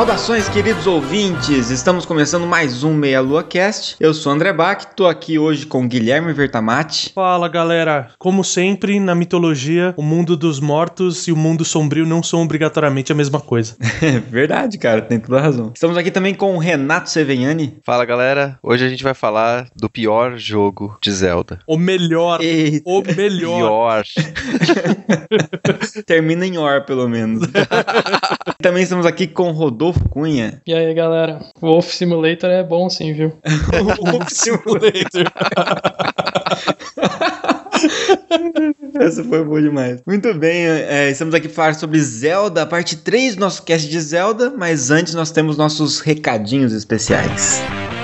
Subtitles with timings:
[0.00, 1.68] Saudações, queridos ouvintes!
[1.68, 3.96] Estamos começando mais um Meia Lua Cast.
[4.00, 7.12] Eu sou André Bach, tô aqui hoje com Guilherme Vertamati.
[7.14, 8.08] Fala, galera.
[8.18, 13.12] Como sempre, na mitologia, o mundo dos mortos e o mundo sombrio não são obrigatoriamente
[13.12, 13.76] a mesma coisa.
[14.30, 15.70] Verdade, cara, tem toda a razão.
[15.74, 17.76] Estamos aqui também com o Renato Seveniani.
[17.84, 18.58] Fala, galera.
[18.62, 21.58] Hoje a gente vai falar do pior jogo de Zelda.
[21.66, 22.40] O melhor.
[22.40, 22.88] Eita.
[22.88, 23.58] O melhor.
[23.58, 24.04] Pior.
[26.06, 27.46] Termina em or, pelo menos.
[28.62, 30.60] também estamos aqui com Rodolfo Cunha.
[30.66, 31.40] E aí, galera?
[31.60, 33.32] Wolf Simulator é bom sim, viu?
[33.44, 35.24] o Simulator.
[39.00, 40.02] Essa foi boa demais.
[40.06, 44.00] Muito bem, é, estamos aqui para falar sobre Zelda, parte 3 do nosso cast de
[44.00, 47.62] Zelda, mas antes nós temos nossos recadinhos especiais.
[47.70, 47.99] Muito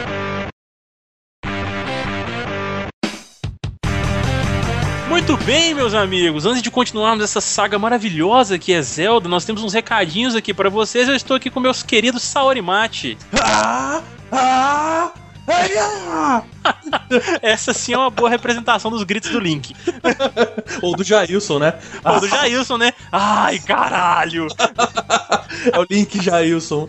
[5.87, 6.45] meus amigos.
[6.45, 10.69] Antes de continuarmos essa saga maravilhosa que é Zelda, nós temos uns recadinhos aqui pra
[10.69, 11.09] vocês.
[11.09, 13.17] Eu estou aqui com meus queridos Saorimate.
[13.41, 14.03] Ah!
[14.33, 15.13] Ah!
[15.47, 16.43] ai, ah!
[17.41, 19.77] Essa sim é uma boa representação dos gritos do Link.
[20.83, 21.75] Ou do Jailson, né?
[22.05, 22.93] Ou do Jailson, né?
[23.13, 24.49] Ai, caralho!
[25.73, 26.89] É o Link Jailson.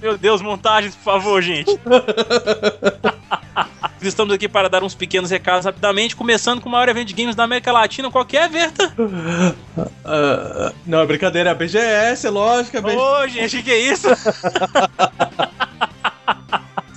[0.00, 1.70] Meu Deus, montagens, por favor, gente.
[4.00, 7.36] Estamos aqui para dar uns pequenos recados rapidamente, começando com o maior evento de games
[7.36, 8.10] da América Latina.
[8.10, 8.92] Qual que é, Verta?
[10.04, 13.00] Ah, não, é brincadeira, é a BGS, é lógico, é BGS.
[13.00, 14.08] Ô, gente, o que é isso?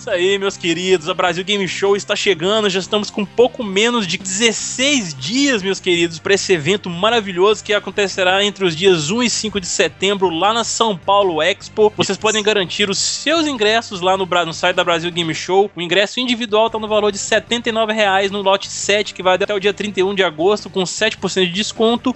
[0.05, 1.09] Isso aí, meus queridos.
[1.09, 2.69] A Brasil Game Show está chegando.
[2.69, 7.73] Já estamos com pouco menos de 16 dias, meus queridos, para esse evento maravilhoso que
[7.73, 11.91] acontecerá entre os dias 1 e 5 de setembro lá na São Paulo Expo.
[11.97, 15.71] Vocês podem garantir os seus ingressos lá no, no site da Brasil Game Show.
[15.75, 19.55] O ingresso individual está no valor de 79 reais no lote 7, que vai até
[19.55, 22.15] o dia 31 de agosto, com 7% de desconto.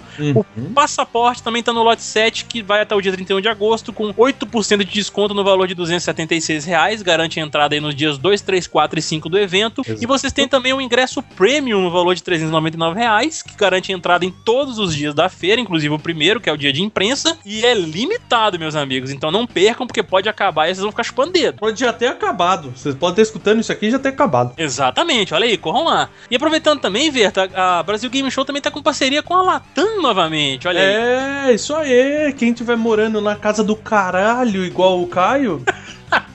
[0.56, 3.92] O passaporte também tá no lote 7, que vai até o dia 31 de agosto,
[3.92, 7.02] com 8% de desconto no valor de 276 reais.
[7.02, 9.82] Garante a entrada aí nos dias 2, 3, 4 e 5 do evento.
[10.00, 13.96] E vocês têm também o ingresso premium no valor de 399 reais, que garante a
[13.96, 16.82] entrada em todos os dias da feira, inclusive o primeiro, que é o dia de
[16.82, 17.38] imprensa.
[17.44, 19.10] E é limitado, meus amigos.
[19.10, 21.58] Então não percam, porque pode acabar e vocês vão ficar chupando dedo.
[21.58, 22.72] Pode já ter acabado.
[22.74, 24.52] Vocês podem estar escutando isso aqui e já ter acabado.
[24.56, 26.08] Exatamente, olha aí, corram lá.
[26.30, 30.00] E aproveitando também, Verta, a Brasil Game Show também tá com parceria com a Latam
[30.00, 31.48] novamente, olha aí.
[31.50, 32.32] É, isso aí.
[32.36, 35.62] Quem estiver morando na casa do caralho, igual o Caio,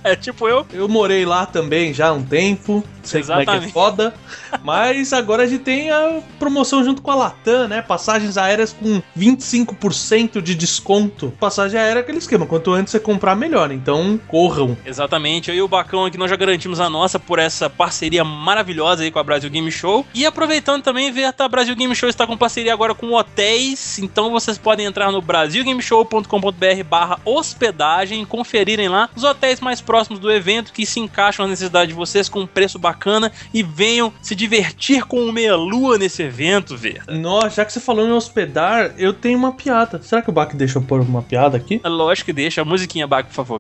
[0.05, 0.63] É tipo eu.
[0.71, 2.83] eu morei lá também já há um tempo.
[3.05, 3.73] Sei como é que é Exatamente.
[3.73, 4.13] foda.
[4.63, 7.81] Mas agora a gente tem a promoção junto com a Latam, né?
[7.81, 11.31] Passagens aéreas com 25% de desconto.
[11.39, 12.45] Passagem aérea é aquele esquema.
[12.45, 13.71] Quanto antes você comprar, melhor.
[13.71, 14.75] Então, corram.
[14.85, 19.03] Exatamente, eu e o Bacão aqui nós já garantimos a nossa por essa parceria maravilhosa
[19.03, 20.05] aí com a Brasil Game Show.
[20.13, 24.31] E aproveitando também, Verta, a Brasil Game Show está com parceria agora com hotéis, então
[24.31, 30.31] vocês podem entrar no brasilgameshow.com.br barra hospedagem e conferirem lá os hotéis mais próximos do
[30.31, 32.94] evento que se encaixam à necessidade de vocês com um preço bacana
[33.53, 37.13] e venham se divertir com o Meia Lua nesse evento, Verta.
[37.13, 40.01] Nossa, já que você falou em hospedar, eu tenho uma piada.
[40.01, 41.81] Será que o Bach deixa eu pôr uma piada aqui?
[41.83, 43.59] Lógico que deixa, a musiquinha Baco, por favor.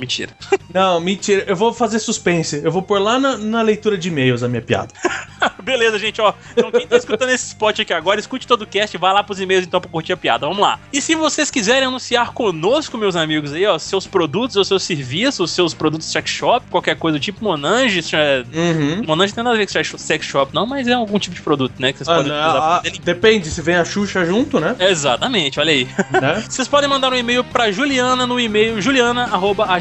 [0.00, 0.30] Mentira.
[0.72, 1.44] Não, mentira.
[1.46, 2.60] Eu vou fazer suspense.
[2.64, 4.88] Eu vou pôr lá na, na leitura de e-mails a minha piada.
[5.62, 6.32] Beleza, gente, ó.
[6.52, 9.40] Então quem tá escutando esse spot aqui agora, escute todo o cast, vai lá pros
[9.40, 10.46] e-mails então pra curtir a piada.
[10.46, 10.78] Vamos lá.
[10.92, 15.50] E se vocês quiserem anunciar conosco, meus amigos aí, ó, seus produtos ou seus serviços,
[15.50, 18.44] seus produtos sex shop, qualquer coisa do tipo Monange, é...
[18.54, 19.04] Uhum.
[19.06, 21.42] Monange não tem nada a ver com sex- shop, não, mas é algum tipo de
[21.42, 21.92] produto, né?
[21.92, 23.00] Que vocês Ah, podem né, usar ah, pra dele.
[23.04, 24.76] depende, se vem a Xuxa junto, né?
[24.78, 25.88] Exatamente, olha aí.
[26.10, 26.44] né?
[26.48, 28.80] Vocês podem mandar um e-mail pra Juliana no e-mail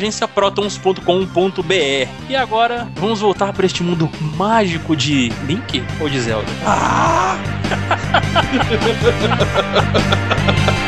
[0.03, 2.09] juliana@agenciaprotons.com.br.
[2.29, 6.47] E agora vamos voltar para este mundo mágico de Link ou de Zelda?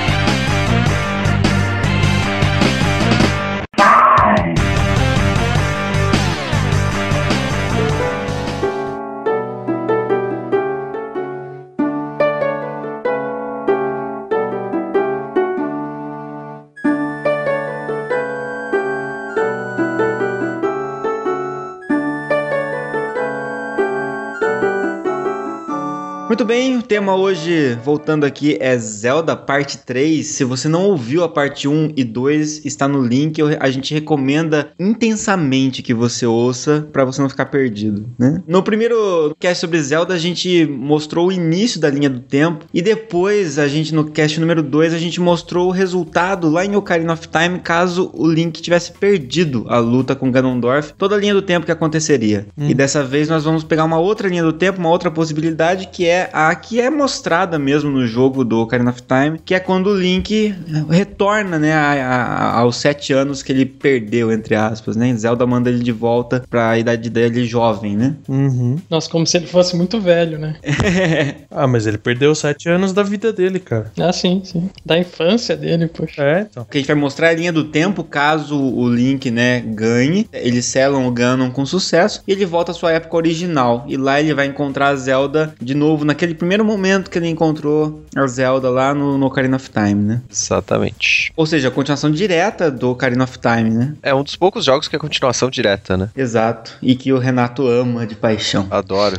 [26.36, 30.28] Muito bem, o tema hoje, voltando aqui, é Zelda Parte 3.
[30.28, 33.42] Se você não ouviu a parte 1 e 2, está no link.
[33.58, 38.44] A gente recomenda intensamente que você ouça para você não ficar perdido, né?
[38.46, 42.82] No primeiro cast sobre Zelda, a gente mostrou o início da linha do tempo e
[42.82, 47.14] depois, a gente no cast número 2, a gente mostrou o resultado lá em Ocarina
[47.14, 51.42] of Time caso o Link tivesse perdido a luta com Ganondorf, toda a linha do
[51.42, 52.46] tempo que aconteceria.
[52.58, 56.06] E dessa vez nós vamos pegar uma outra linha do tempo, uma outra possibilidade que
[56.06, 59.88] é a que é mostrada mesmo no jogo do Ocarina of Time, que é quando
[59.88, 60.54] o Link
[60.90, 65.14] retorna, né, a- a- aos sete anos que ele perdeu, entre aspas, né?
[65.16, 68.16] Zelda manda ele de volta pra idade dele jovem, né?
[68.28, 68.78] Uhum.
[68.90, 70.56] Nossa, como se ele fosse muito velho, né?
[71.52, 73.92] Ah, mas ele perdeu sete anos da vida dele, cara.
[74.00, 74.70] Ah, sim, sim.
[74.86, 76.22] Da infância dele, poxa.
[76.22, 76.66] É, então.
[76.70, 80.28] Que a gente vai mostrar a linha do tempo caso o Link, né, ganhe.
[80.34, 83.86] Eles selam o Ganon com sucesso e ele volta à sua época original.
[83.88, 88.06] E lá ele vai encontrar a Zelda de novo, naquele primeiro momento que ele encontrou
[88.16, 90.22] a Zelda lá no, no Ocarina of Time, né?
[90.32, 91.34] Exatamente.
[91.36, 93.94] Ou seja, a continuação direta do Ocarina of Time, né?
[94.02, 96.10] É um dos poucos jogos que é continuação direta, né?
[96.16, 96.78] Exato.
[96.82, 98.66] E que o Renato ama de paixão.
[98.72, 99.18] Adoro.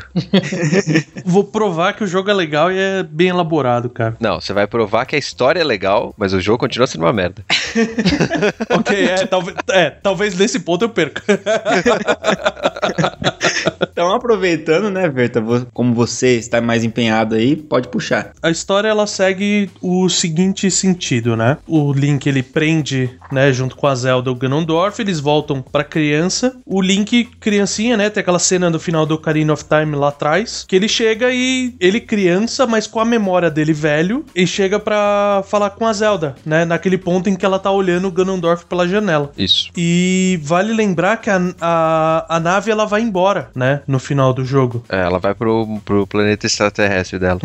[1.25, 4.17] Vou provar que o jogo é legal e é bem elaborado, cara.
[4.19, 7.13] Não, você vai provar que a história é legal, mas o jogo continua sendo uma
[7.13, 7.45] merda.
[8.71, 11.23] ok, é talvez, é, talvez nesse ponto eu perca.
[13.97, 18.33] Então, aproveitando, né, Verta, como você está mais empenhado aí, pode puxar.
[18.43, 21.59] A história ela segue o seguinte sentido, né?
[21.67, 26.57] O Link ele prende, né, junto com a Zelda o Ganondorf, eles voltam pra criança.
[26.65, 30.65] O Link criancinha, né, tem aquela cena do final do Ocarina of Time lá atrás,
[30.67, 35.43] que ele chega e ele criança, mas com a memória dele velho, e chega pra
[35.47, 38.87] falar com a Zelda, né, naquele ponto em que ela tá olhando o Ganondorf pela
[38.87, 39.33] janela.
[39.37, 39.71] Isso.
[39.77, 43.81] E vale lembrar que a, a, a nave ela vai embora, né?
[43.87, 44.85] No final do jogo.
[44.89, 46.76] É, ela vai pro, pro planeta extraterrestre
[47.19, 47.41] dela.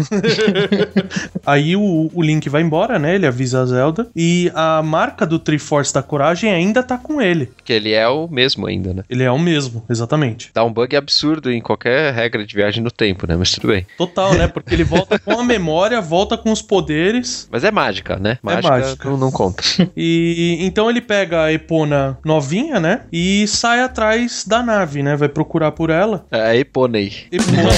[1.45, 3.15] Aí o, o Link vai embora, né?
[3.15, 4.07] Ele avisa a Zelda.
[4.15, 7.51] E a marca do Triforce da Coragem ainda tá com ele.
[7.63, 9.03] Que ele é o mesmo ainda, né?
[9.09, 10.51] Ele é o mesmo, exatamente.
[10.53, 13.35] Dá um bug absurdo em qualquer regra de viagem no tempo, né?
[13.35, 13.85] Mas tudo bem.
[13.97, 14.47] Total, né?
[14.47, 17.47] Porque ele volta com a memória, volta com os poderes.
[17.51, 18.37] Mas é mágica, né?
[18.41, 19.09] Mágica, mágica.
[19.09, 19.63] Não, não conta.
[19.95, 23.01] E então ele pega a Epona novinha, né?
[23.11, 25.15] E sai atrás da nave, né?
[25.15, 26.25] Vai procurar por ela.
[26.31, 27.13] É a Eponei.
[27.31, 27.69] Epona.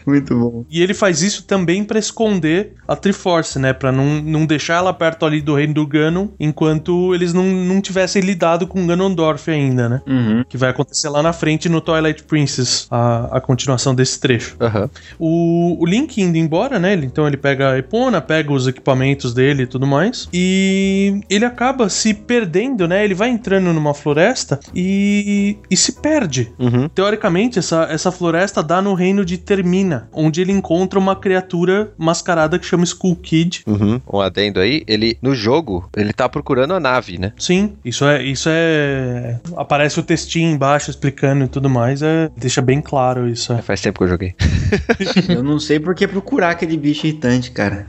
[0.07, 0.65] Muito bom.
[0.71, 3.73] E ele faz isso também pra esconder a Triforce, né?
[3.73, 7.81] Pra não, não deixar ela perto ali do reino do Ganon, enquanto eles não, não
[7.81, 10.03] tivessem lidado com Ganondorf ainda, né?
[10.07, 10.45] Uhum.
[10.49, 14.57] Que vai acontecer lá na frente no Twilight Princess, a, a continuação desse trecho.
[14.61, 14.91] Aham.
[15.19, 16.93] O, o Link indo embora, né?
[16.93, 20.29] ele- Então ele pega a Epona, pega os equipamentos dele e tudo mais.
[20.33, 23.05] E ele acaba se perdendo, né?
[23.05, 26.53] Ele vai entrando numa floresta e, e se perde.
[26.59, 26.89] Uhum.
[27.11, 32.57] Teoricamente, essa, essa floresta dá no reino de Termina, onde ele encontra uma criatura mascarada
[32.57, 33.65] que chama Skull Kid.
[33.67, 34.01] Uhum.
[34.07, 37.33] Um adendo aí, ele, no jogo, ele tá procurando a nave, né?
[37.37, 38.23] Sim, isso é.
[38.23, 39.41] Isso é.
[39.57, 42.01] Aparece o textinho embaixo explicando e tudo mais.
[42.01, 43.53] É, deixa bem claro isso.
[43.53, 43.61] É.
[43.61, 44.37] Faz tempo que eu joguei.
[45.29, 47.89] Eu não sei por que procurar aquele bicho irritante, cara.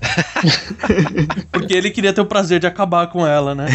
[1.51, 3.67] Porque ele queria ter o prazer de acabar com ela, né?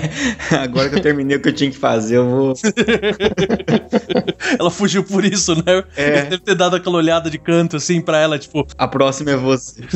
[0.62, 2.54] Agora que eu terminei o que eu tinha que fazer, eu vou.
[4.58, 5.82] Ela fugiu por isso, né?
[5.96, 6.08] É.
[6.08, 8.66] Ele deve ter dado aquela olhada de canto assim pra ela, tipo.
[8.76, 9.82] A próxima é você.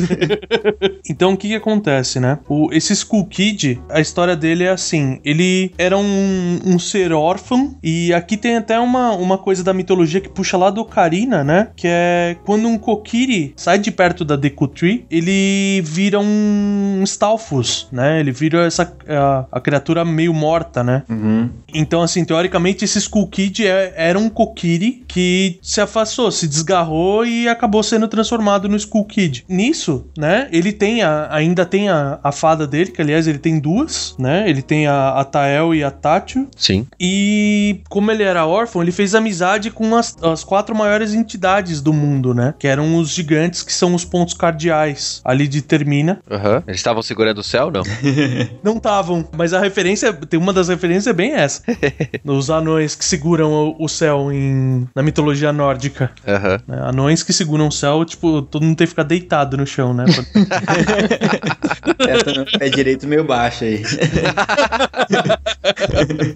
[1.09, 2.39] Então o que que acontece, né?
[2.47, 7.75] O, esse Skull Kid, a história dele é assim: ele era um, um ser órfão,
[7.83, 11.69] e aqui tem até uma, uma coisa da mitologia que puxa lá do Ocarina, né?
[11.75, 17.87] Que é quando um Kokiri sai de perto da Deku Tree, ele vira um Stalfos,
[17.91, 18.19] né?
[18.19, 21.03] Ele vira essa a, a criatura meio morta, né?
[21.09, 21.49] Uhum.
[21.73, 27.25] Então, assim, teoricamente, esse Skull Kid é- era um Kokiri que se afastou, se desgarrou
[27.25, 29.45] e acabou sendo transformado no Skull Kid.
[29.47, 33.59] Nisso, né, ele tem a- ainda tem a, a fada dele, que aliás ele tem
[33.59, 34.49] duas, né?
[34.49, 36.47] Ele tem a, a Tael e a Tátil.
[36.55, 36.87] Sim.
[36.99, 41.93] E como ele era órfão, ele fez amizade com as, as quatro maiores entidades do
[41.93, 42.53] mundo, né?
[42.57, 46.19] Que eram os gigantes, que são os pontos cardeais ali de Termina.
[46.29, 46.63] Aham.
[46.67, 47.83] Eles estavam segurando o céu, não?
[48.63, 51.61] Não estavam, mas a referência, tem uma das referências é bem essa.
[52.25, 56.11] Os anões que seguram o, o céu em, na mitologia nórdica.
[56.27, 56.59] Aham.
[56.67, 56.81] né?
[56.83, 60.05] Anões que seguram o céu, tipo, todo mundo tem que ficar deitado no chão, né?
[62.01, 63.83] No pé direito meio baixo aí.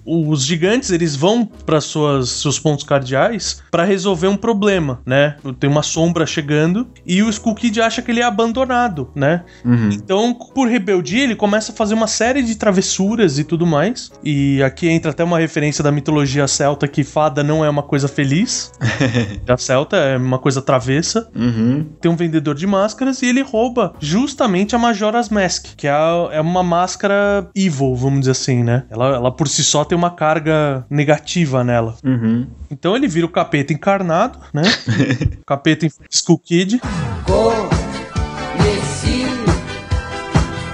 [0.04, 5.36] Os gigantes, eles vão para suas seus pontos cardeais pra resolver um problema, né?
[5.58, 9.42] Tem uma sombra chegando e o Skull Kid acha que ele é abandonado, né?
[9.64, 9.90] Uhum.
[9.92, 14.10] Então, por rebeldia, ele começa a fazer uma série de travessuras e tudo mais.
[14.22, 18.08] E aqui entra até uma referência da mitologia celta que fada não é uma coisa
[18.08, 18.72] feliz.
[19.48, 21.28] a celta é uma coisa travessa.
[21.34, 21.86] Uhum.
[22.00, 26.28] Tem um vendedor de máscaras e ele rouba justamente a Majora's Mask, que é, a-
[26.32, 28.84] é uma máscara evil, vamos dizer assim, né?
[28.90, 31.94] Ela, ela por si só tem uma carga negativa nela.
[32.04, 32.46] Uhum.
[32.70, 34.62] Então ele vira o capeta encarnado, né?
[35.46, 36.80] capeta em Skull Kid.
[37.24, 39.24] Conheci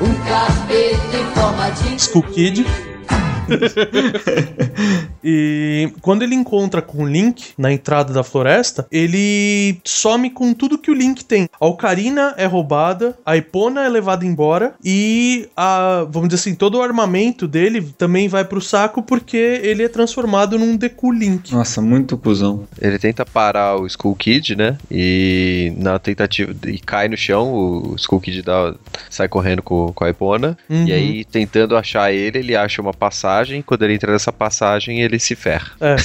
[0.00, 2.66] um capeta em forma de Skull Kid.
[5.22, 10.78] e quando ele encontra com o Link na entrada da floresta, ele some com tudo
[10.78, 11.48] que o Link tem.
[11.60, 16.78] A Ocarina é roubada, a Epona é levada embora e a, vamos dizer assim, todo
[16.78, 21.52] o armamento dele também vai pro saco porque ele é transformado num Deku Link.
[21.52, 22.66] Nossa, muito cuzão.
[22.80, 24.78] Ele tenta parar o Skull Kid, né?
[24.90, 26.54] E na tentativa.
[26.66, 28.74] E cai no chão, o Skull Kid dá,
[29.10, 30.56] sai correndo com, com a Epona.
[30.68, 30.86] Uhum.
[30.86, 33.31] E aí, tentando achar ele, ele acha uma passagem.
[33.64, 35.72] Quando ele entra nessa passagem, ele se ferra.
[35.80, 35.96] É.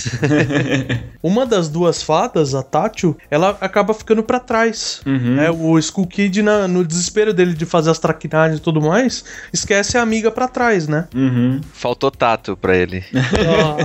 [1.21, 5.01] Uma das duas fadas, a Tátil, ela acaba ficando pra trás.
[5.05, 5.35] Uhum.
[5.35, 5.49] né?
[5.51, 9.97] o Skull Kid, na- no desespero dele de fazer as traquinagens e tudo mais, esquece
[9.97, 11.07] a amiga pra trás, né?
[11.15, 11.61] Uhum.
[11.73, 13.03] Faltou tato pra ele.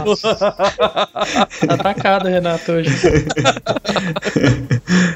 [0.06, 0.32] Nossa.
[1.66, 2.90] Tá atacado, Renato, hoje.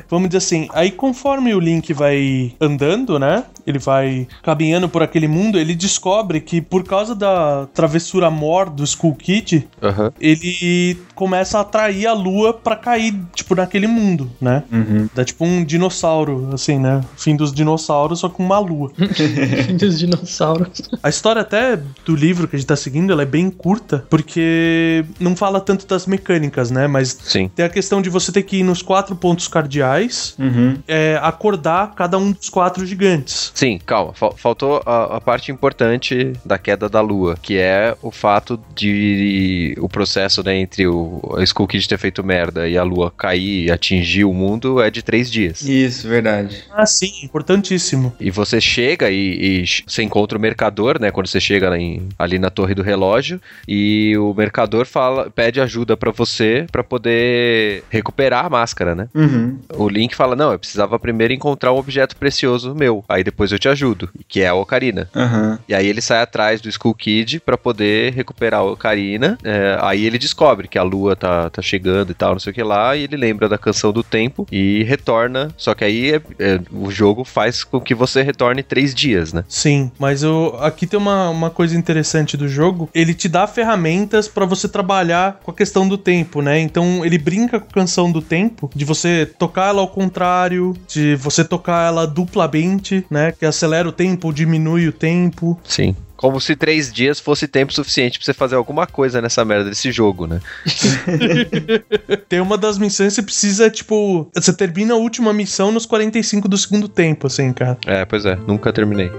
[0.08, 3.44] Vamos dizer assim, aí conforme o Link vai andando, né?
[3.66, 8.82] Ele vai caminhando por aquele mundo, ele descobre que por causa da travessura mor do
[8.84, 10.12] Skull Kid, Aham.
[10.20, 14.62] ele começa a atrair a lua pra cair, tipo, naquele mundo, né?
[14.70, 15.08] Uhum.
[15.14, 17.00] Dá tipo um dinossauro, assim, né?
[17.16, 18.90] Fim dos dinossauros, só com uma lua.
[19.66, 20.82] Fim dos dinossauros.
[21.02, 25.04] A história até do livro que a gente tá seguindo, ela é bem curta, porque
[25.18, 26.86] não fala tanto das mecânicas, né?
[26.86, 27.50] Mas Sim.
[27.54, 30.76] tem a questão de você ter que ir nos quatro pontos cardeais, Uhum.
[30.86, 33.50] é, acordar cada um dos quatro gigantes.
[33.54, 34.12] Sim, calma.
[34.14, 39.74] Fal- faltou a, a parte importante da queda da lua, que é o fato de
[39.78, 43.70] o processo né, entre o Skull Kid ter feito merda e a lua cair e
[43.70, 45.62] atingir o mundo é de três dias.
[45.62, 46.64] Isso, verdade.
[46.72, 48.14] Ah, sim, importantíssimo.
[48.20, 51.10] E você chega e, e você encontra o mercador, né?
[51.10, 55.96] Quando você chega em- ali na torre do relógio, e o mercador fala, pede ajuda
[55.96, 59.08] pra você pra poder recuperar a máscara, né?
[59.14, 59.58] Uhum.
[59.74, 63.58] O Link fala: Não, eu precisava primeiro encontrar um objeto precioso meu, aí depois eu
[63.58, 65.08] te ajudo, que é a Ocarina.
[65.14, 65.58] Aham.
[65.68, 69.38] E aí ele sai atrás do Skull Kid pra poder recuperar a Ocarina.
[69.44, 72.54] É, aí ele descobre que a lua tá, tá chegando e tal, não sei o
[72.54, 72.96] que lá.
[72.96, 75.48] E ele lembra da canção do tempo e retorna.
[75.56, 79.44] Só que aí é- é, o jogo faz com que você retorne três dias, né?
[79.48, 82.88] Sim, mas eu, aqui tem uma, uma coisa interessante do jogo.
[82.94, 86.58] Ele te dá ferramentas pra você trabalhar com a questão do tempo, né?
[86.60, 91.14] Então ele brinca com a canção do tempo, de você tocar ela ao contrário, de
[91.16, 93.32] você tocar ela duplamente, né?
[93.32, 95.58] Que acelera o tempo, diminui o tempo.
[95.64, 95.94] Sim.
[96.16, 99.92] Como se três dias fosse tempo suficiente pra você fazer alguma coisa nessa merda desse
[99.92, 100.40] jogo, né?
[102.28, 106.48] Tem uma das missões que você precisa, tipo, você termina a última missão nos 45
[106.48, 107.76] do segundo tempo, assim, cara.
[107.86, 109.10] É, pois é, nunca terminei.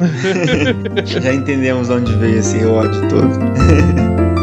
[1.06, 4.28] Já entendemos de onde veio esse ódio todo.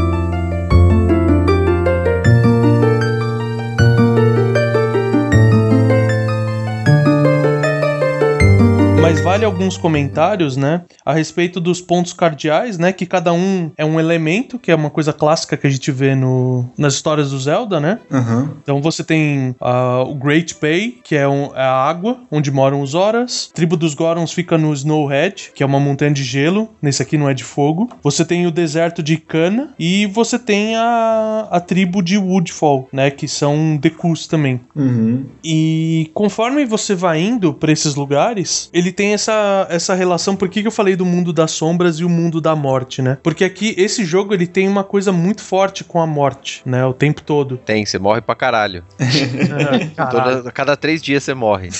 [9.05, 13.85] Mas vale alguns comentários, né, a respeito dos pontos cardeais, né, que cada um é
[13.85, 17.39] um elemento, que é uma coisa clássica que a gente vê no, nas histórias do
[17.39, 17.99] Zelda, né?
[18.11, 18.53] Aham.
[18.63, 22.81] Então você tem ah, o Great Bay, que é, um- é a água, onde moram
[22.81, 23.51] os Horas.
[23.53, 26.71] A tribo dos Gorons fica no Snowhead, que é uma montanha de gelo.
[26.81, 27.91] Nesse aqui não é de fogo.
[28.03, 29.71] Você tem o deserto de Cana.
[29.79, 33.11] E você tem a, a tribo de Woodfall, né?
[33.11, 34.61] Que são Dekus também.
[34.75, 35.27] Uhum.
[35.45, 40.37] E conforme você vai indo pra esses lugares, ele tem essa, essa relação.
[40.37, 43.19] Por que, que eu falei do mundo das sombras e o mundo da morte, né?
[43.23, 46.85] Porque aqui, esse jogo, ele tem uma coisa muito forte com a morte, né?
[46.87, 47.57] O tempo todo.
[47.59, 48.85] Tem, você morre pra caralho.
[49.97, 50.37] Caralho.
[50.37, 51.71] Toda, cada três dias você morre.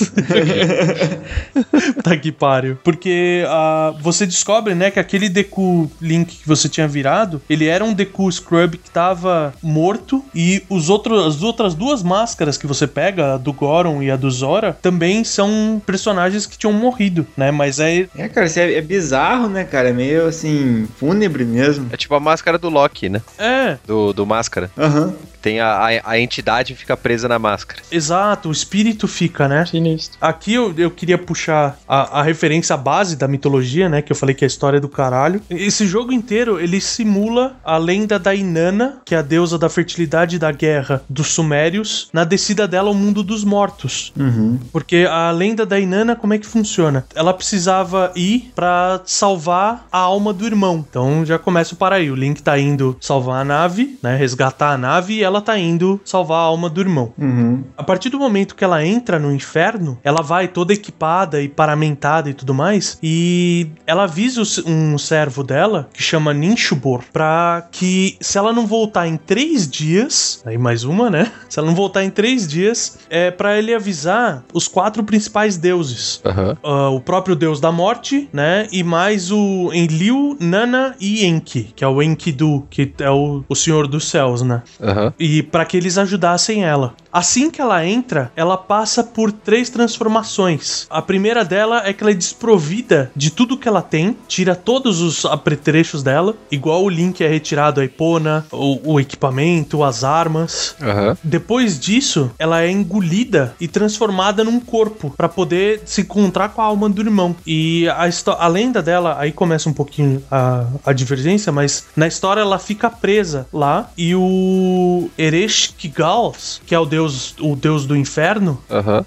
[2.03, 2.77] Tá que pariu.
[2.83, 7.83] Porque ah, você descobre, né, que aquele Deku Link que você tinha virado, ele era
[7.83, 12.85] um Deku Scrub que tava morto e os outros, as outras duas máscaras que você
[12.85, 17.04] pega, a do Goron e a do Zora, também são personagens que tinham morrido.
[17.37, 17.51] Né?
[17.51, 18.07] Mas é.
[18.15, 19.89] É, cara, isso é, é bizarro, né, cara?
[19.89, 21.87] É meio assim, fúnebre mesmo.
[21.91, 23.21] É tipo a máscara do Loki, né?
[23.37, 24.69] É, Do, do máscara.
[24.77, 25.13] Aham.
[25.41, 27.79] Tem a, a, a entidade fica presa na máscara.
[27.91, 29.63] exato, o espírito fica, né?
[29.67, 30.17] Sinistro.
[30.19, 34.01] Aqui eu, eu queria puxar a, a referência base da mitologia, né?
[34.01, 35.39] Que eu falei que é a história do caralho.
[35.47, 40.37] Esse jogo inteiro, ele simula a lenda da Inanna, que é a deusa da fertilidade
[40.37, 44.11] e da guerra dos Sumérios, na descida dela ao mundo dos mortos.
[44.17, 44.57] Uhum.
[44.71, 46.94] Porque a lenda da Inanna, como é que funciona?
[47.13, 50.85] Ela precisava ir pra salvar a alma do irmão.
[50.87, 52.09] Então já começa o para aí.
[52.11, 54.15] O Link tá indo salvar a nave, né?
[54.15, 57.13] Resgatar a nave e ela tá indo salvar a alma do irmão.
[57.17, 57.63] Uhum.
[57.77, 62.29] A partir do momento que ela entra no inferno, ela vai toda equipada e paramentada
[62.29, 68.37] e tudo mais, e ela avisa um servo dela, que chama Ninshubor, pra que se
[68.37, 71.31] ela não voltar em três dias, aí mais uma, né?
[71.49, 76.21] Se ela não voltar em três dias, é para ele avisar os quatro principais deuses.
[76.25, 76.57] Aham.
[76.89, 78.67] O próprio deus da morte, né?
[78.71, 83.55] E mais o Enlil, Nana e Enki, que é o Enkidu, que é o, o
[83.55, 84.61] senhor dos céus, né?
[84.81, 85.13] Aham.
[85.19, 86.93] e para que eles ajudassem ela.
[87.11, 90.85] Assim que ela entra, ela passa por três transformações.
[90.89, 95.01] A primeira dela é que ela é desprovida de tudo que ela tem, tira todos
[95.01, 100.75] os apetrechos dela, igual o Link é retirado a Epona, o, o equipamento, as armas.
[100.81, 101.17] Aham.
[101.23, 106.65] Depois disso, ela é engolida e transformada num corpo para poder se encontrar com a
[106.75, 107.35] alma do irmão.
[107.47, 112.41] E a, a lenda dela, aí começa um pouquinho a, a divergência, mas na história
[112.41, 118.61] ela fica presa lá e o Ereshkigal, que é o deus, o deus do inferno,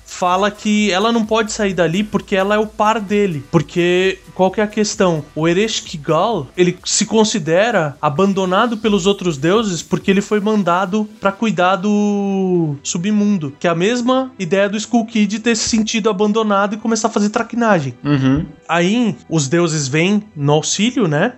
[0.04, 3.44] fala que ela não pode sair dali porque ela é o par dele.
[3.50, 5.24] Porque qual que é a questão?
[5.34, 11.76] O Ereshkigal, ele se considera abandonado pelos outros deuses porque ele foi mandado pra cuidar
[11.76, 16.78] do submundo, que é a mesma ideia do Skull Kid ter se sentido abandonado e
[16.78, 17.94] começar a fazer traquinagem.
[18.04, 18.46] Uhum.
[18.68, 21.32] Aí os deuses vêm no auxílio, né?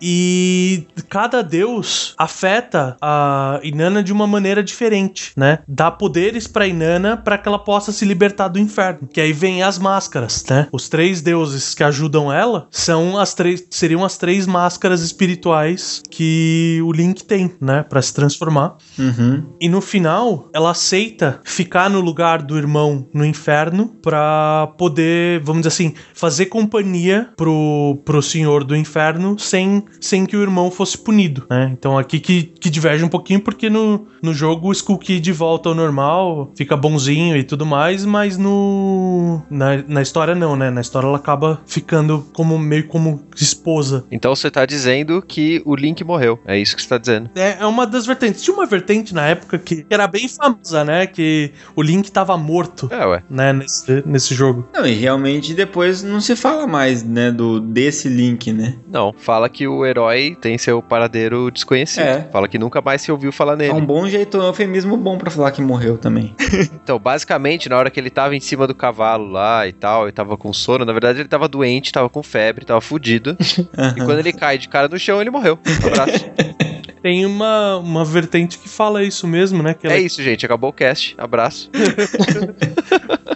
[0.00, 5.60] E cada deus afeta a Inanna de uma maneira diferente, né?
[5.66, 9.08] Dá poderes pra Inanna para que ela possa se libertar do inferno.
[9.12, 10.66] Que aí vem as máscaras, né?
[10.72, 16.80] Os três deuses que ajudam ela são as três seriam as três máscaras espirituais que
[16.84, 18.76] o Link tem, né, Pra se transformar.
[18.98, 19.46] Uhum.
[19.60, 25.61] E no final, ela aceita ficar no lugar do irmão no inferno pra poder, vamos
[25.62, 30.96] dizer assim, fazer companhia pro, pro senhor do inferno sem, sem que o irmão fosse
[30.98, 31.70] punido, né?
[31.72, 35.68] Então aqui que, que diverge um pouquinho porque no, no jogo o Skull Kid volta
[35.68, 40.70] ao normal, fica bonzinho e tudo mais, mas no na, na história não, né?
[40.70, 45.74] Na história ela acaba ficando como meio como esposa Então você tá dizendo que o
[45.74, 46.38] Link morreu.
[46.44, 47.30] É isso que você tá dizendo.
[47.34, 48.42] é, é uma das vertentes.
[48.42, 51.06] Tinha uma vertente na época que era bem famosa, né?
[51.06, 53.22] Que o Link tava morto, É, ué.
[53.28, 53.52] né?
[53.52, 54.66] Nesse, nesse jogo.
[54.74, 58.74] Não, e realmente depois não se fala mais, né, do, desse link, né?
[58.90, 62.02] Não, fala que o herói tem seu paradeiro desconhecido.
[62.04, 62.28] É.
[62.32, 63.72] Fala que nunca mais se ouviu falar É nele.
[63.72, 66.34] um bom jeito, um eufemismo bom pra falar que morreu também.
[66.82, 70.12] Então, basicamente, na hora que ele tava em cima do cavalo lá e tal, e
[70.12, 73.36] tava com sono, na verdade ele tava doente, tava com febre, tava fudido.
[73.96, 75.58] E quando ele cai de cara no chão, ele morreu.
[75.82, 76.24] Um abraço.
[77.02, 79.74] Tem uma, uma vertente que fala isso mesmo, né?
[79.74, 80.46] Que ela- é isso, gente.
[80.46, 81.14] Acabou o cast.
[81.18, 81.70] Abraço.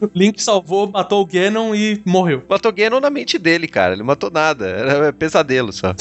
[0.01, 2.43] o Link salvou, matou o Ganon e morreu.
[2.49, 3.93] Matou Ganon na mente dele, cara.
[3.93, 4.67] Ele não matou nada.
[4.67, 5.95] Era pesadelo só.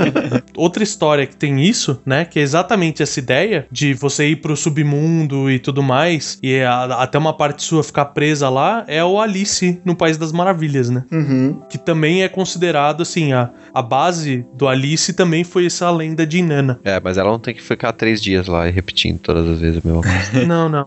[0.56, 2.24] Outra história que tem isso, né?
[2.24, 6.84] Que é exatamente essa ideia de você ir pro submundo e tudo mais, e a-
[7.02, 11.04] até uma parte sua ficar presa lá, é o Alice no País das Maravilhas, né?
[11.12, 11.60] Uhum.
[11.68, 16.38] que também é considerado assim, a, a base do Alice também foi essa lenda de
[16.38, 16.80] Inanna.
[16.84, 19.80] É, mas ela não tem que ficar três dias lá e repetindo todas as vezes
[19.82, 20.46] coisa.
[20.46, 20.86] Não, não.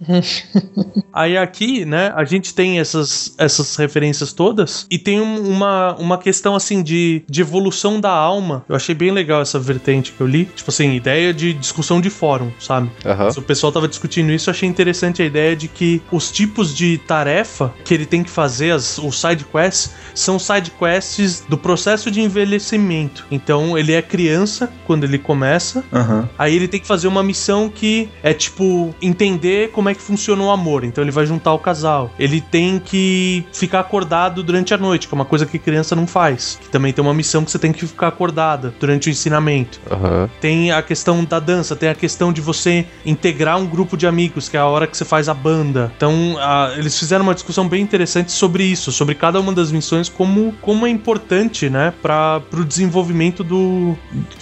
[1.14, 6.18] Aí aqui, né, a gente tem essas, essas referências todas e tem um- uma, uma
[6.18, 8.64] questão assim de, de evolução da alma.
[8.68, 10.46] Eu achei bem legal essa vertente que eu li.
[10.56, 12.90] Tipo assim, ideia de discussão de fórum, sabe?
[13.06, 13.32] Aham.
[13.32, 16.76] Se o pessoal tava discutindo isso, eu achei interessante a ideia de que os tipos
[16.76, 21.58] de tarefa que ele tem que fazer, as, os side quests, são side quests do
[21.58, 23.26] processo de envelhecimento.
[23.30, 25.84] Então, ele é criança quando ele começa,
[26.14, 26.30] Aham.
[26.38, 30.42] aí ele tem que fazer uma missão que é tipo entender como é que funciona
[30.44, 30.84] o amor.
[30.84, 32.12] Então, ele vai juntar o casal.
[32.20, 36.06] Ele tem que ficar acordado durante a noite, que é uma coisa que criança não
[36.08, 36.58] faz.
[36.62, 39.80] Que também tem uma missão que você tem que ficar acordada durante o ensinamento.
[39.90, 40.30] Aham.
[40.42, 44.50] Tem a questão da dança, tem a questão de você integrar um grupo de amigos,
[44.50, 45.92] que é a hora que você faz a banda.
[45.96, 50.10] Então, a- eles fizeram uma discussão bem interessante sobre isso, sobre cada uma das missões,
[50.10, 53.96] como, como é importante, né, para o desenvolvimento do,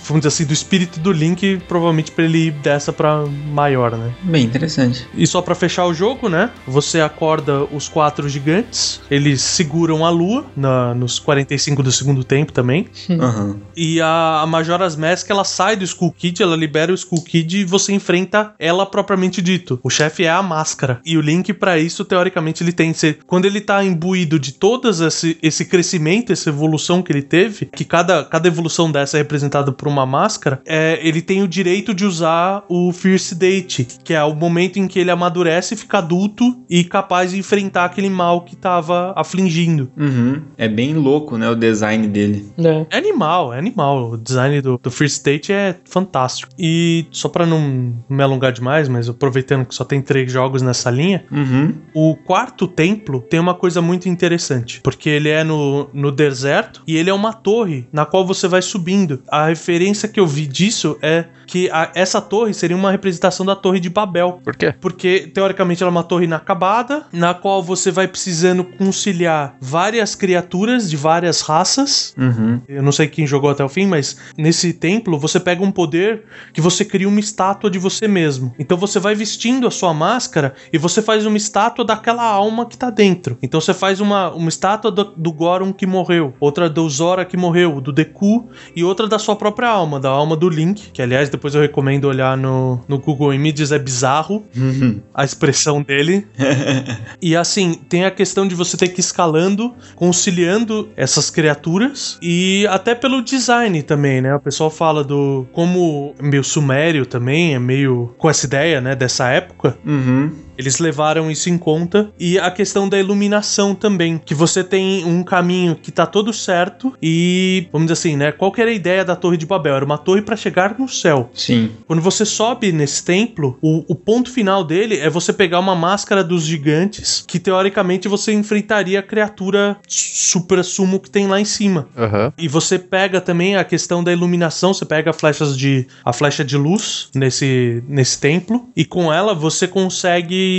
[0.04, 4.12] vamos dizer assim, do espírito do Link, provavelmente para ele ir dessa para maior, né.
[4.24, 5.08] Bem interessante.
[5.16, 6.50] E só pra fechar o jogo, né?
[6.68, 9.02] Você acorda os quatro gigantes.
[9.10, 12.88] Eles seguram a lua na- nos 45 do segundo tempo também.
[13.10, 13.58] Aham.
[13.76, 17.60] E a, a Majora's Mask, ela sai do Skull Kid, ela libera o Skull Kid
[17.60, 19.80] e você enfrenta ela propriamente dito.
[19.84, 21.00] O chefe é a máscara.
[21.06, 22.94] E o Link, pra isso, teoricamente, ele tem.
[22.94, 27.66] Cê, quando ele tá imbuído de todas esse, esse crescimento, essa evolução que ele teve,
[27.66, 31.94] que cada, cada evolução dessa é representada por uma máscara, é, ele tem o direito
[31.94, 36.58] de usar o Fierce Date, que é o momento em que ele amadurece, fica adulto
[36.70, 39.92] e capaz de enfrentar aquele mal que tava afligindo.
[39.98, 40.42] Uhum.
[40.58, 42.52] É bem louco, né, o design dele.
[42.58, 42.86] É.
[42.90, 44.12] É animal, é animal.
[44.14, 46.52] O design do, do First State é fantástico.
[46.58, 50.90] E só pra não me alongar demais, mas aproveitando que só tem três jogos nessa
[50.90, 51.74] linha, Uhum.
[51.94, 54.80] o quarto templo tem uma coisa muito interessante.
[54.82, 58.62] Porque ele é no, no deserto e ele é uma torre na qual você vai
[58.62, 59.22] subindo.
[59.28, 63.58] A referência que eu vi disso é que a- essa torre seria uma representação da
[63.58, 64.40] Torre de Babel.
[64.42, 64.74] Por quê?
[64.80, 70.90] Porque, teoricamente, ela é uma torre inacabada, na qual você vai precisando conciliar várias criaturas
[70.90, 72.14] de várias raças.
[72.18, 72.62] Uhum.
[72.70, 76.24] Eu não sei quem jogou até o fim, mas nesse templo você pega um poder
[76.54, 78.54] que você cria uma estátua de você mesmo.
[78.58, 82.78] Então você vai vestindo a sua máscara e você faz uma estátua daquela alma que
[82.78, 83.38] tá dentro.
[83.42, 87.36] Então você faz uma, uma estátua do, do Goron que morreu, outra do Zora que
[87.36, 91.30] morreu, do Deku e outra da sua própria alma, da alma do Link, que aliás
[91.42, 95.02] depois eu recomendo olhar no, no Google Images, é bizarro Uhum.
[95.12, 96.28] a expressão dele.
[97.22, 102.66] E assim, tem a questão de você ter que ir escalando, conciliando essas criaturas e
[102.70, 104.36] até pelo design também, né?
[104.36, 108.96] O pessoal fala do como é meio sumério também, é meio com essa ideia, né,
[108.96, 109.78] dessa época.
[109.86, 110.32] Uhum.
[110.62, 115.24] Eles levaram isso em conta e a questão da iluminação também, que você tem um
[115.24, 118.32] caminho que tá todo certo e vamos dizer assim, né?
[118.32, 119.76] Qual que era a ideia da Torre de Babel?
[119.76, 121.30] Era uma torre para chegar no céu.
[121.34, 121.72] Sim.
[121.88, 126.24] Quando você sobe nesse templo, o, o ponto final dele é você pegar uma máscara
[126.24, 131.88] dos gigantes, que teoricamente você enfrentaria a criatura super sumo que tem lá em cima.
[131.98, 132.32] Aham.
[132.38, 136.58] E você pega também a questão da iluminação, você pega flechas de a flecha de
[136.58, 140.51] luz nesse nesse templo e com ela você consegue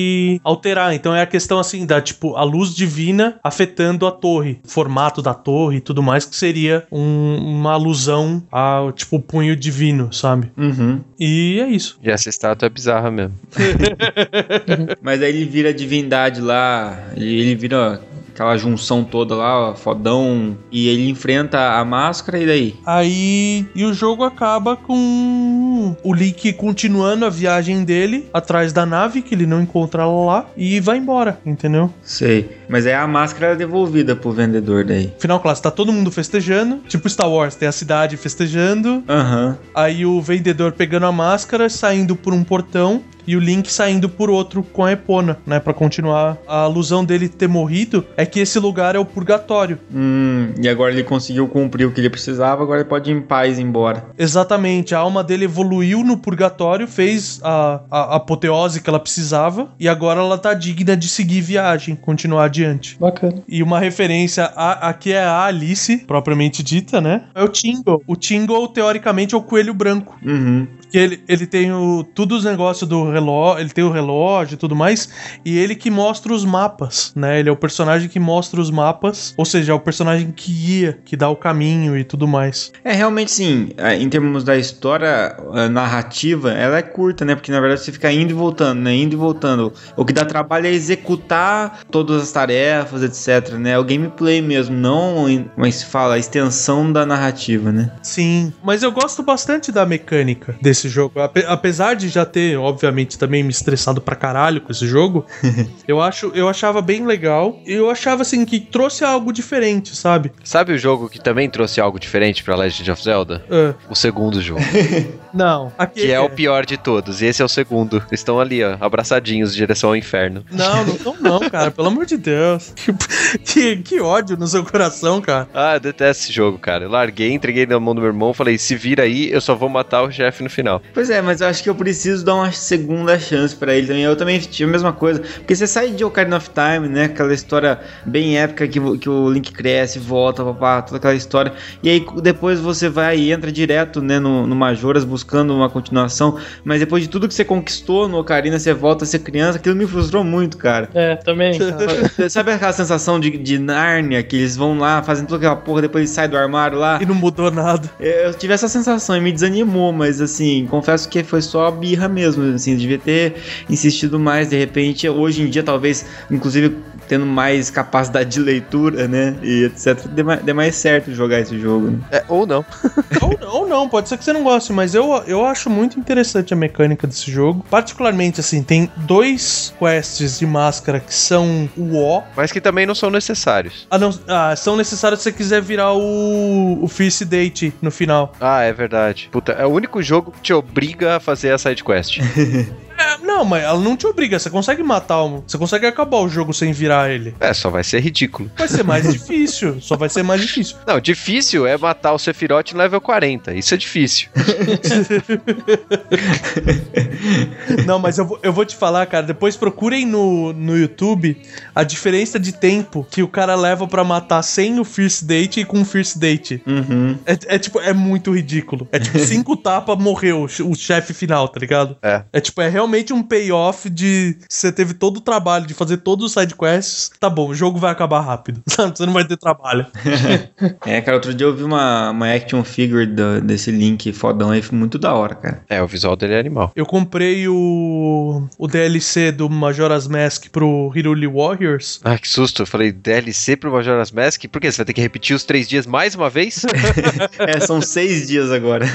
[0.44, 0.94] alterar.
[0.94, 5.20] Então é a questão assim da tipo a luz divina afetando a torre, o formato
[5.22, 10.50] da torre e tudo mais que seria um- uma alusão ao tipo punho divino, sabe?
[10.56, 11.00] Uhum.
[11.18, 11.98] E é isso.
[12.02, 13.34] E essa estátua é bizarra mesmo.
[15.00, 18.00] Mas aí ele vira divindade lá, ele, ele vira
[18.42, 22.74] aquela junção toda lá, fodão, e ele enfrenta a máscara e daí?
[22.84, 29.22] Aí e o jogo acaba com o Link continuando a viagem dele atrás da nave
[29.22, 31.90] que ele não encontra lá e vai embora, entendeu?
[32.02, 32.50] Sei.
[32.72, 35.12] Mas aí a máscara é devolvida pro vendedor daí.
[35.18, 39.58] Final classe, tá todo mundo festejando, tipo Star Wars, tem a cidade festejando, Aham.
[39.74, 44.30] aí o vendedor pegando a máscara, saindo por um portão e o Link saindo por
[44.30, 46.38] outro com a Epona, né, Pra continuar.
[46.48, 49.78] A alusão dele ter morrido é que esse lugar é o purgatório.
[49.94, 53.20] Hum, e agora ele conseguiu cumprir o que ele precisava, agora ele pode ir em
[53.20, 54.06] paz ir embora.
[54.18, 59.68] Exatamente, a alma dele evoluiu no purgatório, fez a, a, a apoteose que ela precisava
[59.78, 62.96] e agora ela tá digna de seguir viagem, continuar adiante.
[62.98, 63.42] Bacana.
[63.48, 67.24] E uma referência a, aqui é a Alice, propriamente dita, né?
[67.34, 68.02] É o Tingle.
[68.06, 70.18] O Tingle, teoricamente, é o coelho branco.
[70.24, 70.66] Uhum.
[70.92, 74.58] Porque ele, ele tem o, tudo os negócios do relógio, ele tem o relógio e
[74.58, 75.08] tudo mais,
[75.42, 77.40] e ele que mostra os mapas, né?
[77.40, 80.98] Ele é o personagem que mostra os mapas, ou seja, é o personagem que guia,
[81.02, 82.72] que dá o caminho e tudo mais.
[82.84, 85.34] É, realmente sim, é, em termos da história
[85.70, 87.34] narrativa, ela é curta, né?
[87.34, 88.94] Porque na verdade você fica indo e voltando, né?
[88.94, 89.72] Indo e voltando.
[89.96, 93.78] O que dá trabalho é executar todas as tarefas, etc, né?
[93.78, 95.24] O gameplay mesmo, não,
[95.54, 97.90] como é que se fala, a extensão da narrativa, né?
[98.02, 101.20] Sim, mas eu gosto bastante da mecânica desse jogo.
[101.20, 105.26] Ape- apesar de já ter, obviamente, também me estressado pra caralho com esse jogo,
[105.86, 107.58] eu acho, eu achava bem legal.
[107.66, 110.32] E eu achava assim que trouxe algo diferente, sabe?
[110.44, 113.44] Sabe o jogo que também trouxe algo diferente pra Legend of Zelda?
[113.50, 114.60] Ah, O segundo jogo.
[115.32, 117.20] não, aqui Que é o pior de todos.
[117.22, 118.02] E esse é o segundo.
[118.10, 120.44] Estão ali, ó, abraçadinhos em direção ao inferno.
[120.50, 122.31] Não, não não, cara, pelo amor de Deus.
[122.74, 122.92] Que,
[123.38, 125.48] que, que ódio no seu coração, cara.
[125.54, 126.84] Ah, eu detesto esse jogo, cara.
[126.84, 129.68] Eu larguei, entreguei na mão do meu irmão, falei, se vira aí, eu só vou
[129.68, 130.82] matar o chefe no final.
[130.92, 134.02] Pois é, mas eu acho que eu preciso dar uma segunda chance pra ele também.
[134.02, 135.20] Eu também tive a mesma coisa.
[135.20, 137.04] Porque você sai de Ocarina of Time, né?
[137.04, 141.52] Aquela história bem épica que, que o Link cresce, volta, papá, toda aquela história.
[141.82, 146.38] E aí depois você vai e entra direto, né, no, no Majoras buscando uma continuação.
[146.64, 149.58] Mas depois de tudo que você conquistou no Ocarina, você volta a ser criança.
[149.58, 150.88] Aquilo me frustrou muito, cara.
[150.94, 151.58] É, também.
[152.28, 156.02] Sabe aquela sensação de, de Nárnia, que eles vão lá, fazem toda aquela porra, depois
[156.02, 156.98] eles saem do armário lá?
[157.00, 157.90] E não mudou nada.
[157.98, 162.54] Eu tive essa sensação e me desanimou, mas assim, confesso que foi só birra mesmo,
[162.54, 163.34] assim, devia ter
[163.68, 166.76] insistido mais, de repente, hoje em dia talvez, inclusive
[167.12, 169.36] tendo mais capacidade de leitura, né?
[169.42, 170.06] E etc.
[170.08, 171.90] Dê mais, dê mais certo jogar esse jogo.
[171.90, 171.98] Né?
[172.10, 172.64] É, ou não.
[173.20, 176.54] ou, ou não, pode ser que você não goste, mas eu, eu acho muito interessante
[176.54, 177.66] a mecânica desse jogo.
[177.68, 182.22] Particularmente, assim, tem dois quests de máscara que são o O.
[182.34, 183.86] Mas que também não são necessários.
[183.90, 188.32] Ah, não, ah, são necessários se você quiser virar o, o First Date no final.
[188.40, 189.28] Ah, é verdade.
[189.30, 192.20] Puta, é o único jogo que te obriga a fazer a side quest.
[193.02, 194.38] É, não, mas ela não te obriga.
[194.38, 195.42] Você consegue matar um.
[195.46, 197.34] Você consegue acabar o jogo sem virar ele.
[197.40, 198.48] É, só vai ser ridículo.
[198.56, 199.80] Vai ser mais difícil.
[199.80, 200.76] Só vai ser mais difícil.
[200.86, 203.54] Não, difícil é matar o Sephiroth no level 40.
[203.54, 204.28] Isso é difícil.
[207.86, 209.26] não, mas eu vou, eu vou te falar, cara.
[209.26, 211.36] Depois procurem no, no YouTube
[211.74, 215.64] a diferença de tempo que o cara leva para matar sem o First Date e
[215.64, 216.62] com o First Date.
[216.66, 217.18] Uhum.
[217.26, 218.86] É, é, tipo, é muito ridículo.
[218.92, 221.96] É tipo, cinco tapas morreu o chefe final, tá ligado?
[222.02, 222.22] É.
[222.32, 226.26] É tipo, é realmente um payoff de você teve todo o trabalho de fazer todos
[226.26, 227.10] os side quests.
[227.18, 228.62] Tá bom, o jogo vai acabar rápido.
[228.68, 228.96] Sabe?
[228.96, 229.86] Você não vai ter trabalho.
[230.84, 234.60] é, cara, outro dia eu vi uma, uma action figure do, desse Link fodão aí,
[234.60, 235.64] foi muito da hora, cara.
[235.68, 236.72] É, o visual dele é animal.
[236.76, 242.00] Eu comprei o, o DLC do Majora's Mask pro Hiruli Warriors.
[242.04, 242.62] Ah, que susto.
[242.62, 244.44] Eu falei DLC pro Majora's Mask?
[244.46, 244.70] Por quê?
[244.70, 246.64] Você vai ter que repetir os três dias mais uma vez?
[247.38, 248.86] é, são seis dias agora.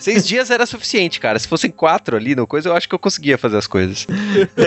[0.00, 1.38] seis dias era suficiente, cara.
[1.38, 4.06] Se fossem quatro ali no coisa, eu acho que eu conseguia fazer as coisas.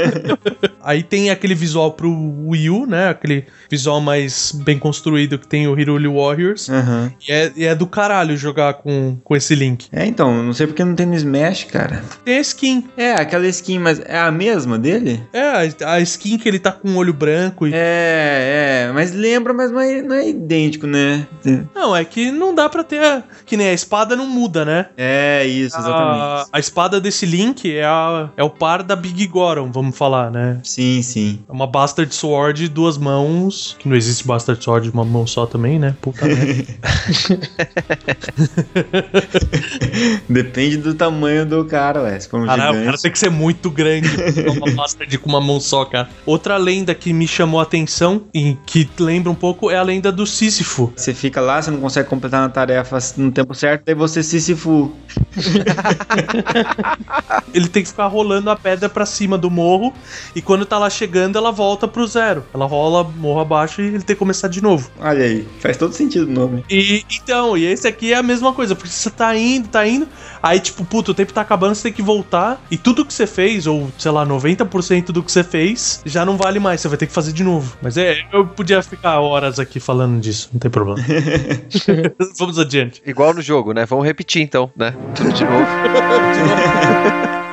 [0.83, 2.09] Aí tem aquele visual pro
[2.47, 3.09] Wii U, né?
[3.09, 6.69] Aquele visual mais bem construído que tem o Hiruli Warriors.
[6.69, 7.11] Uhum.
[7.27, 9.87] E, é, e é do caralho jogar com, com esse link.
[9.91, 12.03] É, então, não sei porque não tem no Smash, cara.
[12.23, 12.87] Tem a skin.
[12.95, 15.21] É, aquela skin, mas é a mesma dele?
[15.33, 17.67] É, a skin que ele tá com o olho branco.
[17.67, 17.71] E...
[17.73, 21.27] É, é, mas lembra, mas não é, não é idêntico, né?
[21.75, 23.03] Não, é que não dá pra ter.
[23.03, 23.23] A...
[23.45, 24.87] Que nem a espada não muda, né?
[24.97, 26.21] É, isso, exatamente.
[26.21, 30.31] A, a espada desse Link é, a, é o par da Big Goron, vamos falar,
[30.31, 30.59] né?
[30.63, 31.39] Sim, sim.
[31.47, 33.75] É uma Bastard Sword de duas mãos.
[33.79, 35.95] Que não existe Bastard Sword de uma mão só também, né?
[36.01, 36.65] Puta merda.
[40.27, 42.19] Depende do tamanho do cara, ué.
[42.19, 42.81] Se for um Caralho, gigante.
[42.81, 46.09] o cara tem que ser muito grande pra uma Bastard com uma mão só, cara.
[46.25, 50.11] Outra lenda que me chamou a atenção e que lembra um pouco é a lenda
[50.11, 50.91] do Sísifo.
[50.95, 54.91] Você fica lá, você não consegue completar a tarefa no tempo certo, daí você Sísifo.
[57.53, 59.93] Ele tem que ficar rolando a pedra pra cima do morro
[60.35, 62.43] e quando tá lá chegando, ela volta pro zero.
[62.53, 64.89] Ela rola morro abaixo e ele tem que começar de novo.
[64.99, 66.63] Olha aí, faz todo sentido o nome.
[66.69, 70.07] E então, e esse aqui é a mesma coisa, porque você tá indo, tá indo,
[70.41, 73.27] aí tipo, puto, o tempo tá acabando, você tem que voltar e tudo que você
[73.27, 76.97] fez, ou sei lá, 90% do que você fez, já não vale mais, você vai
[76.97, 77.77] ter que fazer de novo.
[77.81, 80.99] Mas é, eu podia ficar horas aqui falando disso, não tem problema.
[82.37, 83.01] Vamos adiante.
[83.05, 83.85] Igual no jogo, né?
[83.85, 84.95] Vamos repetir então, né?
[85.15, 85.65] Tudo de novo.
[86.33, 86.39] de
[87.31, 87.46] novo.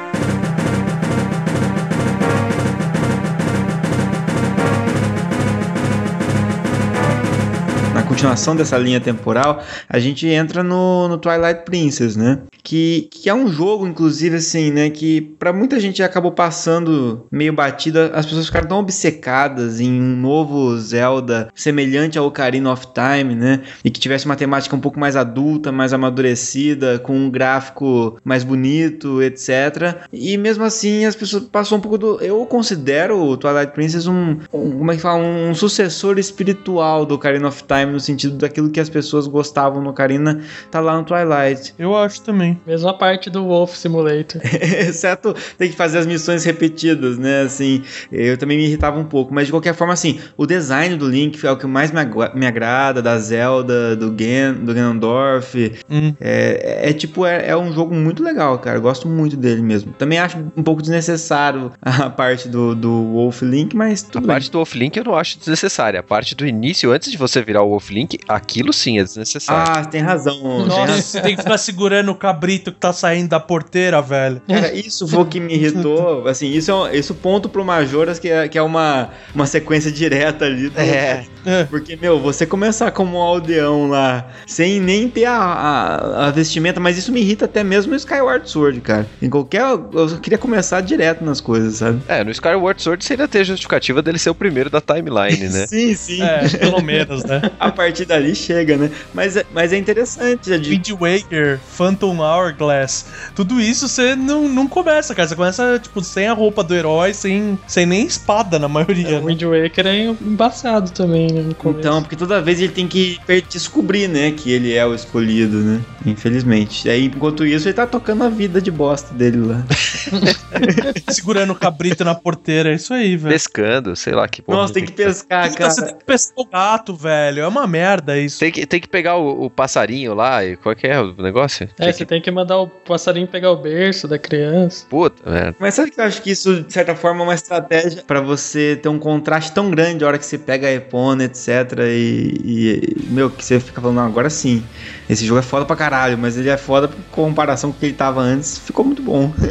[8.24, 12.40] Continuação dessa linha temporal, a gente entra no, no Twilight Princess, né?
[12.62, 14.88] Que, que é um jogo, inclusive, assim, né?
[14.88, 18.10] Que para muita gente acabou passando meio batida.
[18.14, 23.60] As pessoas ficaram tão obcecadas em um novo Zelda semelhante ao Ocarina of Time, né?
[23.84, 28.42] E que tivesse uma temática um pouco mais adulta, mais amadurecida, com um gráfico mais
[28.42, 30.06] bonito, etc.
[30.10, 32.20] E mesmo assim, as pessoas passou um pouco do.
[32.22, 35.22] Eu considero o Twilight Princess um, um como é que fala?
[35.22, 39.90] Um sucessor espiritual do Ocarina of Time no sentido daquilo que as pessoas gostavam no
[39.90, 41.74] Ocarina, tá lá no Twilight.
[41.79, 42.61] Eu acho também.
[42.66, 44.40] Mesma parte do Wolf Simulator.
[44.44, 47.42] Exceto tem que fazer as missões repetidas, né?
[47.42, 51.09] Assim, eu também me irritava um pouco, mas de qualquer forma, assim, o design do
[51.09, 52.00] Link é o que mais me,
[52.35, 55.72] me agrada, da Zelda, do, Gen, do Ganondorf.
[55.90, 56.14] Hum.
[56.20, 58.79] É, é, tipo, é, é, um jogo muito legal, cara.
[58.79, 59.92] Eu gosto muito dele mesmo.
[59.92, 64.31] Também acho um pouco desnecessário a parte do, do Wolf Link, mas tudo a bem.
[64.31, 66.00] A parte do Wolf Link eu não acho desnecessária.
[66.00, 69.72] A parte do início, antes de você virar o Wolf Link, aquilo sim é desnecessário.
[69.72, 70.36] Ah, tem razão.
[70.40, 71.02] Nossa, tem razão.
[71.02, 74.40] você tem que ficar segurando o cabrito que tá saindo da porteira, velho.
[74.48, 76.26] Cara, isso foi o que me irritou.
[76.26, 79.90] Assim, isso é um, isso ponto pro Majoras, que é, que é uma, uma sequência
[79.90, 80.68] direta ali.
[80.68, 81.24] Do, É.
[81.68, 86.80] Porque, meu, você começar como um aldeão lá, sem nem ter a, a, a, vestimenta,
[86.80, 89.06] mas isso me irrita até mesmo no Skyward Sword, cara.
[89.20, 89.62] Em qualquer.
[89.62, 92.00] Eu queria começar direto nas coisas, sabe?
[92.08, 95.48] É, no Skyward Sword você ainda tem a justificativa dele ser o primeiro da timeline,
[95.48, 95.66] né?
[95.68, 96.22] sim, sim.
[96.22, 97.42] É, pelo menos, né?
[97.60, 98.90] A partir partir dali chega, né?
[99.12, 100.50] Mas, é- mas é interessante.
[100.50, 105.28] já de- Wind Waker, Phantom Hourglass, tudo isso você não, não começa, cara.
[105.28, 109.18] Você começa, tipo, sem a roupa do herói, sem, sem nem espada na maioria.
[109.20, 109.26] O né?
[109.26, 111.54] Wind Waker é embaçado também, né?
[111.64, 115.80] Então, porque toda vez ele tem que descobrir, né, que ele é o escolhido, né?
[116.04, 116.88] Infelizmente.
[116.88, 119.64] E aí, enquanto isso, ele tá tocando a vida de bosta dele lá.
[121.11, 123.33] Segurando o cabrito na porteira, é isso aí, velho.
[123.33, 125.87] Pescando, sei lá que porra Nossa, tem que pescar, Puta, você cara.
[125.92, 127.40] tem que pescar o gato, velho.
[127.42, 128.38] É uma merda isso.
[128.38, 131.12] Tem que, tem que pegar o, o passarinho lá e qual é que é o
[131.20, 131.64] negócio?
[131.64, 132.06] É, Tem você que...
[132.06, 134.87] tem que mandar o passarinho pegar o berço da criança.
[134.88, 135.56] Puta, velho.
[135.58, 138.78] Mas sabe que eu acho que isso, de certa forma, é uma estratégia pra você
[138.80, 141.48] ter um contraste tão grande a hora que você pega a Epona, etc.
[141.80, 144.62] E, e, meu, que você fica falando, agora sim.
[145.10, 147.87] Esse jogo é foda pra caralho, mas ele é foda em comparação com o que
[147.87, 149.32] ele tava antes, ficou muito bom.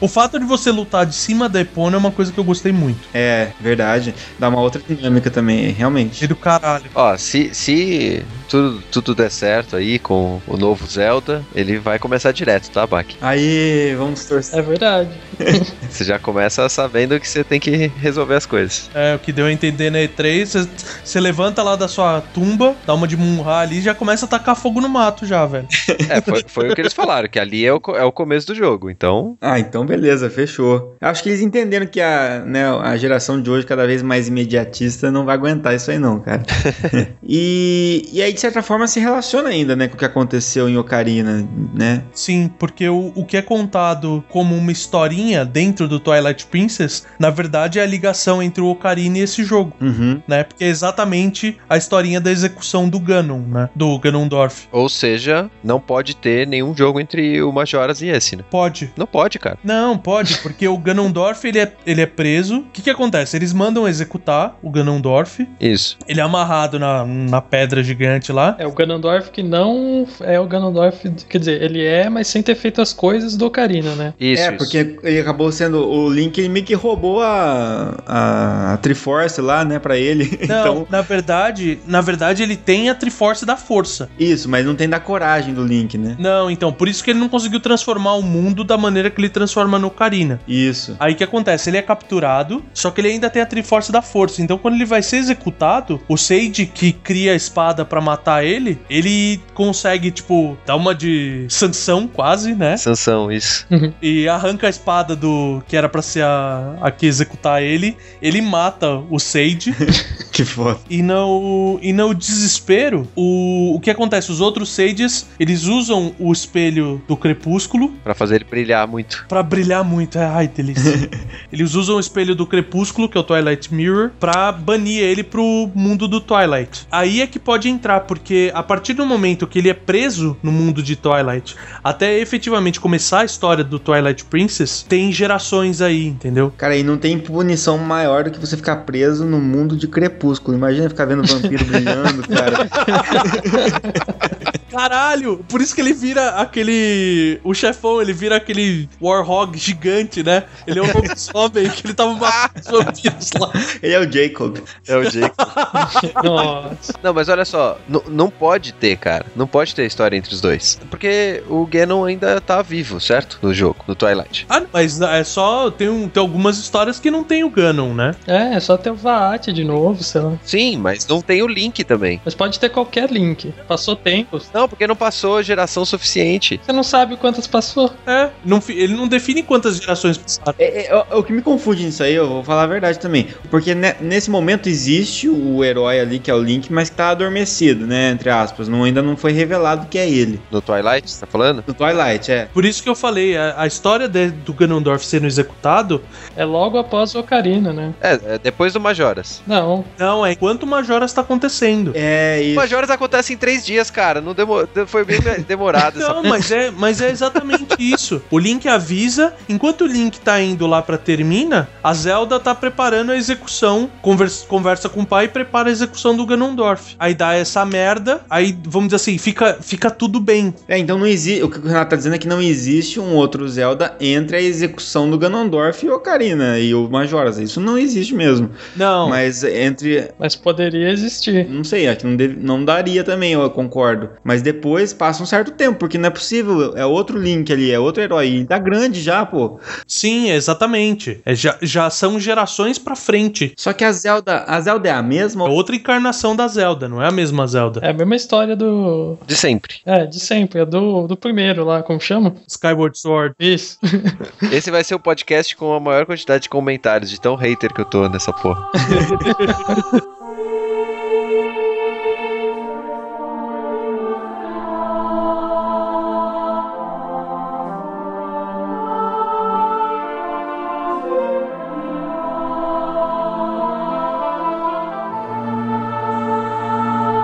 [0.00, 2.72] O fato de você lutar de cima da Epona é uma coisa que eu gostei
[2.72, 3.00] muito.
[3.14, 4.14] É, verdade.
[4.38, 6.22] Dá uma outra dinâmica também, realmente.
[6.22, 6.84] E do caralho.
[6.94, 12.32] Ó, se, se tudo, tudo der certo aí com o novo Zelda, ele vai começar
[12.32, 13.16] direto, tá, Bak?
[13.20, 14.58] Aí, vamos torcer.
[14.58, 15.10] É verdade.
[15.88, 18.90] Você já começa sabendo que você tem que resolver as coisas.
[18.94, 20.68] É, o que deu a entender na E3, você-
[21.04, 24.28] você levanta lá da sua tumba, dá uma de Munra ali e já começa a
[24.28, 25.66] tacar fogo no mato já, velho.
[26.08, 28.54] É, foi, foi o que eles falaram, que ali é o, é o começo do
[28.54, 29.36] jogo, então.
[29.40, 30.96] Ah, então beleza, fechou.
[31.00, 35.10] Acho que eles entenderam que a, né, a geração de hoje, cada vez mais imediatista,
[35.10, 36.42] não vai aguentar isso aí não, cara.
[37.22, 40.76] e, e aí, de certa forma, se relaciona ainda, né, com o que aconteceu em
[40.76, 42.02] Ocarina, né?
[42.12, 47.30] Sim, porque o, o que é contado como uma historinha dentro do Twilight Princess, na
[47.30, 49.72] verdade é a ligação entre o Ocarina e esse jogo.
[49.80, 50.20] Uhum.
[50.26, 53.68] Né, porque é exatamente a historinha da execução do Ganon, né?
[53.74, 54.68] Do Ganondorf.
[54.72, 58.44] Ou seja, não pode ter nenhum jogo entre o Majoras e esse, né?
[58.50, 58.92] Pode.
[58.96, 59.58] Não pode, cara.
[59.62, 62.58] Não, pode, porque o Ganondorf ele é, ele é preso.
[62.58, 63.36] O que, que acontece?
[63.36, 65.46] Eles mandam executar o Ganondorf.
[65.60, 65.98] Isso.
[66.06, 68.56] Ele é amarrado na, na pedra gigante lá.
[68.58, 71.10] É o Ganondorf que não é o Ganondorf.
[71.28, 74.14] Quer dizer, ele é, mas sem ter feito as coisas do Ocarina, né?
[74.18, 74.56] Isso, é, isso.
[74.56, 75.86] porque ele acabou sendo.
[75.88, 80.38] O Link ele meio que roubou a, a, a Triforce lá, né, pra ele.
[80.48, 84.08] Não, então, na verdade, na verdade ele tem a Triforce da Força.
[84.18, 86.16] isso, mas não tem da coragem do Link, né?
[86.18, 89.28] Não, então, por isso que ele não conseguiu transformar o mundo da maneira que ele
[89.28, 90.40] transforma no Ocarina.
[90.46, 90.96] Isso.
[90.98, 91.70] Aí o que acontece?
[91.70, 94.42] Ele é capturado, só que ele ainda tem a Triforce da Força.
[94.42, 98.78] Então, quando ele vai ser executado, o Sage que cria a espada pra matar ele,
[98.88, 102.76] ele consegue, tipo, dar uma de sanção quase, né?
[102.76, 103.66] Sansão, isso.
[104.00, 107.96] E arranca a espada do que era pra ser a, a que executar ele.
[108.20, 109.74] Ele mata o Sage.
[110.44, 110.80] Que foda.
[110.90, 114.32] E no, e no desespero, o, o que acontece?
[114.32, 119.24] Os outros Sages, eles usam o espelho do crepúsculo Pra fazer ele brilhar muito.
[119.28, 120.18] Pra brilhar muito.
[120.18, 121.08] É, ai, delícia.
[121.52, 125.70] Eles usam o espelho do crepúsculo, que é o Twilight Mirror, pra banir ele pro
[125.74, 126.86] mundo do Twilight.
[126.90, 130.50] Aí é que pode entrar, porque a partir do momento que ele é preso no
[130.50, 136.52] mundo de Twilight, até efetivamente começar a história do Twilight Princess, tem gerações aí, entendeu?
[136.56, 140.23] Cara, e não tem punição maior do que você ficar preso no mundo de crepúsculo.
[140.54, 142.68] Imagina ficar vendo vampiro brilhando, cara.
[144.74, 145.44] Caralho!
[145.48, 147.40] Por isso que ele vira aquele.
[147.44, 150.44] O chefão, ele vira aquele Warhog gigante, né?
[150.66, 153.50] Ele é um lobisomem que ele tava matando os vampiros lá.
[153.82, 154.58] Ele é o Jacob.
[154.88, 155.34] É o Jake.
[156.24, 156.92] Nossa.
[157.02, 159.26] Não, mas olha só, não pode ter, cara.
[159.36, 160.78] Não pode ter história entre os dois.
[160.90, 163.38] Porque o Ganon ainda tá vivo, certo?
[163.42, 164.46] No jogo, no Twilight.
[164.48, 165.70] Ah, mas é só.
[165.70, 168.14] Tem, um- tem algumas histórias que não tem o Ganon, né?
[168.26, 170.32] É, é só ter o Vaat de novo, sei lá.
[170.42, 172.20] Sim, mas não tem o Link também.
[172.24, 173.52] Mas pode ter qualquer link.
[173.68, 174.48] Passou tempos.
[174.52, 176.60] Não, porque não passou geração suficiente.
[176.64, 177.92] Você não sabe quantas passou.
[178.06, 178.30] É.
[178.44, 180.54] Não, ele não define quantas gerações passaram.
[180.58, 183.28] É, é, é, o que me confunde nisso aí, eu vou falar a verdade também.
[183.50, 187.10] Porque ne- nesse momento existe o herói ali, que é o Link, mas que tá
[187.10, 188.10] adormecido, né?
[188.10, 188.68] Entre aspas.
[188.68, 190.40] Não, ainda não foi revelado que é ele.
[190.50, 191.64] No Twilight, você tá falando?
[191.66, 192.46] No Twilight, é.
[192.52, 196.02] Por isso que eu falei, a, a história de- do Ganondorf sendo executado,
[196.36, 197.94] É logo após o Ocarina, né?
[198.00, 199.42] É, é depois do Majoras.
[199.46, 199.84] Não.
[199.98, 201.92] não, é enquanto o Majoras tá acontecendo.
[201.94, 202.54] É O isso.
[202.56, 204.20] Majoras acontece em três dias, cara.
[204.20, 204.86] Não demo...
[204.86, 208.22] Foi bem demorado essa Não, mas é, mas é exatamente isso.
[208.30, 213.12] O Link avisa, enquanto o Link tá indo lá pra Termina, a Zelda tá preparando
[213.12, 216.94] a execução, conversa, conversa com o pai e prepara a execução do Ganondorf.
[216.98, 220.54] Aí dá essa merda, aí vamos dizer assim, fica, fica tudo bem.
[220.68, 221.42] É, então não existe.
[221.42, 224.40] O que o Renato tá dizendo é que não existe um outro Zelda entre a
[224.40, 227.38] execução do Ganondorf e o Ocarina e o Majoras.
[227.38, 228.50] Isso não existe mesmo.
[228.76, 230.08] Não, Mas entre.
[230.18, 231.48] Mas poderia existir.
[231.48, 234.10] Não sei, acho que não, deve- não daria também, eu concordo.
[234.22, 236.76] Mas depois passa um certo tempo, porque não é possível.
[236.76, 238.26] É outro Link ali, é outro herói.
[238.28, 239.58] Ele tá grande já, pô.
[239.86, 241.20] Sim, exatamente.
[241.24, 243.52] É, já, já são gerações pra frente.
[243.56, 245.48] Só que a Zelda, a Zelda é a É mesma?
[245.48, 247.80] outra encarnação da Zelda, não é a mesma Zelda.
[247.82, 249.18] É a mesma história do.
[249.26, 249.76] De sempre.
[249.84, 250.60] É, de sempre.
[250.60, 252.34] É do, do primeiro lá, como chama?
[252.46, 253.34] Skyward Sword.
[253.40, 253.78] Isso.
[254.52, 257.80] Esse vai ser o podcast com a maior quantidade de comentários, de tão hater que
[257.80, 258.68] eu tô nessa porra.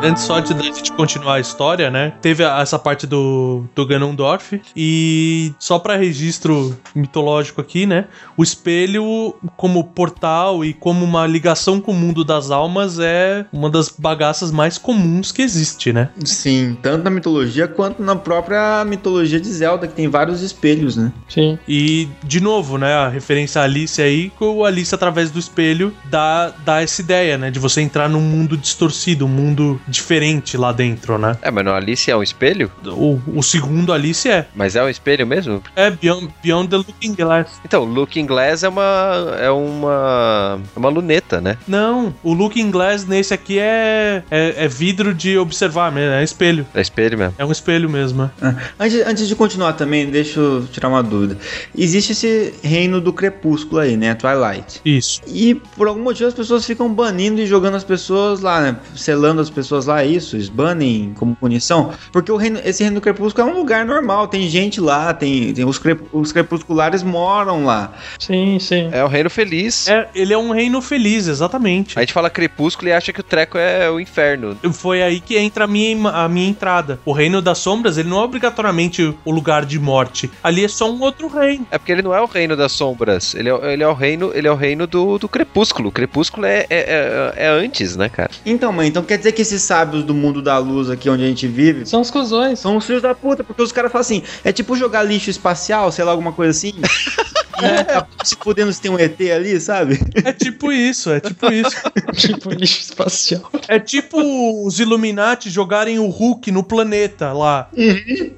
[0.02, 2.14] Antes só de da gente continuar a história, né?
[2.22, 4.60] Teve a- essa parte do, do Ganondorf.
[4.74, 8.06] E só pra registro mitológico aqui, né?
[8.36, 13.68] O espelho, como portal e como uma ligação com o mundo das almas, é uma
[13.68, 16.08] das bagaças mais comuns que existe, né?
[16.24, 21.12] Sim, tanto na mitologia quanto na própria mitologia de Zelda, que tem vários espelhos, né?
[21.28, 21.58] Sim.
[21.68, 25.94] E, de novo, né, a referência à Alice aí, que o Alice, através do espelho,
[26.06, 30.72] dá, dá essa ideia, né, de você entrar num mundo distorcido, um mundo diferente lá
[30.72, 31.36] dentro, né?
[31.42, 32.70] É, mas no Alice é um espelho?
[32.86, 34.46] O, o segundo Alice é.
[34.54, 35.62] Mas é um espelho mesmo?
[35.76, 37.60] É Beyond, Beyond the Looking Glass.
[37.64, 39.36] Então, Looking Glass é uma.
[39.40, 40.60] é uma.
[40.74, 41.56] é uma luneta, né?
[41.66, 46.66] Não, o Looking Glass nesse aqui é, é, é vidro de observar mesmo, é espelho.
[46.74, 47.34] É espelho mesmo.
[47.38, 48.22] É um espelho mesmo.
[48.24, 48.30] é.
[48.42, 51.36] Ah, Antes, antes de continuar também, deixa eu tirar uma dúvida.
[51.76, 54.14] Existe esse reino do crepúsculo aí, né?
[54.14, 54.80] Twilight.
[54.84, 55.20] Isso.
[55.26, 58.76] E por algum motivo as pessoas ficam banindo e jogando as pessoas lá, né?
[58.94, 61.92] Selando as pessoas lá, isso, eles banem como punição.
[62.12, 65.52] Porque o reino, esse reino do crepúsculo é um lugar normal, tem gente lá, tem,
[65.52, 67.92] tem os, crep- os crepusculares moram lá.
[68.18, 68.88] Sim, sim.
[68.92, 69.88] É um reino feliz.
[69.88, 71.98] É, ele é um reino feliz, exatamente.
[71.98, 74.56] A gente fala crepúsculo e acha que o treco é o inferno.
[74.72, 77.00] Foi aí que entra a minha, a minha entrada.
[77.04, 80.30] O reino das sombras, ele não é obrigatoriamente o lugar de morte.
[80.42, 81.66] Ali é só um outro reino.
[81.70, 83.34] É porque ele não é o reino das sombras.
[83.34, 85.88] Ele é, ele é o reino, ele é o reino do, do crepúsculo.
[85.88, 88.30] O crepúsculo é, é, é, é antes, né, cara?
[88.44, 91.28] Então, mãe, então quer dizer que esses sábios do mundo da luz aqui onde a
[91.28, 92.58] gente vive São os cuzões.
[92.58, 95.92] são os filhos da puta, porque os caras falam assim, é tipo jogar lixo espacial,
[95.92, 96.72] sei lá, alguma coisa assim.
[97.62, 99.98] É, tá se fudendo se tem um ET ali, sabe?
[100.24, 101.76] É tipo isso, é tipo isso.
[102.16, 103.50] tipo lixo espacial.
[103.68, 104.18] É tipo
[104.66, 107.68] os Illuminati jogarem o Hulk no planeta lá.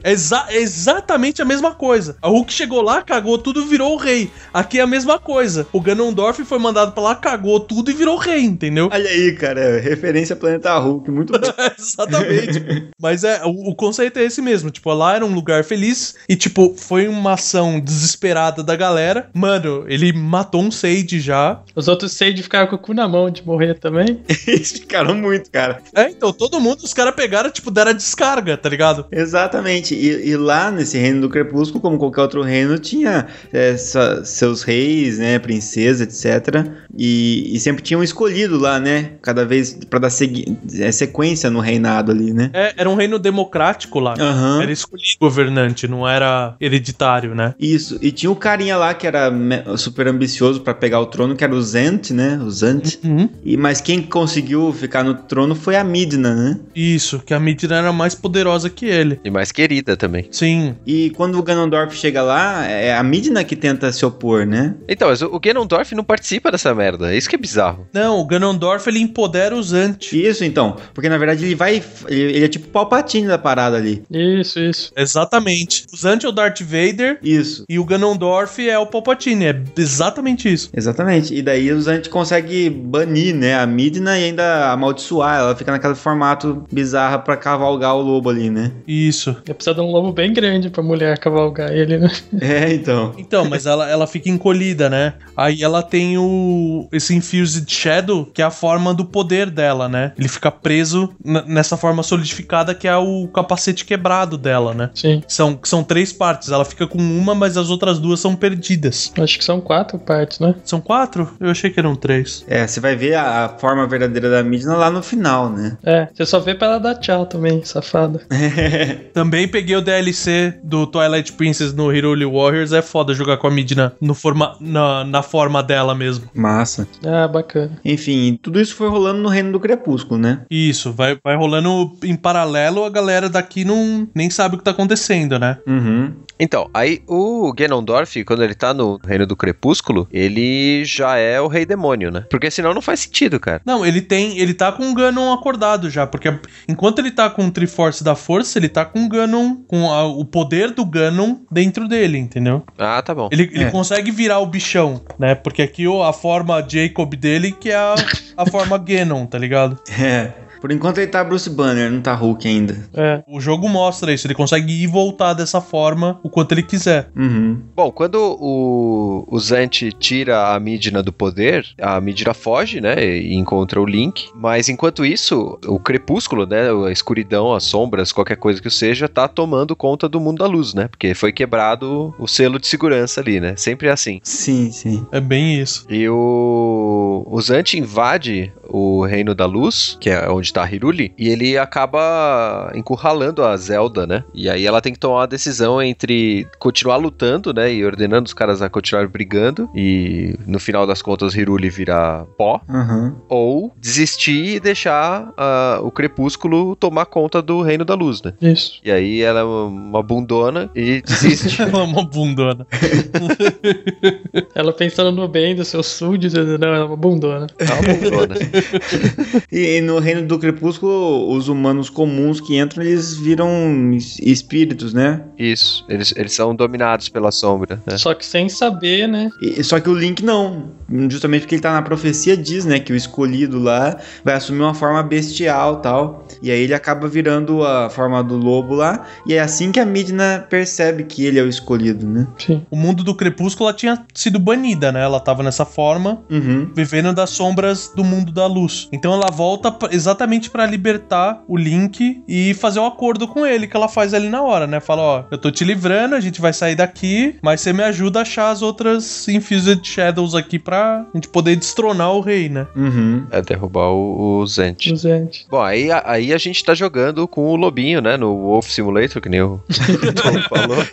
[0.02, 2.16] É exa- é exatamente a mesma coisa.
[2.22, 4.30] A Hulk chegou lá, cagou tudo e virou o rei.
[4.52, 5.66] Aqui é a mesma coisa.
[5.72, 8.88] O Ganondorf foi mandado pra lá, cagou tudo e virou rei, entendeu?
[8.92, 11.38] Olha aí, cara, referência a Planeta Hulk, muito bom.
[11.78, 12.90] Exatamente.
[13.00, 14.70] Mas é, o, o conceito é esse mesmo.
[14.70, 19.11] Tipo, lá era um lugar feliz e, tipo, foi uma ação desesperada da galera.
[19.32, 21.60] Mano, ele matou um Sage já.
[21.74, 24.20] Os outros Sage ficaram com o cu na mão de morrer também.
[24.46, 25.80] Eles ficaram muito, cara.
[25.94, 29.06] É, então todo mundo, os caras pegaram, tipo, deram a descarga, tá ligado?
[29.10, 29.94] Exatamente.
[29.94, 35.18] E, e lá nesse reino do crepúsculo, como qualquer outro reino, tinha é, seus reis,
[35.18, 36.66] né, princesa, etc.
[36.96, 42.12] E, e sempre tinham escolhido lá, né, cada vez pra dar é, sequência no reinado
[42.12, 42.50] ali, né.
[42.52, 44.14] É, era um reino democrático lá.
[44.18, 44.62] Aham.
[44.62, 47.54] Era escolhido governante, não era hereditário, né?
[47.58, 51.34] Isso, e tinha o carinha lá que era me- super ambicioso pra pegar o trono,
[51.36, 52.38] que era o Zant, né?
[52.42, 52.98] O Zant.
[53.04, 53.28] Uhum.
[53.44, 56.60] E, mas quem conseguiu ficar no trono foi a Midna, né?
[56.74, 59.20] Isso, que a Midna era mais poderosa que ele.
[59.24, 60.26] E mais querida também.
[60.30, 60.74] Sim.
[60.86, 64.74] E quando o Ganondorf chega lá, é a Midna que tenta se opor, né?
[64.88, 67.12] Então, mas o o Ganondorf não participa dessa merda.
[67.12, 67.86] É isso que é bizarro.
[67.92, 70.12] Não, o Ganondorf ele empodera os Zant.
[70.12, 70.76] Isso, então.
[70.94, 71.82] Porque na verdade ele vai.
[72.06, 74.02] Ele, ele é tipo o palpatine da parada ali.
[74.10, 74.92] Isso, isso.
[74.96, 75.86] Exatamente.
[75.92, 77.64] O Zant é o Darth Vader Isso.
[77.68, 79.46] e o Ganondorf é o Palpatine.
[79.46, 80.70] É exatamente isso.
[80.74, 81.34] Exatamente.
[81.34, 85.38] E daí o Zant consegue banir, né, a Midna e ainda amaldiçoar.
[85.38, 88.72] Ela fica naquele formato bizarro pra cavalgar o lobo ali, né?
[88.86, 89.36] Isso.
[89.46, 92.10] Ia precisar de um lobo bem grande pra mulher cavalgar ele, né?
[92.40, 93.14] É, então.
[93.16, 95.14] Então, mas ela, ela fica encolhida, né?
[95.36, 100.12] Aí ela tem o esse Infused Shadow, que é a forma do poder dela, né?
[100.18, 104.90] Ele fica preso nessa forma solidificada que é o capacete quebrado dela, né?
[104.94, 105.22] Sim.
[105.28, 106.50] São, são três partes.
[106.50, 108.71] Ela fica com uma, mas as outras duas são perdidas.
[109.18, 110.54] Acho que são quatro partes, né?
[110.64, 111.30] São quatro?
[111.40, 112.44] Eu achei que eram três.
[112.48, 115.76] É, você vai ver a, a forma verdadeira da Midna lá no final, né?
[115.82, 118.22] É, você só vê pra ela dar tchau também, safada.
[119.12, 122.72] Também peguei o DLC do Twilight Princess no Hyrule Warriors.
[122.72, 126.28] É foda jogar com a Midna no forma, na, na forma dela mesmo.
[126.34, 126.86] Massa.
[127.04, 127.78] Ah, bacana.
[127.84, 130.42] Enfim, tudo isso foi rolando no Reino do Crepúsculo, né?
[130.50, 134.70] Isso, vai, vai rolando em paralelo, a galera daqui não nem sabe o que tá
[134.70, 135.58] acontecendo, né?
[135.66, 136.12] Uhum.
[136.38, 141.48] Então, aí o Ganondorf, quando ele tá no Reino do Crepúsculo, ele já é o
[141.48, 142.24] Rei Demônio, né?
[142.30, 143.60] Porque senão não faz sentido, cara.
[143.66, 144.38] Não, ele tem.
[144.38, 146.06] Ele tá com o Ganon acordado já.
[146.06, 146.32] Porque
[146.68, 149.56] enquanto ele tá com o Triforce da Força, ele tá com o Ganon.
[149.66, 152.62] Com a- o poder do Ganon dentro dele, entendeu?
[152.78, 153.28] Ah, tá bom.
[153.32, 153.70] Ele, ele É.
[153.70, 155.34] consegue virar o bichão, né?
[155.34, 157.94] Porque aqui o- a forma Jacob dele que é a,
[158.36, 159.78] a forma Ganon, tá ligado?
[160.00, 160.30] É.
[160.62, 162.88] Por enquanto ele tá Bruce Banner, não tá Hulk ainda.
[162.94, 163.20] É.
[163.26, 164.28] O jogo mostra isso.
[164.28, 167.10] Ele consegue ir e voltar dessa forma o quanto ele quiser.
[167.16, 167.60] Uhum.
[167.74, 173.34] Bom, quando o, o Zant tira a Midna do poder, a Midna foge, né, e
[173.34, 178.62] encontra o Link, mas enquanto isso, o crepúsculo, né, a escuridão, as sombras, qualquer coisa
[178.62, 182.60] que seja, tá tomando conta do mundo da luz, né, porque foi quebrado o selo
[182.60, 184.20] de segurança ali, né, sempre é assim.
[184.22, 185.04] Sim, sim.
[185.10, 185.84] É bem isso.
[185.90, 191.12] E o, o Zant invade o Reino da Luz, que é onde tá a Hiruli,
[191.18, 194.24] e ele acaba encurralando a Zelda, né?
[194.34, 197.72] E aí ela tem que tomar uma decisão entre continuar lutando, né?
[197.72, 202.60] E ordenando os caras a continuar brigando, e no final das contas Hiruli virar pó,
[202.68, 203.14] Uhum.
[203.28, 208.32] ou desistir e deixar ah, o Crepúsculo tomar conta do Reino da Luz, né?
[208.40, 208.80] Isso.
[208.84, 211.60] E aí ela é uma- uma bundona e desiste.
[211.62, 212.66] Ela é uma bundona.
[214.54, 217.46] Ela pensando no bem dos seus súditos, não, ela é uma bundona.
[217.58, 218.34] É uma bundona.
[219.50, 224.92] E, e no reino do crepúsculo, os humanos comuns que entram, eles viram es- espíritos,
[224.94, 225.22] né?
[225.38, 227.98] Isso, eles, eles são dominados pela sombra, né?
[227.98, 229.30] Só que sem saber, né?
[229.40, 230.70] E- só que o Link não.
[231.08, 232.78] Justamente porque ele tá na profecia, diz, né?
[232.78, 236.26] Que o escolhido lá vai assumir uma forma bestial tal.
[236.42, 239.06] E aí ele acaba virando a forma do lobo lá.
[239.26, 242.26] E é assim que a Midna percebe que ele é o escolhido, né?
[242.38, 242.62] Sim.
[242.70, 245.02] O mundo do Crepúsculo ela tinha sido banida, né?
[245.02, 246.70] Ela tava nessa forma, Uhum.
[246.74, 248.88] vivendo das sombras do mundo da luz.
[248.92, 253.76] Então ela volta exatamente pra libertar o Link e fazer um acordo com ele, que
[253.76, 254.80] ela faz ali na hora, né?
[254.80, 258.20] Fala, ó, eu tô te livrando, a gente vai sair daqui, mas você me ajuda
[258.20, 262.66] a achar as outras Infused Shadows aqui pra gente poder destronar o rei, né?
[262.76, 263.26] Uhum.
[263.30, 264.94] É derrubar o, o Zant.
[264.96, 265.46] Gente.
[265.50, 268.16] Bom, aí, a- aí a gente tá jogando com o Lobinho, né?
[268.16, 270.84] No Wolf Simulator, que nem o Tom falou.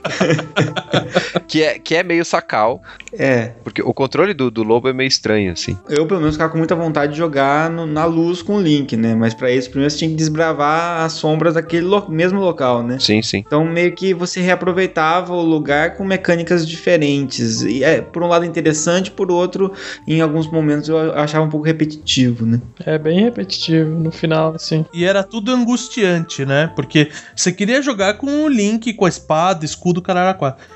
[1.47, 2.81] que, é, que é meio sacal,
[3.17, 3.51] É.
[3.63, 5.77] porque o controle do, do lobo é meio estranho, assim.
[5.89, 7.38] Eu, pelo menos, ficava com muita vontade de jogar
[7.69, 9.15] no- na luz com o Link, né?
[9.15, 12.97] Mas pra isso, primeiro você tinha que desbravar as sombras daquele lo- mesmo local, né?
[12.99, 13.43] Sim, sim.
[13.45, 17.61] Então, meio que você reaproveitava o lugar com mecânicas diferentes.
[17.61, 19.71] E é, por um lado, interessante, por outro,
[20.07, 22.59] em alguns momentos eu achava um pouco repetitivo, né?
[22.85, 24.85] É bem repetitivo no final, assim.
[24.93, 26.71] E era tudo angustiante, né?
[26.75, 30.29] Porque você queria jogar com o Link, com a espada, escudo, caralho.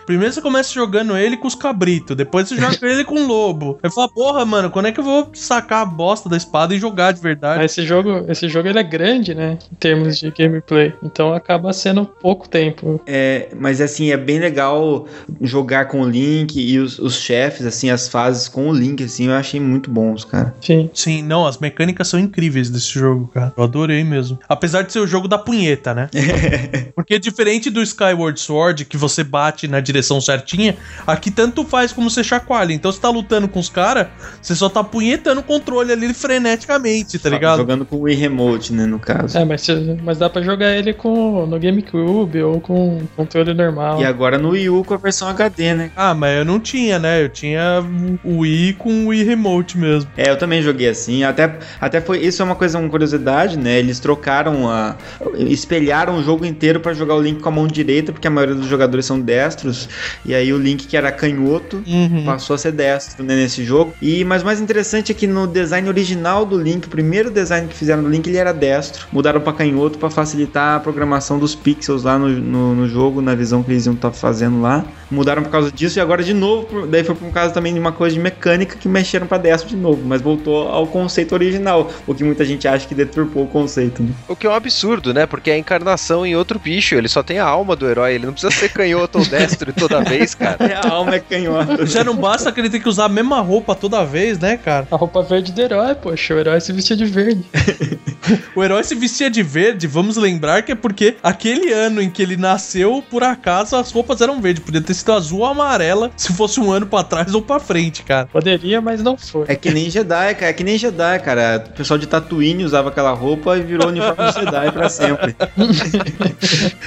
[0.06, 3.78] Primeiro você começa jogando ele com os cabritos, depois você joga ele com o lobo.
[3.84, 6.80] Aí fala, porra, mano, quando é que eu vou sacar a bosta da espada e
[6.80, 7.60] jogar de verdade?
[7.60, 9.58] Mas esse jogo, esse jogo ele é grande, né?
[9.72, 10.94] Em termos de gameplay.
[11.02, 13.02] Então acaba sendo pouco tempo.
[13.08, 15.08] É, mas assim, é bem legal
[15.42, 19.28] jogar com o Link e os, os chefes, assim, as fases com o Link, assim,
[19.28, 20.54] eu achei muito bons, cara.
[20.62, 20.90] Enfim.
[20.94, 23.54] Sim, não, as mecânicas são incríveis desse jogo, cara.
[23.58, 24.40] Eu adorei mesmo.
[24.48, 26.10] Apesar de ser o jogo da punheta, né?
[26.96, 30.78] Porque diferente do Skyward Sword, que você bate na direção certinha,
[31.08, 32.74] aqui tanto faz como você chacoalha.
[32.74, 34.08] Então você tá lutando com os caras,
[34.42, 36.14] você só tá punhetando o controle ali
[36.48, 37.58] freneticamente, tá ligado?
[37.58, 39.38] Jogando com o Wii Remote, né, no caso.
[39.38, 39.66] É, mas,
[40.04, 44.02] mas dá pra jogar ele com no GameCube ou com controle normal.
[44.02, 45.92] E agora no Wii U com a versão HD, né?
[45.96, 47.24] Ah, mas eu não tinha, né?
[47.24, 47.84] Eu tinha
[48.24, 50.10] o Wii com o Wii Remote mesmo.
[50.18, 51.24] É, eu também joguei assim.
[51.24, 52.20] Até, até foi.
[52.20, 53.80] Isso é uma coisa, uma curiosidade, né?
[53.80, 54.96] Eles trocaram a.
[55.38, 58.56] espelharam o jogo inteiro pra jogar o Link com a mão direita, porque a maioria
[58.56, 59.88] dos jogadores são destros.
[60.26, 62.24] E aí o Link, que era canhoto, Uhum.
[62.26, 63.94] passou a ser destro né, nesse jogo.
[64.02, 67.68] E mas o mais interessante é que no design original do Link, o primeiro design
[67.68, 69.08] que fizeram do Link, ele era destro.
[69.12, 73.36] Mudaram pra canhoto pra facilitar a programação dos pixels lá no, no, no jogo, na
[73.36, 74.84] visão que eles iam estar fazendo lá.
[75.12, 77.80] Mudaram por causa disso e agora de novo, por- daí foi por causa também de
[77.80, 81.92] uma coisa de mecânica que mexeram pra destro de novo, mas voltou ao conceito original,
[82.08, 84.02] o que muita gente acha que deturpou o conceito.
[84.02, 84.10] Né?
[84.28, 85.26] O que é um absurdo, né?
[85.28, 86.96] Porque é a encarnação em outro bicho.
[86.96, 88.14] Ele só tem a alma do herói.
[88.16, 90.58] Ele não precisa ser canhoto ou destro toda vez, cara.
[90.66, 91.86] É, a alma é canhota.
[91.86, 94.88] Já não basta que ele tem que usar a mesma roupa toda vez, né, cara?
[94.90, 97.44] A roupa verde do herói, poxa, o herói se vestia de verde.
[98.56, 102.22] O herói se vestia de verde, vamos lembrar que é porque aquele ano em que
[102.22, 104.64] ele nasceu, por acaso as roupas eram verdes.
[104.64, 108.02] Podia ter sido azul ou amarela se fosse um ano pra trás ou pra frente,
[108.04, 108.28] cara.
[108.28, 109.44] Poderia, mas não foi.
[109.50, 110.48] É que nem Jedi, cara.
[110.48, 111.66] É que nem Jedi, cara.
[111.68, 115.36] O pessoal de Tatooine usava aquela roupa e virou uniforme de Jedi pra sempre.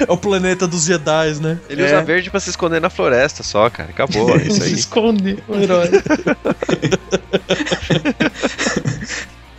[0.07, 1.59] É o planeta dos Jedi, né?
[1.69, 1.85] Ele É.
[1.85, 3.89] usa verde pra se esconder na floresta só, cara.
[3.89, 4.73] Acabou, é isso se aí.
[4.73, 5.89] esconde o herói.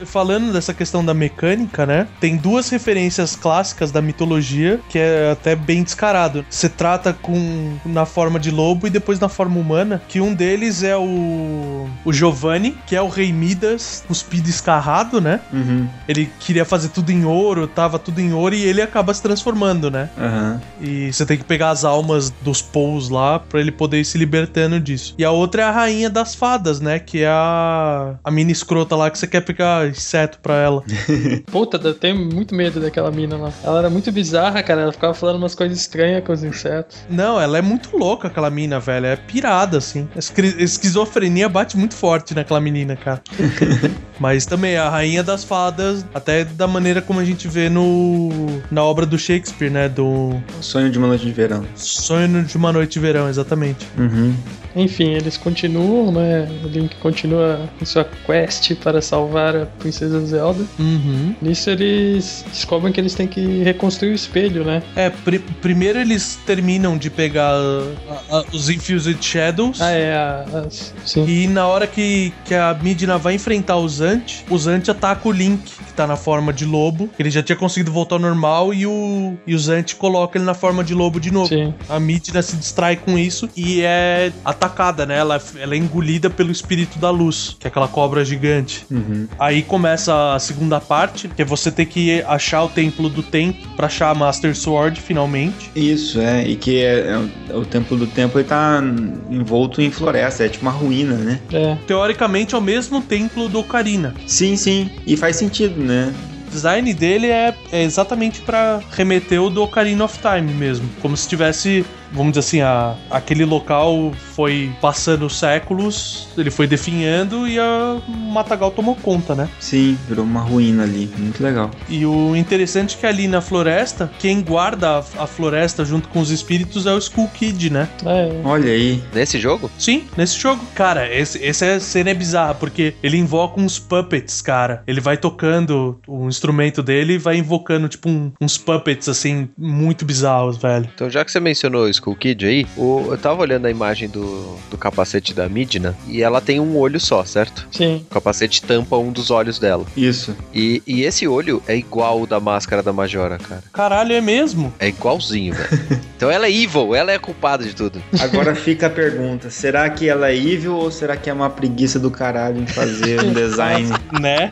[0.05, 2.07] Falando dessa questão da mecânica, né?
[2.21, 6.45] Tem duas referências clássicas da mitologia que é até bem descarado.
[6.49, 10.83] Você trata com na forma de lobo e depois na forma humana, que um deles
[10.83, 15.41] é o o Giovanni, que é o rei Midas, cuspido escarrado, né?
[15.53, 15.89] Uhum.
[16.09, 19.91] Ele queria fazer tudo em ouro, tava tudo em ouro e ele acaba se transformando,
[19.91, 20.09] né?
[20.19, 20.61] Aham.
[20.81, 24.19] E você tem que pegar as almas dos Pous lá pra ele poder ir se
[24.19, 25.15] libertando disso.
[25.19, 26.99] E a outra é a rainha das fadas, né?
[26.99, 30.83] Que é a, a mini escrota lá que você quer pegar inseto pra ela.
[31.51, 33.53] Puta, eu tenho muito medo daquela mina lá.
[33.63, 34.83] Ela era muito bizarra, cara.
[34.83, 36.99] Ela ficava falando umas coisas estranhas com os insetos.
[37.09, 39.07] Não, ela é muito louca, aquela mina, velho.
[39.07, 40.09] É pirada, assim.
[40.15, 40.19] A
[40.63, 43.23] esquizofrenia bate muito forte naquela menina, cara.
[44.19, 48.29] Mas também a rainha das fadas, até da maneira como a gente vê no
[48.71, 49.89] na obra do Shakespeare, né?
[49.89, 51.65] Do Sonho de uma noite de verão.
[51.77, 53.87] Sonho de uma noite de verão, exatamente.
[53.97, 54.35] Uhum.
[54.75, 56.49] Enfim, eles continuam, né?
[56.65, 60.65] O Link continua em sua quest para salvar a Princesa Zelda.
[60.79, 61.35] Uhum.
[61.41, 64.83] Nisso eles descobrem que eles têm que reconstruir o espelho, né?
[64.97, 69.81] É, pri- primeiro eles terminam de pegar a- a- os Infused Shadows.
[69.81, 70.13] Ah, é.
[70.15, 70.67] A,
[71.05, 71.25] sim.
[71.27, 75.33] E na hora que, que a Midna vai enfrentar o Zant, o Zant ataca o
[75.33, 77.09] Link, que tá na forma de lobo.
[77.19, 80.55] Ele já tinha conseguido voltar ao normal e o, e o Zant coloca ele na
[80.55, 81.49] forma de lobo de novo.
[81.49, 81.73] Sim.
[81.89, 85.19] A Midna se distrai com isso e é atacada, né?
[85.19, 88.87] Ela, ela é engolida pelo espírito da luz, que é aquela cobra gigante.
[88.91, 89.27] Uhum.
[89.39, 93.69] Aí começa a segunda parte, que é você ter que achar o templo do tempo
[93.77, 95.71] pra achar a Master Sword finalmente.
[95.77, 96.49] Isso, é.
[96.49, 98.83] E que é, é o, Templo do Tempo ele tá
[99.31, 101.41] envolto em floresta, é tipo uma ruína, né?
[101.53, 101.77] É.
[101.87, 104.15] Teoricamente é o mesmo templo do Ocarina.
[104.27, 104.91] Sim, sim.
[105.07, 106.13] E faz sentido, né?
[106.47, 110.89] O design dele é, é exatamente pra remeter o do Ocarina of Time mesmo.
[111.03, 117.47] Como se tivesse, vamos dizer assim, a, aquele local foi passando séculos, ele foi definhando
[117.49, 119.49] e a Matagal tomou conta, né?
[119.61, 121.11] Sim, virou uma ruína ali.
[121.19, 121.71] Muito legal.
[121.89, 126.21] E o interessante é que ali na floresta, quem guarda a, a floresta junto com
[126.21, 127.89] os espíritos é o Skull Kid, né?
[128.05, 128.41] É.
[128.45, 129.03] Olha aí.
[129.13, 129.71] Nesse jogo?
[129.79, 130.63] Sim, nesse jogo.
[130.75, 134.83] Cara, esse, esse é cena é bizarra, porque ele invoca uns puppets, cara.
[134.87, 140.05] Ele vai tocando o instrumento dele e vai invocando, tipo, um- uns puppets, assim, muito
[140.05, 140.89] bizarros, velho.
[140.95, 144.09] Então, já que você mencionou o Skull Kid aí, o- eu tava olhando a imagem
[144.09, 147.67] do, do capacete da Midna e ela tem um olho só, certo?
[147.71, 148.05] Sim.
[148.11, 149.85] O capacete tampa um dos olhos dela.
[149.97, 150.35] Isso.
[150.55, 153.63] E, e esse olho é igual o da máscara da Majora, cara.
[153.73, 154.73] Caralho, é mesmo?
[154.79, 156.09] É igualzinho, velho.
[156.19, 158.03] Então ela é evil, ela é a culpada de tudo.
[158.21, 161.97] Agora fica a pergunta: será que ela é evil ou será que é uma preguiça
[162.01, 163.89] do caralho em fazer um design?
[164.21, 164.51] Né?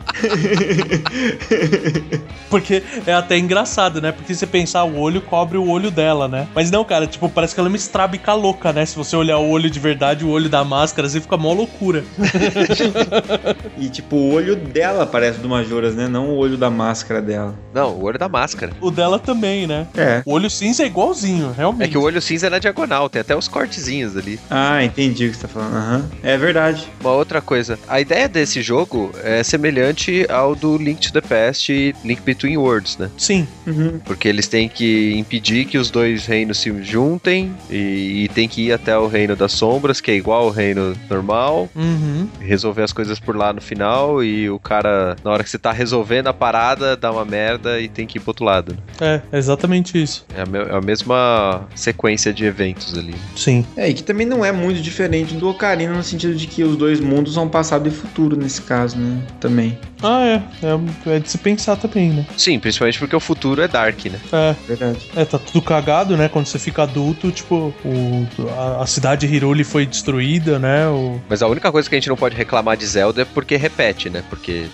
[2.49, 4.13] Porque é até engraçado, né?
[4.13, 6.47] Porque você pensar o olho cobre o olho dela, né?
[6.55, 8.83] Mas não, cara, tipo, parece que ela é uma estrábica louca, né?
[8.83, 12.03] Se você olhar o olho de verdade, o olho da máscara, você fica mó loucura.
[13.77, 16.07] e tipo, o olho dela parece do Majoras, né?
[16.07, 17.53] Não o olho da máscara dela.
[17.71, 18.73] Não, o olho da máscara.
[18.81, 19.85] O dela também, né?
[19.95, 20.23] É.
[20.25, 21.89] O olho cinza é igualzinho, realmente.
[21.89, 24.39] É que o olho cinza é na diagonal, tem até os cortezinhos ali.
[24.49, 25.75] Ah, entendi o que você tá falando.
[25.75, 26.09] Aham.
[26.23, 26.87] É verdade.
[26.99, 31.71] Uma outra coisa, a ideia desse jogo é semelhante ao do Link to the Past
[31.71, 33.11] e Link Between Worlds, né?
[33.15, 33.47] Sim.
[33.67, 33.99] Uhum.
[34.03, 38.67] Porque eles têm que impedir que os dois reinos se juntem e, e tem que
[38.67, 42.27] ir até o reino das sombras, que é igual ao reino normal, Uhum.
[42.39, 45.71] resolver as coisas por lá no final e o cara, na hora que você tá
[45.71, 48.77] resolvendo a parada, dá uma merda e tem que ir pro outro lado.
[48.99, 49.21] né?
[49.31, 50.25] É, exatamente isso.
[50.35, 53.15] É a, é a mesma sequência de eventos ali.
[53.35, 53.65] Sim.
[53.75, 56.75] É, e que também não é muito diferente do Ocarina no sentido de que os
[56.75, 59.21] dois mundos são passado e futuro nesse caso, né?
[59.39, 59.77] Também.
[60.03, 60.43] Ah, é.
[60.63, 62.25] É, é de se pensar também, né?
[62.37, 64.19] Sim, principalmente porque o futuro é Dark, né?
[64.31, 64.55] É.
[64.67, 64.99] Verdade.
[65.15, 66.29] É, tá tudo cagado, né?
[66.29, 70.87] Quando você fica adulto, tipo, o, a, a cidade de Hyrule foi destruída, né?
[70.87, 73.55] O, Mas a única coisa que a gente não pode reclamar de Zelda é porque
[73.55, 74.23] repete, né?
[74.29, 74.67] Porque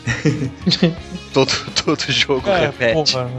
[1.33, 1.51] todo,
[1.83, 3.13] todo jogo é, repete.
[3.13, 3.29] porra,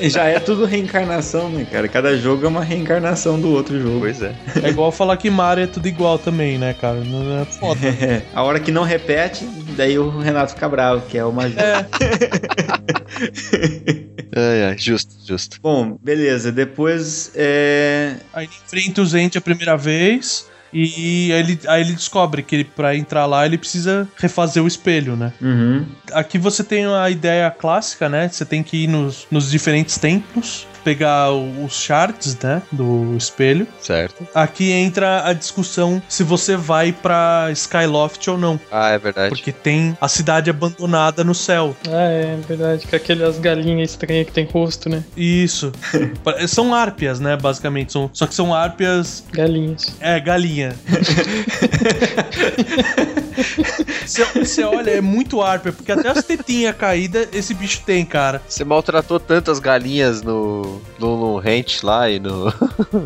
[0.00, 1.88] aí Já é tudo reencarnação, né, cara?
[1.88, 4.00] Cada jogo é uma reencarnação do outro jogo.
[4.00, 4.34] Pois é.
[4.62, 7.00] é igual falar que Mario é tudo igual também, né, cara?
[7.00, 7.86] Não é foda.
[7.86, 11.56] É, a hora que não repete, daí o Renato fica bravo, que é o Major.
[14.34, 15.58] É, ai, justo, justo.
[15.62, 16.52] Bom, beleza.
[16.52, 18.16] Depois é.
[18.32, 20.46] aí ele enfrenta o Zente a primeira vez.
[20.72, 24.66] E aí ele, aí ele descobre que ele, pra entrar lá ele precisa refazer o
[24.66, 25.32] espelho, né?
[25.40, 25.86] Uhum.
[26.12, 28.28] Aqui você tem a ideia clássica, né?
[28.28, 30.66] Você tem que ir nos, nos diferentes templos.
[30.86, 33.66] Pegar os charts, né, do espelho.
[33.80, 34.24] Certo.
[34.32, 39.30] Aqui entra a discussão se você vai pra Skyloft ou não, Ah, é verdade.
[39.34, 41.74] porque tem a cidade abandonada no céu.
[41.88, 42.86] Ah, é verdade.
[42.86, 45.02] Com aquelas galinhas estranhas que tem rosto, né?
[45.16, 45.72] Isso.
[46.46, 47.92] São árpias, né, basicamente.
[47.92, 49.24] São, só que são árpias.
[49.32, 49.92] Galinhas.
[50.00, 50.72] É, galinha.
[54.06, 58.40] Você olha, é muito árpia, porque até as tetinhas caídas esse bicho tem, cara.
[58.48, 62.46] Você maltratou tantas galinhas no, no, no Ranch lá e no.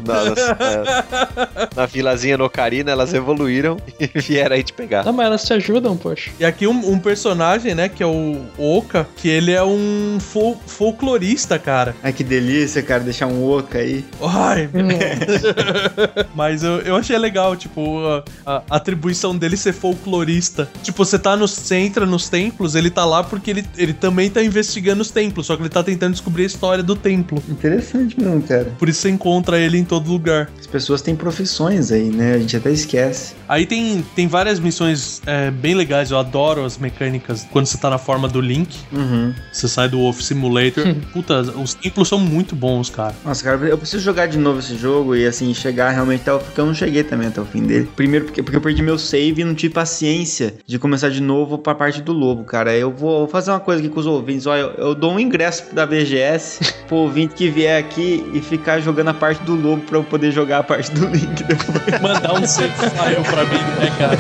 [0.05, 5.05] na, na, na vilazinha no Ocarina, elas evoluíram e vieram aí te pegar.
[5.05, 6.31] Não, mas elas te ajudam, poxa.
[6.39, 10.61] E aqui um, um personagem, né, que é o Oka, que ele é um fol-
[10.67, 11.95] folclorista, cara.
[12.03, 14.05] Ai, que delícia, cara, deixar um oca aí.
[14.23, 14.69] Ai,
[16.35, 18.01] Mas eu, eu achei legal, tipo,
[18.45, 20.69] a, a atribuição dele ser folclorista.
[20.83, 24.31] Tipo, você tá no, você entra nos templos, ele tá lá porque ele, ele também
[24.31, 27.43] tá investigando os templos, só que ele tá tentando descobrir a história do templo.
[27.49, 28.73] Interessante mesmo, cara.
[28.79, 30.51] Por isso você encontra ele em todo lugar.
[30.59, 32.35] As pessoas têm profissões aí, né?
[32.35, 33.35] A gente até esquece.
[33.49, 37.91] Aí tem, tem várias missões é, bem legais, eu adoro as mecânicas quando você tá
[37.91, 38.79] na forma do Link.
[38.93, 39.35] Uhum.
[39.53, 40.95] Você sai do Wolf Simulator.
[41.13, 43.15] Puta, os templos são muito bons, cara.
[43.25, 46.39] Nossa, cara, eu preciso jogar de novo esse jogo e assim, chegar realmente até o.
[46.39, 47.89] Porque eu não cheguei também até o fim dele.
[47.95, 51.59] Primeiro porque, porque eu perdi meu save e não tive paciência de começar de novo
[51.59, 52.75] pra parte do lobo, cara.
[52.75, 54.47] Eu vou fazer uma coisa aqui com os ouvintes.
[54.47, 58.81] Olha, eu, eu dou um ingresso da BGS pro ouvinte que vier aqui e ficar
[58.81, 62.01] jogando a parte do lobo pra eu poder jogar a parte do Link depois.
[62.01, 64.19] Mandar um save file pra mim, né, cara?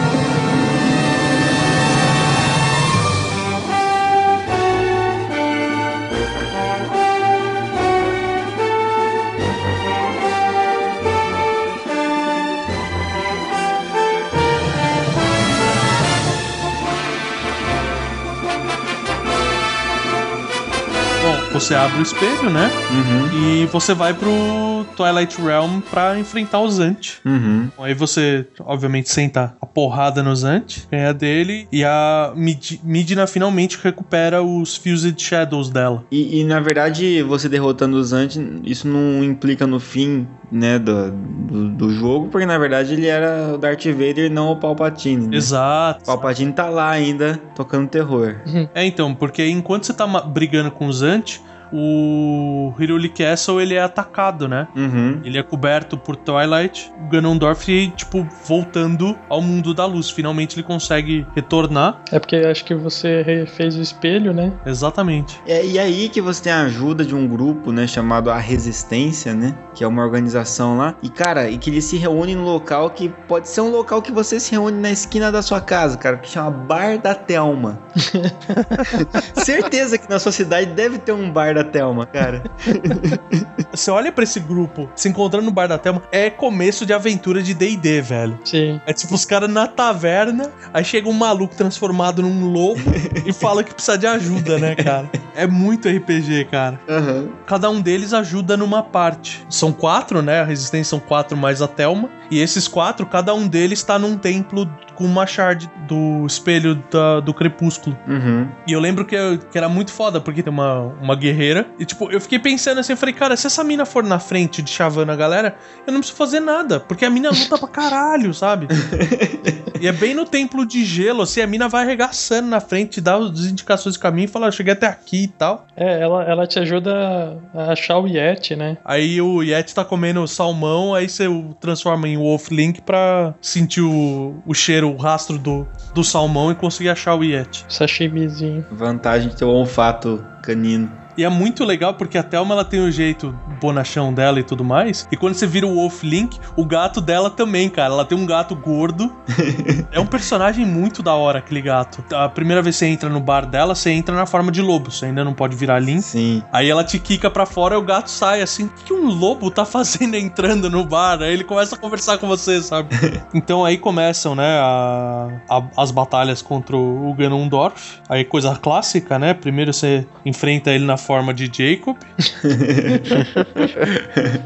[21.59, 22.69] você abre o espelho, né?
[22.89, 27.17] Uhum, E você vai pro Twilight Realm pra enfrentar o Zant.
[27.25, 27.69] uhum.
[27.79, 34.43] Aí você, obviamente, senta porrada no Zant, ganha dele, e a Mid- Midna finalmente recupera
[34.43, 36.03] os Fused Shadows dela.
[36.11, 41.11] E, e, na verdade, você derrotando os antes, isso não implica no fim, né, do,
[41.11, 45.27] do, do jogo, porque na verdade ele era o Darth Vader e não o Palpatine.
[45.27, 45.35] Né?
[45.35, 46.03] O Exato.
[46.05, 48.35] Palpatine tá lá ainda, tocando terror.
[48.75, 51.39] É, então, porque enquanto você tá brigando com o Zant,
[51.71, 54.67] o Hiruli Castle, ele é atacado, né?
[54.75, 55.21] Uhum.
[55.23, 60.09] Ele é coberto por Twilight, o Ganondorf, tipo, voltando ao mundo da luz.
[60.09, 62.01] Finalmente ele consegue retornar.
[62.11, 64.53] É porque acho que você refez o espelho, né?
[64.65, 65.39] Exatamente.
[65.47, 69.33] É, e aí que você tem a ajuda de um grupo, né, chamado A Resistência,
[69.33, 70.95] né, que é uma organização lá.
[71.01, 74.11] E, cara, e que eles se reúnem no local que pode ser um local que
[74.11, 77.79] você se reúne na esquina da sua casa, cara, que chama Bar da Telma.
[79.33, 82.43] Certeza que na sua cidade deve ter um Bar da Telma, cara.
[83.71, 87.41] Você olha pra esse grupo se encontrando no Bar da Telma, é começo de aventura
[87.41, 88.39] de D&D, velho.
[88.43, 88.81] Sim.
[88.85, 92.81] É tipo os caras na taverna, aí chega um maluco transformado num lobo
[93.25, 95.09] e fala que precisa de ajuda, né, cara?
[95.35, 96.79] É muito RPG, cara.
[96.89, 97.29] Aham.
[97.45, 99.45] Cada um deles ajuda numa parte.
[99.49, 100.41] São quatro, né?
[100.41, 102.09] A resistência são quatro mais a Thelma.
[102.31, 107.19] E esses quatro, cada um deles tá num templo com uma shard do espelho da-
[107.21, 107.97] do crepúsculo.
[108.07, 108.47] Uhum.
[108.67, 111.65] E eu lembro que, eu- que era muito foda, porque tem uma, uma guerreira.
[111.79, 114.61] E, tipo, eu fiquei pensando assim, eu falei, cara, se essa mina for na frente
[114.61, 115.55] de chavando a galera,
[115.87, 116.79] eu não preciso fazer nada.
[116.79, 118.67] Porque a mina luta pra caralho, sabe?
[119.79, 123.15] e é bem no templo de gelo, assim, a mina vai arregaçando na frente, dá
[123.15, 125.65] as indicações de caminho e fala, eu cheguei até aqui e tal.
[125.75, 128.77] É, ela, ela te ajuda a achar o Yeti, né?
[128.83, 133.81] Aí o Yeti tá comendo salmão, aí você o transforma em Wolf Link pra sentir
[133.81, 137.65] o, o cheiro, o rastro do, do salmão e conseguir achar o Yeti.
[137.67, 138.65] Sashimizinho.
[138.71, 140.91] Vantagem de ter o olfato canino.
[141.19, 144.63] E é muito legal porque a Thelma ela tem o jeito bonachão dela e tudo
[144.63, 145.05] mais.
[145.11, 147.93] E quando você vira o Wolf Link, o gato dela também, cara.
[147.93, 149.13] Ela tem um gato gordo.
[149.91, 152.01] é um personagem muito da hora, aquele gato.
[152.15, 154.89] A primeira vez que você entra no bar dela, você entra na forma de lobo.
[154.89, 156.01] Você ainda não pode virar Link.
[156.03, 156.41] Sim.
[156.53, 158.63] Aí ela te quica pra fora e o gato sai assim.
[158.65, 161.21] O que que um lobo tá fazendo entrando no bar?
[161.21, 162.95] Aí ele começa a conversar com você, sabe?
[163.33, 167.99] então aí começam, né, a- a- as batalhas contra o Ganondorf.
[168.07, 169.33] Aí coisa clássica, né?
[169.33, 171.97] Primeiro você enfrenta ele na forma de Jacob.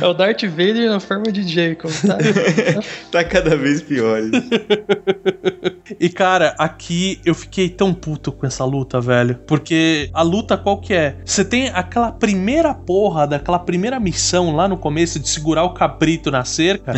[0.00, 2.18] É o Darth Vader na forma de Jacob, tá?
[3.12, 4.20] Tá cada vez pior.
[5.98, 9.36] E cara, aqui eu fiquei tão puto com essa luta, velho.
[9.46, 11.16] Porque a luta qual que é?
[11.24, 16.30] Você tem aquela primeira porra daquela primeira missão lá no começo de segurar o cabrito
[16.30, 16.92] na cerca.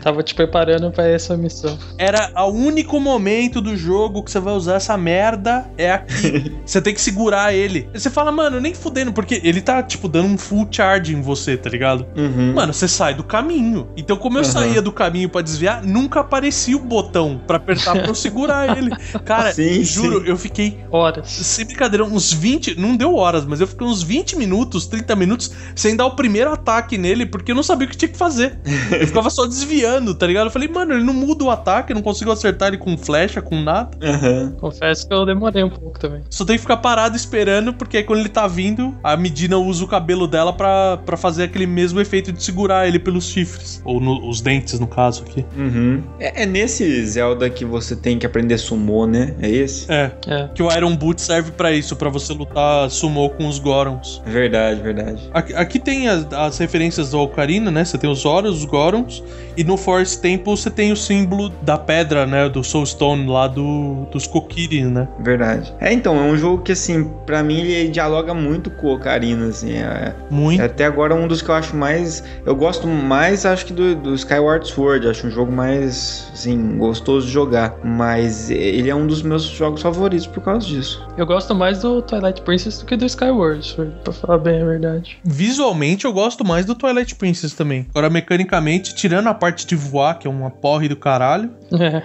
[0.00, 1.76] Tava te preparando pra essa missão.
[1.98, 6.56] Era o único momento do jogo que você vai usar essa merda é aqui.
[6.64, 7.88] você tem que segurar ele.
[7.92, 11.20] Você fala, mano, mano, nem fudendo, porque ele tá, tipo, dando um full charge em
[11.20, 12.06] você, tá ligado?
[12.16, 12.54] Uhum.
[12.54, 13.88] Mano, você sai do caminho.
[13.96, 14.50] Então, como eu Aham.
[14.52, 18.90] saía do caminho pra desviar, nunca aparecia o botão pra apertar pra eu segurar ele.
[19.24, 20.26] Cara, Sim, juro, sim.
[20.30, 21.28] eu fiquei Horas.
[21.28, 25.50] sem brincadeira, uns 20, não deu horas, mas eu fiquei uns 20 minutos, 30 minutos
[25.74, 28.58] sem dar o primeiro ataque nele, porque eu não sabia o que tinha que fazer.
[28.98, 30.46] Eu ficava só desviando, tá ligado?
[30.46, 33.40] Eu falei, mano, ele não muda o ataque, eu não consigo acertar ele com flecha,
[33.42, 33.90] com nada.
[34.02, 34.56] Aham.
[34.58, 36.22] Confesso que eu demorei um pouco também.
[36.30, 39.84] Só tem que ficar parado esperando, porque aí quando ele tá vindo, a Medina usa
[39.84, 43.80] o cabelo dela pra, pra fazer aquele mesmo efeito de segurar ele pelos chifres.
[43.84, 45.44] Ou no- os dentes, no caso aqui.
[45.56, 46.02] Uhum.
[46.20, 49.34] É, é nesse Zelda que você tem que aprender sumô, né?
[49.40, 49.90] É esse?
[49.90, 50.48] É, É.
[50.54, 54.22] que o Iron Boot serve pra isso, pra você lutar sumô com os Gorons.
[54.26, 55.28] É verdade, verdade.
[55.32, 57.84] Aqui, aqui tem as, as referências do Ocarina, né?
[57.84, 59.22] Você tem os Zoros, os Gorons.
[59.56, 62.48] E no Forest Temple você tem o símbolo da pedra, né?
[62.48, 65.08] Do Soulstone lá do, dos Kokiri, né?
[65.20, 65.72] Verdade.
[65.80, 69.46] É, então, é um jogo que, assim, pra mim ele dialoga muito com o Ocarina,
[69.46, 69.72] assim.
[69.74, 70.60] É, Muito.
[70.60, 72.22] é até agora um dos que eu acho mais.
[72.44, 75.08] Eu gosto mais, acho que do, do Skyward Sword.
[75.08, 77.76] Acho um jogo mais, assim, gostoso de jogar.
[77.84, 81.06] Mas ele é um dos meus jogos favoritos por causa disso.
[81.16, 84.64] Eu gosto mais do Twilight Princess do que do Skyward Sword, pra falar bem a
[84.64, 85.18] verdade.
[85.24, 87.86] Visualmente eu gosto mais do Twilight Princess também.
[87.90, 92.02] Agora, mecanicamente, tirando a parte de voar, que é uma porre do caralho, É.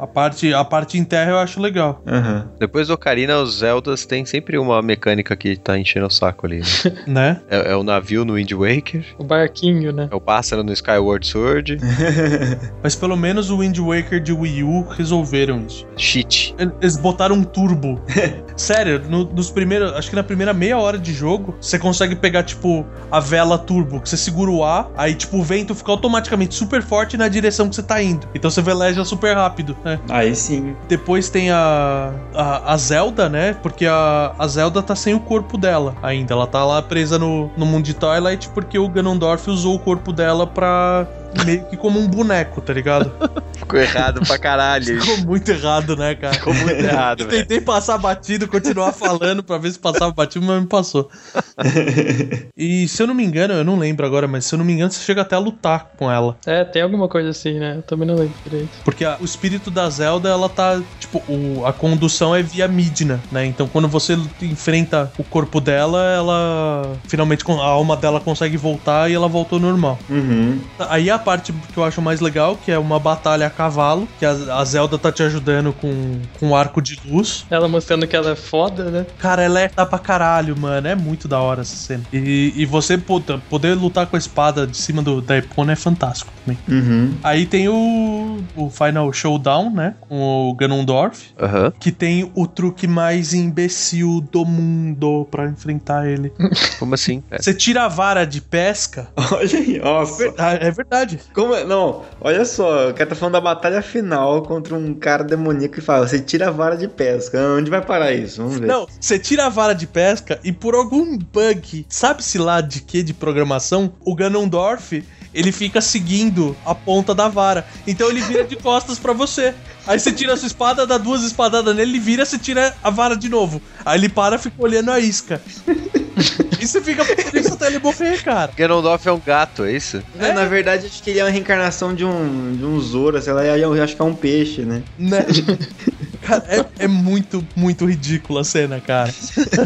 [0.00, 2.48] a parte, a parte em terra eu acho legal, Aham.
[2.58, 6.60] Depois do Ocarina, os Zeldas tem sempre uma mecânica que tá enchendo o saco ali.
[6.60, 6.64] né?
[7.06, 7.40] né?
[7.50, 10.08] é, é o navio no Wind Waker, O barquinho, né?
[10.10, 11.78] é o pássaro no Skyward Sword,
[12.82, 15.86] Mas pelo menos o Wind Waker de Wii U resolveram isso.
[15.96, 16.54] cheat.
[16.80, 18.00] Eles botaram um turbo.
[18.56, 19.92] Sério, no- nos primeiros.
[19.94, 24.00] Acho que na primeira meia hora de jogo, você consegue pegar, tipo, a vela turbo,
[24.00, 27.68] que você segura o A, aí, tipo, o vento fica automaticamente super forte na direção
[27.68, 28.28] que você tá indo.
[28.34, 29.98] Então você veleja super rápido, né?
[30.08, 30.76] Aí sim.
[30.88, 33.54] Depois tem a, a, a Zelda, né?
[33.62, 36.34] Porque a, a Zelda tá sem o corpo dela ainda.
[36.34, 40.12] Ela tá lá presa no, no mundo de Twilight porque o Ganondorf usou o corpo
[40.12, 41.06] dela pra.
[41.44, 43.12] Meio que como um boneco, tá ligado?
[43.56, 45.00] Ficou errado pra caralho.
[45.00, 46.34] Ficou muito errado, né, cara?
[46.34, 50.56] Ficou muito errado, Eu tentei passar batido, continuar falando pra ver se passava batido, mas
[50.60, 51.08] não passou.
[52.56, 54.72] E se eu não me engano, eu não lembro agora, mas se eu não me
[54.72, 56.36] engano, você chega até a lutar com ela.
[56.46, 57.74] É, tem alguma coisa assim, né?
[57.78, 58.78] Eu também não lembro direito.
[58.84, 60.80] Porque a- o espírito da Zelda, ela tá.
[60.98, 63.44] Tipo, o- a condução é via Midna, né?
[63.46, 66.96] Então quando você enfrenta o corpo dela, ela.
[67.08, 69.98] Finalmente a alma dela consegue voltar e ela voltou normal.
[70.08, 70.60] Uhum.
[70.88, 74.26] Aí a parte que eu acho mais legal, que é uma batalha a cavalo, que
[74.26, 77.46] a, a Zelda tá te ajudando com, com um arco de luz.
[77.50, 79.06] Ela mostrando que ela é foda, né?
[79.18, 80.86] Cara, ela é tá pra caralho, mano.
[80.86, 82.04] É muito da hora essa cena.
[82.12, 85.76] E, e você puta, poder lutar com a espada de cima do, da Epona é
[85.76, 86.58] fantástico também.
[86.68, 87.14] Uhum.
[87.22, 89.94] Aí tem o, o Final Showdown, né?
[90.00, 91.32] Com o Ganondorf.
[91.40, 91.72] Aham.
[91.80, 96.32] Que tem o truque mais imbecil do mundo pra enfrentar ele.
[96.78, 97.22] Como assim?
[97.30, 97.40] É.
[97.40, 99.08] Você tira a vara de pesca.
[99.32, 100.34] Olha aí, nossa.
[100.38, 101.13] Ah, É verdade.
[101.32, 101.64] Como é?
[101.64, 105.82] Não, olha só, o cara tá falando da batalha final contra um cara demoníaco e
[105.82, 107.38] fala: você tira a vara de pesca.
[107.56, 108.42] Onde vai parar isso?
[108.42, 108.66] Vamos ver.
[108.66, 113.02] Não, você tira a vara de pesca e por algum bug, sabe-se lá de que
[113.02, 115.04] de programação, o Ganondorf,
[115.34, 117.66] ele fica seguindo a ponta da vara.
[117.86, 119.54] Então ele vira de costas pra você.
[119.86, 122.90] Aí você tira a sua espada, dá duas espadadas nele, ele vira, você tira a
[122.90, 123.60] vara de novo.
[123.84, 125.40] Aí ele para e fica olhando a isca.
[126.60, 128.52] e você fica por isso até ele morrer, cara.
[128.56, 130.02] Ganondorf é um gato, é isso?
[130.18, 133.32] É, Na verdade, acho que ele é uma reencarnação de um, de um Zora, sei
[133.32, 134.82] lá, eu acho que é um peixe, né?
[134.98, 135.24] Né?
[136.24, 139.12] Cara, é, é muito, muito ridícula a cena, cara.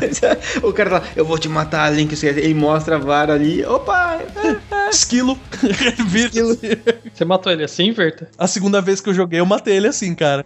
[0.61, 4.19] o cara fala, eu vou te matar, Link, ele mostra a vara ali, opa!
[4.91, 5.39] Esquilo.
[6.07, 6.31] Vira-
[7.15, 8.29] Você matou ele assim, Verta?
[8.37, 10.45] A segunda vez que eu joguei, eu matei ele assim, cara.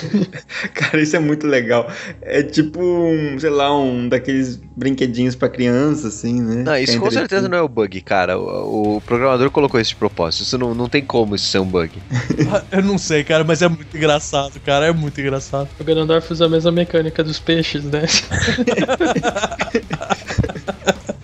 [0.74, 1.90] Cara, isso é muito legal.
[2.22, 6.62] É tipo um, sei lá, um daqueles brinquedinhos pra criança, assim, né?
[6.62, 8.38] Não, isso é com certeza não é o bug, cara.
[8.38, 10.42] O, o programador colocou isso de propósito.
[10.42, 11.92] Isso não, não tem como isso ser um bug.
[12.70, 14.86] Eu não sei, cara, mas é muito engraçado, cara.
[14.86, 15.68] É muito engraçado.
[15.78, 18.02] O Ganondorf usa a mesma mecânica dos peixes, né?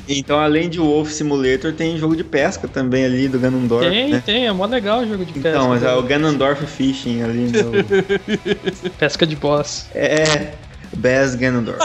[0.09, 4.23] Então, além de Wolf Simulator, tem jogo de pesca também ali do Ganondorf, tem, né?
[4.25, 5.49] tem, é mó legal o jogo de pesca.
[5.49, 5.95] Então, mas é né?
[5.95, 7.61] o Ganondorf Fishing ali, né?
[7.63, 9.89] O- Pesca de boss.
[9.95, 10.53] É,
[10.97, 11.81] Bass Ganondorf.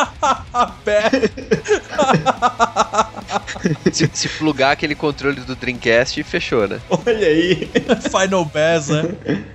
[0.85, 1.09] Pé.
[3.91, 6.79] se, se plugar aquele controle do Dreamcast, fechou, né?
[6.89, 7.69] Olha aí.
[8.09, 9.03] Final Bass, né?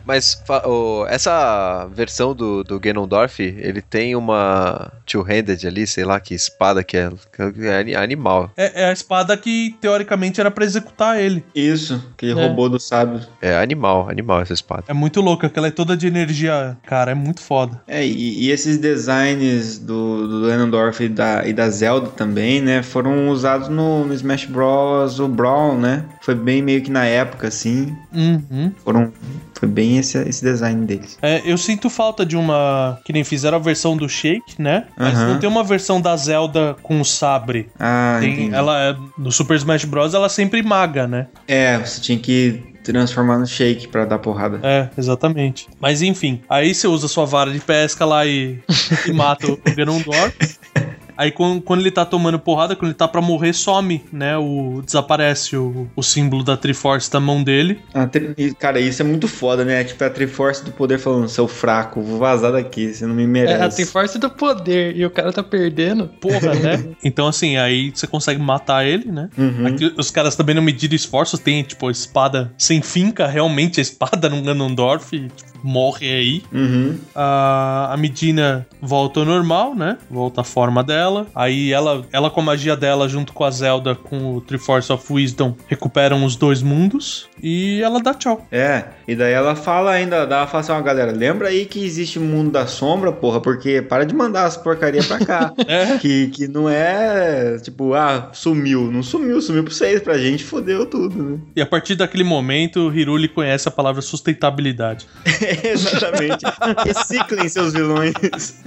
[0.04, 6.18] Mas fa- o- essa versão do, do Ganondorf, ele tem uma two-handed ali, sei lá
[6.20, 8.50] que espada que é, que é ani- animal.
[8.56, 11.44] É, é a espada que, teoricamente, era pra executar ele.
[11.54, 12.46] Isso, aquele É.
[12.48, 13.20] robô do sábio.
[13.40, 14.84] É animal, animal essa espada.
[14.88, 16.76] É muito louco, aquela é toda de energia.
[16.86, 17.80] Cara, é muito foda.
[17.86, 22.82] É, e, e esses designs do, do Ganondorf e da, e da Zelda também, né,
[22.82, 25.18] foram usados no, no Smash Bros.
[25.20, 26.04] o Brawl, né?
[26.22, 27.96] Foi bem meio que na época, assim.
[28.12, 28.72] Uhum.
[28.84, 29.12] Foram,
[29.58, 31.18] foi bem esse, esse design deles.
[31.22, 32.98] É, eu sinto falta de uma.
[33.04, 34.84] Que nem fizeram a versão do Shake, né?
[34.96, 35.32] Mas Aham.
[35.34, 37.68] não tem uma versão da Zelda com o sabre.
[37.78, 38.54] Ah, Tem, entendi.
[38.54, 40.14] ela é, no Super Smash Bros.
[40.14, 41.26] ela é sempre maga, né?
[41.48, 44.60] É, você tinha que transformar no shake pra dar porrada.
[44.62, 45.66] É, exatamente.
[45.80, 48.60] Mas enfim, aí você usa sua vara de pesca lá e,
[49.06, 50.36] e mata o Ganondorf.
[51.16, 54.36] Aí quando, quando ele tá tomando porrada, quando ele tá pra morrer, some, né?
[54.36, 57.80] O, desaparece o, o símbolo da Triforce da mão dele.
[57.94, 59.84] A tri- Cara, isso é muito foda, né?
[59.84, 63.26] Tipo, a Triforce do poder falando, seu fraco, vou vazar daqui, você não me É,
[63.26, 63.62] merece.
[63.62, 66.08] a tem força do poder e o cara tá perdendo.
[66.20, 66.84] Porra, né?
[67.04, 69.28] Então assim, aí você consegue matar ele, né?
[69.38, 69.66] Uhum.
[69.66, 73.82] Aqui os caras também não mediram esforços, tem tipo a espada sem finca, realmente a
[73.82, 76.42] espada no Ganondorf, e, tipo, morre aí.
[76.52, 76.96] Uhum.
[77.14, 79.96] A, a Medina volta ao normal, né?
[80.10, 81.05] Volta à forma dela.
[81.34, 85.12] Aí ela, ela com a magia dela, junto com a Zelda, com o Triforce of
[85.12, 87.28] Wisdom, recuperam os dois mundos.
[87.42, 88.46] E ela dá tchau.
[88.50, 92.18] É, e daí ela fala ainda, dá fala assim, ó, galera, lembra aí que existe
[92.18, 95.52] o mundo da sombra, porra, porque para de mandar as porcaria pra cá.
[95.68, 95.98] É.
[95.98, 98.90] que, que não é, tipo, ah, sumiu.
[98.90, 101.38] Não sumiu, sumiu pra vocês, pra gente fodeu tudo, né?
[101.56, 105.06] E a partir daquele momento, Hiruli conhece a palavra sustentabilidade.
[105.64, 106.44] Exatamente.
[106.84, 108.62] Reciclem seus vilões.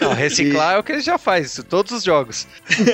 [0.00, 2.46] Não, reciclar é o que ele já faz, isso, todos os jogos.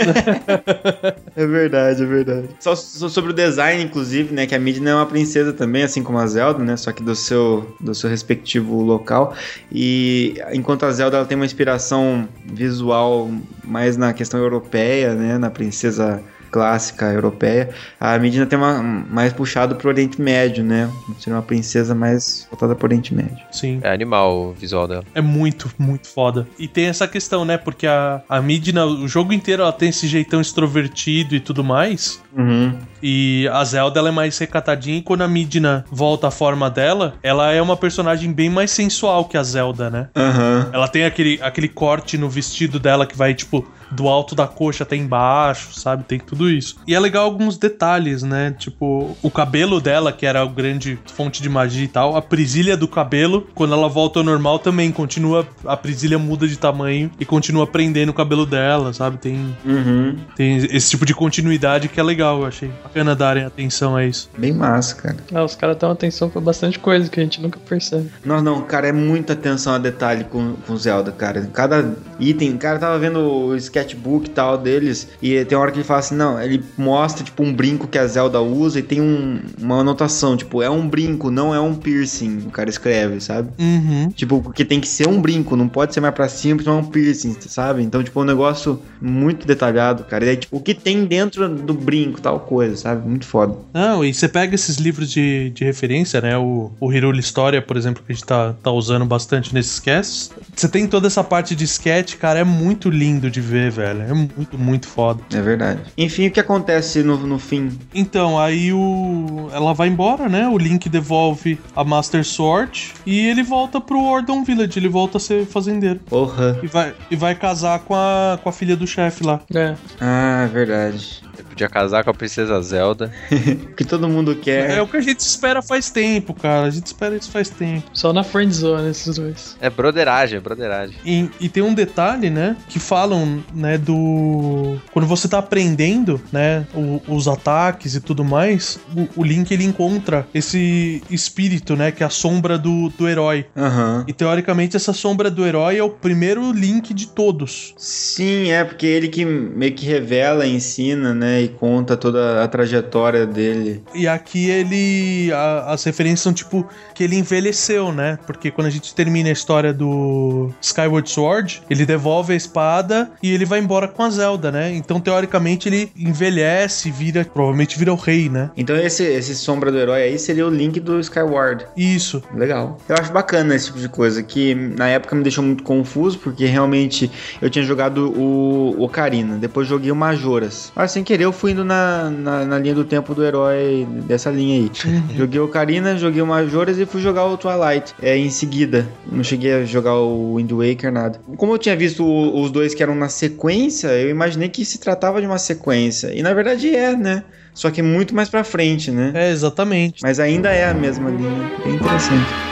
[1.34, 2.48] É verdade, é verdade.
[2.60, 4.46] Só, só sobre o design, inclusive, né?
[4.46, 6.76] Que a Midna é uma princesa também, assim como a Zelda, né?
[6.76, 9.34] Só que do seu, do seu respectivo local.
[9.70, 13.30] E enquanto a Zelda ela tem uma inspiração visual
[13.64, 15.38] mais na questão europeia, né?
[15.38, 16.22] Na princesa
[16.52, 20.88] clássica europeia, a Midna tem uma mais puxado pro Oriente Médio, né?
[21.18, 23.38] Seria uma princesa mais voltada pro Oriente Médio.
[23.50, 23.80] Sim.
[23.82, 25.02] É animal o visual dela.
[25.14, 26.46] É muito, muito foda.
[26.58, 27.56] E tem essa questão, né?
[27.56, 32.20] Porque a, a Midna, o jogo inteiro, ela tem esse jeitão extrovertido e tudo mais.
[32.36, 32.78] Uhum.
[33.02, 37.14] E a Zelda ela é mais recatadinha e quando a Midna volta à forma dela,
[37.22, 40.08] ela é uma personagem bem mais sensual que a Zelda, né?
[40.14, 40.70] Aham.
[40.72, 44.82] Ela tem aquele, aquele corte no vestido dela que vai, tipo, do alto da coxa
[44.84, 46.04] até embaixo, sabe?
[46.04, 46.76] Tem tudo isso.
[46.86, 48.54] E é legal alguns detalhes, né?
[48.58, 52.76] Tipo, o cabelo dela, que era o grande fonte de magia e tal, a presilha
[52.76, 57.24] do cabelo, quando ela volta ao normal também continua, a presilha muda de tamanho e
[57.24, 59.18] continua prendendo o cabelo dela, sabe?
[59.18, 60.16] Tem, Uhum.
[60.36, 64.28] tem esse tipo de continuidade que é legal, eu achei bacana darem atenção a isso.
[64.36, 65.16] Bem massa, cara.
[65.34, 68.10] Ah, os caras dão atenção pra bastante coisa que a gente nunca percebe.
[68.24, 71.48] Não, não, cara, é muita atenção a detalhe com, com Zelda, cara.
[71.52, 75.78] Cada item, cara, tava vendo o sketchbook e tal deles, e tem uma hora que
[75.78, 79.00] ele fala assim, não, ele mostra, tipo, um brinco que a Zelda usa e tem
[79.00, 83.50] um- uma anotação, tipo, é um brinco, não é um piercing, o cara escreve, sabe?
[83.58, 84.10] Uhum.
[84.10, 86.78] Tipo, porque tem que ser um brinco, não pode ser mais pra cima, porque não
[86.78, 87.82] é um piercing, sabe?
[87.82, 90.24] Então, tipo, é um negócio muito detalhado, cara.
[90.24, 93.08] E aí, tipo, o que tem dentro do brinco, tal coisa, sabe?
[93.08, 93.56] Muito foda.
[93.72, 96.36] Não, e você pega esses livros de, de referência, né?
[96.38, 100.30] O, o Hiruli História, por exemplo, que a gente tá, tá usando bastante nesses casts.
[100.54, 104.02] Você tem toda essa parte de sketch, cara, é muito lindo de ver, velho.
[104.02, 105.22] É muito, muito foda.
[105.32, 105.80] É verdade.
[105.96, 107.78] Enfim, o que acontece no, no fim?
[107.94, 109.48] Então, aí o.
[109.52, 110.48] Ela vai embora, né?
[110.48, 115.20] O Link devolve a Master Sword e ele volta pro Ordon Village, ele volta a
[115.20, 116.00] ser fazendeiro.
[116.06, 116.58] Porra.
[116.62, 119.40] E vai, e vai casar com a, com a filha do chefe lá.
[119.54, 119.74] É.
[120.00, 121.22] Ah, verdade.
[121.42, 123.12] Ele podia casar com a princesa Zelda.
[123.30, 124.70] O que todo mundo quer.
[124.78, 126.66] É o que a gente espera faz tempo, cara.
[126.66, 127.84] A gente espera isso faz tempo.
[127.92, 129.56] Só na friend zone esses dois.
[129.60, 130.96] É broderagem, é broderagem.
[131.04, 134.78] E, e tem um detalhe, né, que falam, né, do...
[134.92, 139.64] Quando você tá aprendendo, né, o- os ataques e tudo mais, o, o Link, ele
[139.64, 143.46] encontra esse espírito, né, que é a sombra do, do herói.
[143.56, 144.04] Aham.
[144.06, 147.74] E, teoricamente, essa sombra do herói é o primeiro Link de todos.
[147.76, 151.31] Sim, é porque ele que meio que revela, ensina, né?
[151.32, 151.42] Né?
[151.42, 153.82] E conta toda a trajetória dele.
[153.94, 155.32] E aqui ele.
[155.32, 158.18] a- as referências são tipo que ele envelheceu, né?
[158.26, 163.32] Porque quando a gente termina a história do Skyward Sword, ele devolve a espada e
[163.32, 164.72] ele vai embora com a Zelda, né?
[164.74, 167.24] Então, teoricamente, ele envelhece, vira.
[167.24, 168.50] Provavelmente vira o rei, né?
[168.56, 171.66] Então esse, esse Sombra do Herói aí seria o link do Skyward.
[171.76, 172.22] Isso.
[172.34, 172.78] Legal.
[172.88, 176.44] Eu acho bacana esse tipo de coisa, que na época me deixou muito confuso, porque
[176.46, 177.10] realmente
[177.40, 180.72] eu tinha jogado o Ocarina, depois joguei o Majoras.
[180.74, 184.30] Mas sem querer eu fui indo na, na, na linha do tempo do herói dessa
[184.30, 184.70] linha aí.
[185.14, 188.88] joguei o Ocarina, joguei o Majoras e fui jogar o Twilight é, em seguida.
[189.10, 191.20] Não cheguei a jogar o Wind Waker, nada.
[191.36, 195.20] Como eu tinha visto os dois que eram na sequência, eu imaginei que se tratava
[195.20, 196.14] de uma sequência.
[196.14, 197.22] E na verdade é, né?
[197.52, 199.12] Só que muito mais pra frente, né?
[199.14, 200.00] É, exatamente.
[200.02, 201.52] Mas ainda é a mesma linha.
[201.62, 202.51] Bem interessante.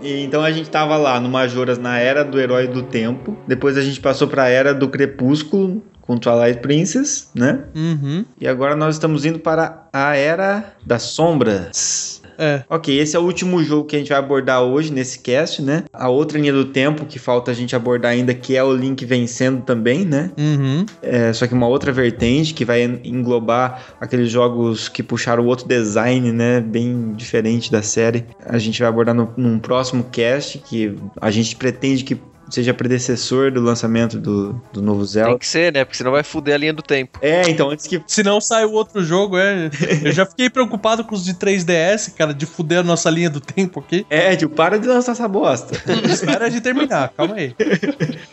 [0.00, 3.36] E então a gente tava lá no Majoras na era do Herói do Tempo.
[3.46, 7.64] Depois a gente passou pra era do Crepúsculo com Twilight Princess, né?
[7.74, 8.24] Uhum.
[8.40, 12.22] E agora nós estamos indo para a era das sombras.
[12.38, 12.62] É.
[12.68, 15.84] Ok, esse é o último jogo que a gente vai abordar hoje nesse cast, né?
[15.92, 19.04] A outra linha do tempo que falta a gente abordar ainda, que é o Link
[19.04, 20.30] vencendo também, né?
[20.38, 20.86] Uhum.
[21.02, 26.32] É, só que uma outra vertente que vai englobar aqueles jogos que puxaram outro design,
[26.32, 26.60] né?
[26.60, 28.24] Bem diferente da série.
[28.44, 32.18] A gente vai abordar no, num próximo cast que a gente pretende que
[32.50, 35.38] seja predecessor do lançamento do, do novo Tem Zelda.
[35.38, 35.84] que ser, né?
[35.84, 37.18] Porque senão vai fuder a linha do tempo.
[37.22, 39.70] É, então antes que Se não sai o outro jogo, é.
[40.02, 43.40] Eu já fiquei preocupado com os de 3DS, cara, de fuder a nossa linha do
[43.40, 44.06] tempo aqui.
[44.10, 45.76] É, tio, para de lançar essa bosta.
[46.08, 47.54] Espera de terminar, calma aí.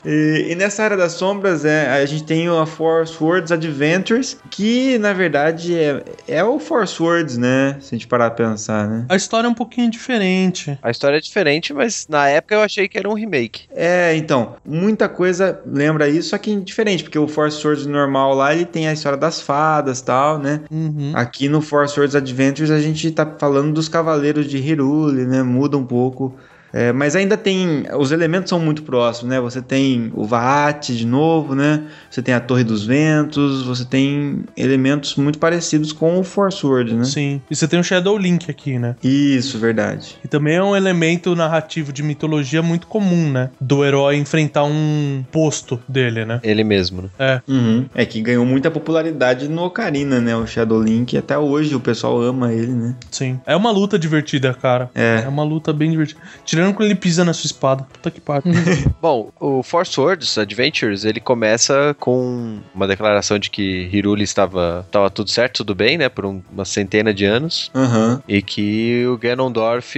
[0.05, 4.97] E, e nessa área das sombras, é, a gente tem a Force Words Adventures, que
[4.97, 7.77] na verdade é, é o Force Words, né?
[7.79, 9.05] Se a gente parar pra pensar, né?
[9.09, 10.77] A história é um pouquinho diferente.
[10.81, 13.63] A história é diferente, mas na época eu achei que era um remake.
[13.75, 18.53] É, então, muita coisa lembra isso, só que diferente, porque o Force Words normal lá,
[18.53, 20.61] ele tem a história das fadas e tal, né?
[20.71, 21.11] Uhum.
[21.13, 25.43] Aqui no Force Words Adventures a gente tá falando dos Cavaleiros de Hyrule, né?
[25.43, 26.35] Muda um pouco.
[26.73, 27.85] É, mas ainda tem.
[27.97, 29.39] Os elementos são muito próximos, né?
[29.39, 31.83] Você tem o Vaat de novo, né?
[32.09, 36.95] Você tem a Torre dos Ventos, você tem elementos muito parecidos com o Force Word,
[36.95, 37.03] né?
[37.03, 37.41] Sim.
[37.49, 38.95] E você tem o Shadow Link aqui, né?
[39.03, 40.17] Isso, verdade.
[40.25, 43.51] E também é um elemento narrativo de mitologia muito comum, né?
[43.61, 46.39] Do herói enfrentar um posto dele, né?
[46.43, 47.41] Ele mesmo, né?
[47.47, 47.85] Uhum.
[47.93, 50.35] É que ganhou muita popularidade no Ocarina, né?
[50.35, 51.15] O Shadow Link.
[51.15, 52.95] Até hoje o pessoal ama ele, né?
[53.11, 53.39] Sim.
[53.45, 54.89] É uma luta divertida, cara.
[54.95, 55.21] É.
[55.23, 56.19] É uma luta bem divertida.
[56.43, 57.85] Tirando quando ele pisa na sua espada.
[57.91, 58.53] Puta que pariu.
[59.01, 65.09] Bom, o Force Words Adventures, ele começa com uma declaração de que Hiruli estava, estava
[65.09, 66.07] tudo certo, tudo bem, né?
[66.09, 67.71] Por um- uma centena de anos.
[67.75, 68.21] Aham.
[68.27, 69.95] E que o Ganondorf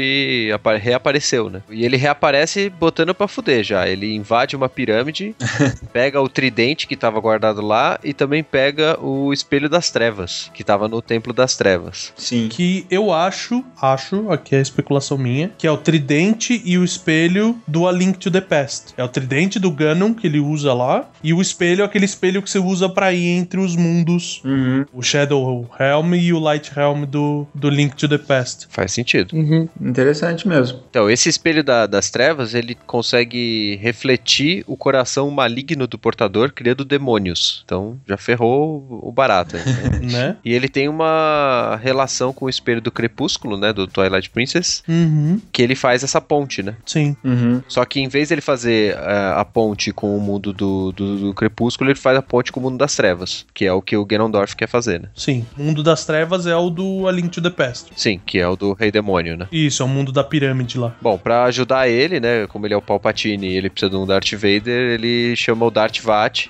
[0.53, 1.61] apa- reapareceu, né?
[1.69, 3.87] E ele reaparece botando pra fuder já.
[3.87, 5.35] Ele invade uma pirâmide,
[5.91, 10.63] pega o tridente que tava guardado lá e também pega o espelho das trevas, que
[10.63, 12.13] tava no Templo das Trevas.
[12.15, 12.47] Sim.
[12.49, 16.83] que eu acho, acho, aqui é a especulação minha, que é o tridente e o
[16.83, 18.93] espelho do A Link to the Past.
[18.97, 22.41] É o tridente do Ganon que ele usa lá, e o espelho é aquele espelho
[22.41, 24.41] que você usa pra ir entre os mundos.
[24.45, 24.85] Uhum.
[24.93, 28.67] O Shadow Helm e o Light Helm do, do Link to the Past.
[28.69, 29.33] Faz sentido.
[29.35, 29.67] Uhum.
[29.81, 30.79] Interessante mesmo.
[30.89, 36.83] Então, esse espelho da- das trevas, ele consegue refletir o coração maligno do portador, criando
[36.85, 37.61] demônios.
[37.65, 39.55] Então, já ferrou o barato.
[39.57, 39.63] né?
[40.15, 40.37] Né?
[40.45, 45.41] E ele tem uma relação com o espelho do crepúsculo, né, do Twilight Princess, Uhum.
[45.51, 46.75] que ele faz essa ponte, né?
[46.85, 47.15] Sim.
[47.23, 47.61] Uhum.
[47.67, 51.33] Só que em vez dele fazer eh, a ponte com o mundo do, do, do
[51.33, 54.05] crepúsculo, ele faz a ponte com o mundo das trevas, que é o que o
[54.05, 55.09] Ganondorf quer fazer, né?
[55.15, 55.45] Sim.
[55.57, 57.91] O mundo das trevas é o do A Link to the Past.
[57.95, 59.47] Sim, que é o do Rei Demônio, né?
[59.51, 60.95] Isso, é o mundo da pirâmide lá.
[61.01, 64.05] Bom, pra ajudar ele, né, como ele é o Palpatine e ele precisa de um
[64.05, 66.47] Darth Vader, ele chama o Darth Vat,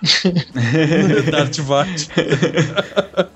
[1.32, 1.96] Darth Vader.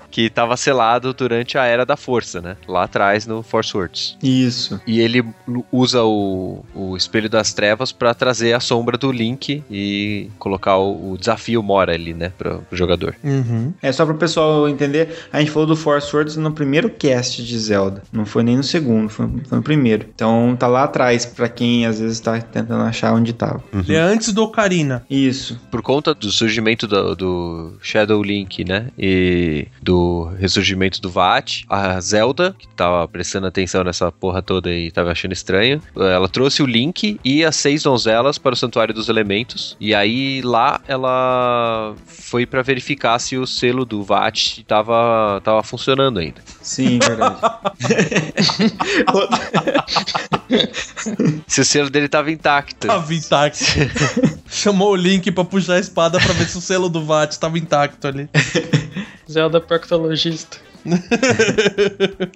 [0.10, 2.56] que tava selado durante a Era da Força, né?
[2.66, 4.16] Lá atrás no Force Words.
[4.22, 4.80] Isso.
[4.86, 5.24] E ele
[5.70, 6.39] usa o,
[6.74, 11.62] o Espelho das Trevas pra trazer a sombra do Link e colocar o, o desafio
[11.62, 13.14] Mora ali, né, pro, pro jogador.
[13.22, 13.72] Uhum.
[13.82, 17.44] É só para o pessoal entender, a gente falou do Force Words no primeiro cast
[17.44, 20.06] de Zelda, não foi nem no segundo, foi, foi no primeiro.
[20.14, 23.62] Então tá lá atrás pra quem às vezes tá tentando achar onde tava.
[23.72, 25.04] Ele é antes do Ocarina.
[25.08, 25.60] Isso.
[25.70, 28.88] Por conta do surgimento do, do Shadow Link, né?
[28.98, 34.90] E do ressurgimento do Vat, a Zelda, que tava prestando atenção nessa porra toda e
[34.90, 39.08] tava achando estranho, ela trouxe o Link e as seis donzelas para o Santuário dos
[39.08, 39.76] Elementos.
[39.80, 46.18] E aí lá ela foi pra verificar se o selo do VAT tava, tava funcionando
[46.18, 46.40] ainda.
[46.62, 47.40] Sim, verdade.
[51.46, 52.86] Se o selo dele tava intacto.
[52.86, 53.64] Tava intacto.
[54.50, 57.58] Chamou o Link pra puxar a espada pra ver se o selo do VAT tava
[57.58, 58.28] intacto ali.
[59.30, 60.58] Zelda proctologista.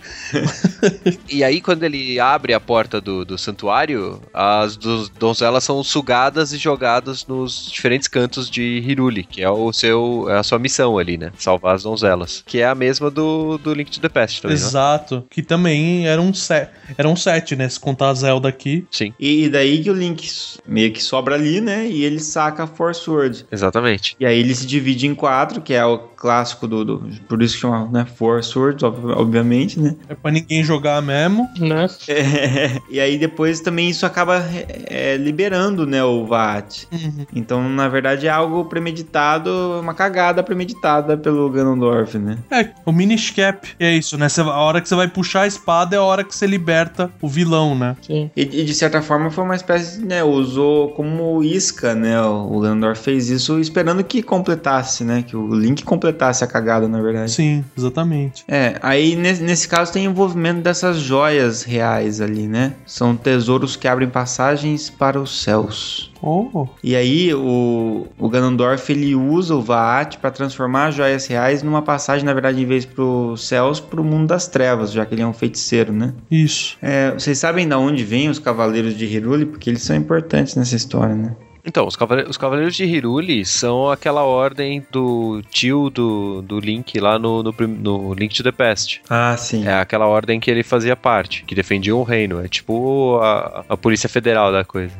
[1.28, 6.52] E aí, quando ele abre a porta do, do santuário, as do- donzelas são sugadas
[6.52, 10.98] e jogadas nos diferentes cantos de Hiruli, que é o seu é a sua missão
[10.98, 11.32] ali, né?
[11.38, 12.42] Salvar as donzelas.
[12.46, 14.62] Que é a mesma do, do Link to the Past também, né?
[14.62, 15.24] Exato.
[15.30, 17.68] Que também era um, set, era um set, né?
[17.68, 18.86] Se contar a Zelda aqui.
[18.90, 20.28] Sim, E daí que o Link
[20.66, 21.86] meio que sobra ali, né?
[21.88, 23.46] E ele saca a Force Word.
[23.50, 24.16] exatamente.
[24.20, 26.82] E aí ele se divide em quatro, que é o clássico do.
[26.86, 28.06] do- por isso que chama, né?
[28.06, 29.94] Force Words, ob- obviamente, né?
[30.08, 31.46] É pra ninguém jogar mesmo.
[31.58, 31.86] Né?
[32.08, 34.42] É, e aí depois também isso acaba
[34.86, 36.02] é, liberando, né?
[36.02, 36.86] O VAT.
[36.90, 37.26] Uhum.
[37.34, 39.50] Então, na verdade, é algo premeditado,
[39.82, 42.38] uma cagada premeditada pelo Ganondorf, né?
[42.50, 43.68] É, o Minish Cap.
[43.78, 44.26] É isso, né?
[44.30, 47.10] Você- a hora que você vai puxar a espada é a hora que você liberta
[47.20, 47.96] o vilão, né?
[48.00, 48.30] Sim.
[48.34, 50.24] E, e, de certa forma foi uma espécie, né?
[50.24, 52.18] Usou como isca, né?
[52.22, 55.22] O, o Ganondorf fez isso esperando que completasse, né?
[55.22, 56.13] Que o Link completasse
[56.44, 57.30] a cagada, na verdade.
[57.30, 58.44] Sim, exatamente.
[58.48, 62.74] É, aí nesse, nesse caso tem o envolvimento dessas joias reais ali, né?
[62.86, 66.12] São tesouros que abrem passagens para os céus.
[66.26, 71.62] Oh, E aí o, o Ganondorf ele usa o Vaat para transformar as joias reais
[71.62, 75.04] numa passagem, na verdade, em vez para os céus, para o mundo das trevas, já
[75.04, 76.14] que ele é um feiticeiro, né?
[76.30, 76.78] isso.
[76.80, 79.44] É, vocês sabem de onde vêm os Cavaleiros de Hyrule?
[79.44, 81.36] Porque eles são importantes nessa história, né?
[81.66, 86.98] Então, os, cavale- os Cavaleiros de Hiruli são aquela ordem do tio do, do Link
[87.00, 89.00] lá no, no, no Link to the Past.
[89.08, 89.66] Ah, sim.
[89.66, 92.44] É aquela ordem que ele fazia parte, que defendia o reino.
[92.44, 94.92] É tipo a, a Polícia Federal da coisa.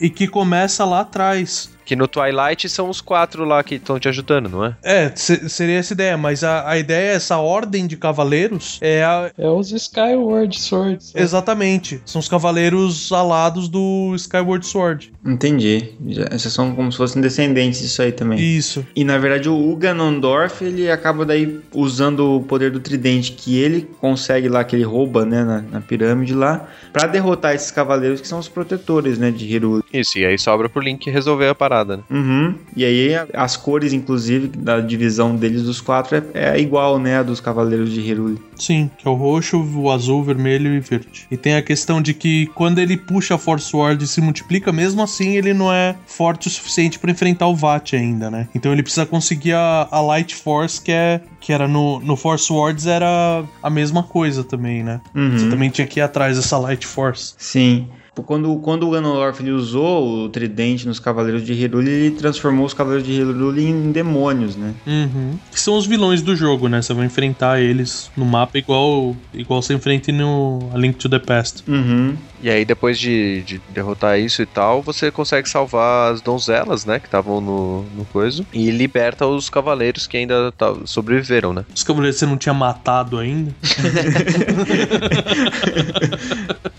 [0.00, 1.70] E que começa lá atrás.
[1.84, 4.76] Que no Twilight são os quatro lá que estão te ajudando, não é?
[4.82, 9.02] É, se- seria essa ideia, mas a, a ideia é essa ordem de cavaleiros é
[9.04, 9.30] a.
[9.36, 11.12] É os Skyward Swords.
[11.12, 11.20] né?
[11.20, 12.00] Exatamente.
[12.04, 15.11] São os cavaleiros alados do Skyward Sword.
[15.24, 15.90] Entendi.
[16.30, 18.40] Essas são como se fossem descendentes disso aí também.
[18.40, 18.84] Isso.
[18.94, 23.88] E na verdade o Ganondorf ele acaba daí usando o poder do tridente que ele
[24.00, 28.26] consegue lá, que ele rouba, né, na, na pirâmide lá, pra derrotar esses cavaleiros que
[28.26, 29.84] são os protetores, né, de Hyrule.
[29.92, 32.02] Isso, e aí sobra pro Link resolver a parada, né?
[32.10, 32.54] Uhum.
[32.76, 37.22] E aí as cores, inclusive, da divisão deles dos quatro é, é igual, né, a
[37.22, 38.40] dos cavaleiros de Hyrule.
[38.56, 41.26] Sim, que é o roxo, o azul, o vermelho e verde.
[41.30, 44.72] E tem a questão de que quando ele puxa a Force Word e se multiplica,
[44.72, 48.48] mesmo assim ele não é forte o suficiente pra enfrentar o VAT ainda, né?
[48.54, 52.52] Então ele precisa conseguir a, a Light Force, que é que era no, no Force
[52.52, 55.00] Words era a mesma coisa também, né?
[55.14, 55.38] Uhum.
[55.38, 57.34] Você também tinha que ir atrás dessa Light Force.
[57.36, 57.88] Sim.
[58.26, 62.74] Quando, quando o Ganondorf ele usou o tridente nos Cavaleiros de Hyrule, ele transformou os
[62.74, 64.74] Cavaleiros de Hyrule em demônios, né?
[64.86, 65.38] Uhum.
[65.50, 66.82] Que são os vilões do jogo, né?
[66.82, 71.18] Você vai enfrentar eles no mapa igual, igual você enfrenta no A Link to the
[71.18, 71.64] Past.
[71.66, 72.14] Uhum.
[72.42, 76.98] E aí, depois de, de derrotar isso e tal, você consegue salvar as donzelas, né?
[76.98, 78.44] Que estavam no, no coisa.
[78.52, 81.64] E liberta os cavaleiros que ainda tá- sobreviveram, né?
[81.74, 83.54] Os cavaleiros você não tinha matado ainda.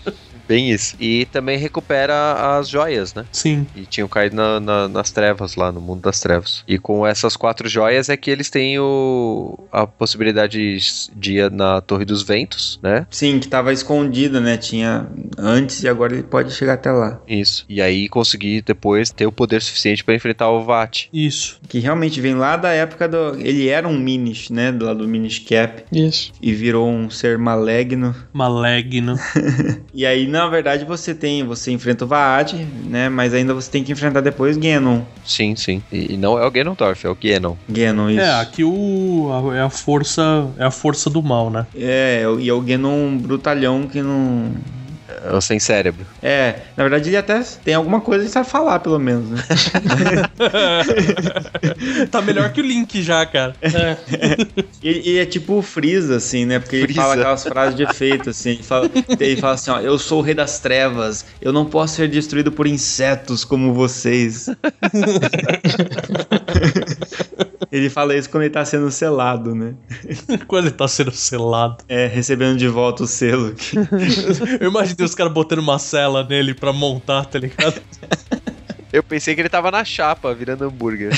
[0.48, 0.94] Bem isso.
[1.00, 3.24] E também recupera as joias, né?
[3.32, 3.66] Sim.
[3.74, 6.62] E tinham caído na- na- nas trevas lá, no mundo das trevas.
[6.68, 10.76] E com essas quatro joias é que eles têm o, a possibilidade
[11.16, 13.06] de ir na Torre dos Ventos, né?
[13.10, 14.56] Sim, que tava escondida, né?
[14.56, 15.06] Tinha
[15.38, 17.20] antes e agora ele pode chegar até lá.
[17.26, 17.64] Isso.
[17.68, 21.08] E aí conseguir depois ter o poder suficiente para enfrentar o VAT.
[21.12, 21.60] Isso.
[21.68, 23.38] Que realmente vem lá da época do.
[23.40, 24.70] Ele era um Minish, né?
[24.72, 25.84] Do lado do Minish Cap.
[25.92, 26.32] Isso.
[26.40, 28.14] E virou um ser maligno.
[28.32, 29.16] Malegno.
[29.96, 31.44] E aí, na verdade, você tem.
[31.44, 32.54] Você enfrenta o Vaad,
[32.86, 33.08] né?
[33.08, 35.00] Mas ainda você tem que enfrentar depois Ganon.
[35.24, 35.82] Sim, sim.
[35.92, 37.54] E, e não é o Ganondorf, é o Ganon.
[37.68, 38.20] Ganon, isso.
[38.20, 41.66] É, aqui o a- é a força é a força do mal, né?
[41.74, 44.50] É, e é o Ganon brutalhão que não.
[45.24, 46.04] É o sem cérebro.
[46.22, 49.42] É, na verdade ele até tem alguma coisa que sabe falar, pelo menos, né?
[52.10, 53.56] tá melhor que o Link já, cara.
[53.62, 53.96] É,
[54.82, 56.58] E, e é tipo o Freeza, assim, né?
[56.58, 57.00] Porque ele Freeza.
[57.00, 58.50] fala aquelas frases de efeito, assim.
[58.50, 61.96] Ele fala, ele fala assim, ó, eu sou o rei das trevas, eu não posso
[61.96, 64.48] ser destruído por insetos como vocês.
[67.70, 69.74] ele fala isso quando ele tá sendo selado, né?
[70.46, 71.84] Quando ele tá sendo selado.
[71.88, 73.54] É, recebendo de volta o selo.
[74.60, 77.80] Eu imaginei os caras botando uma cela nele pra montar, tá ligado?
[78.94, 81.10] Eu pensei que ele tava na chapa, virando hambúrguer.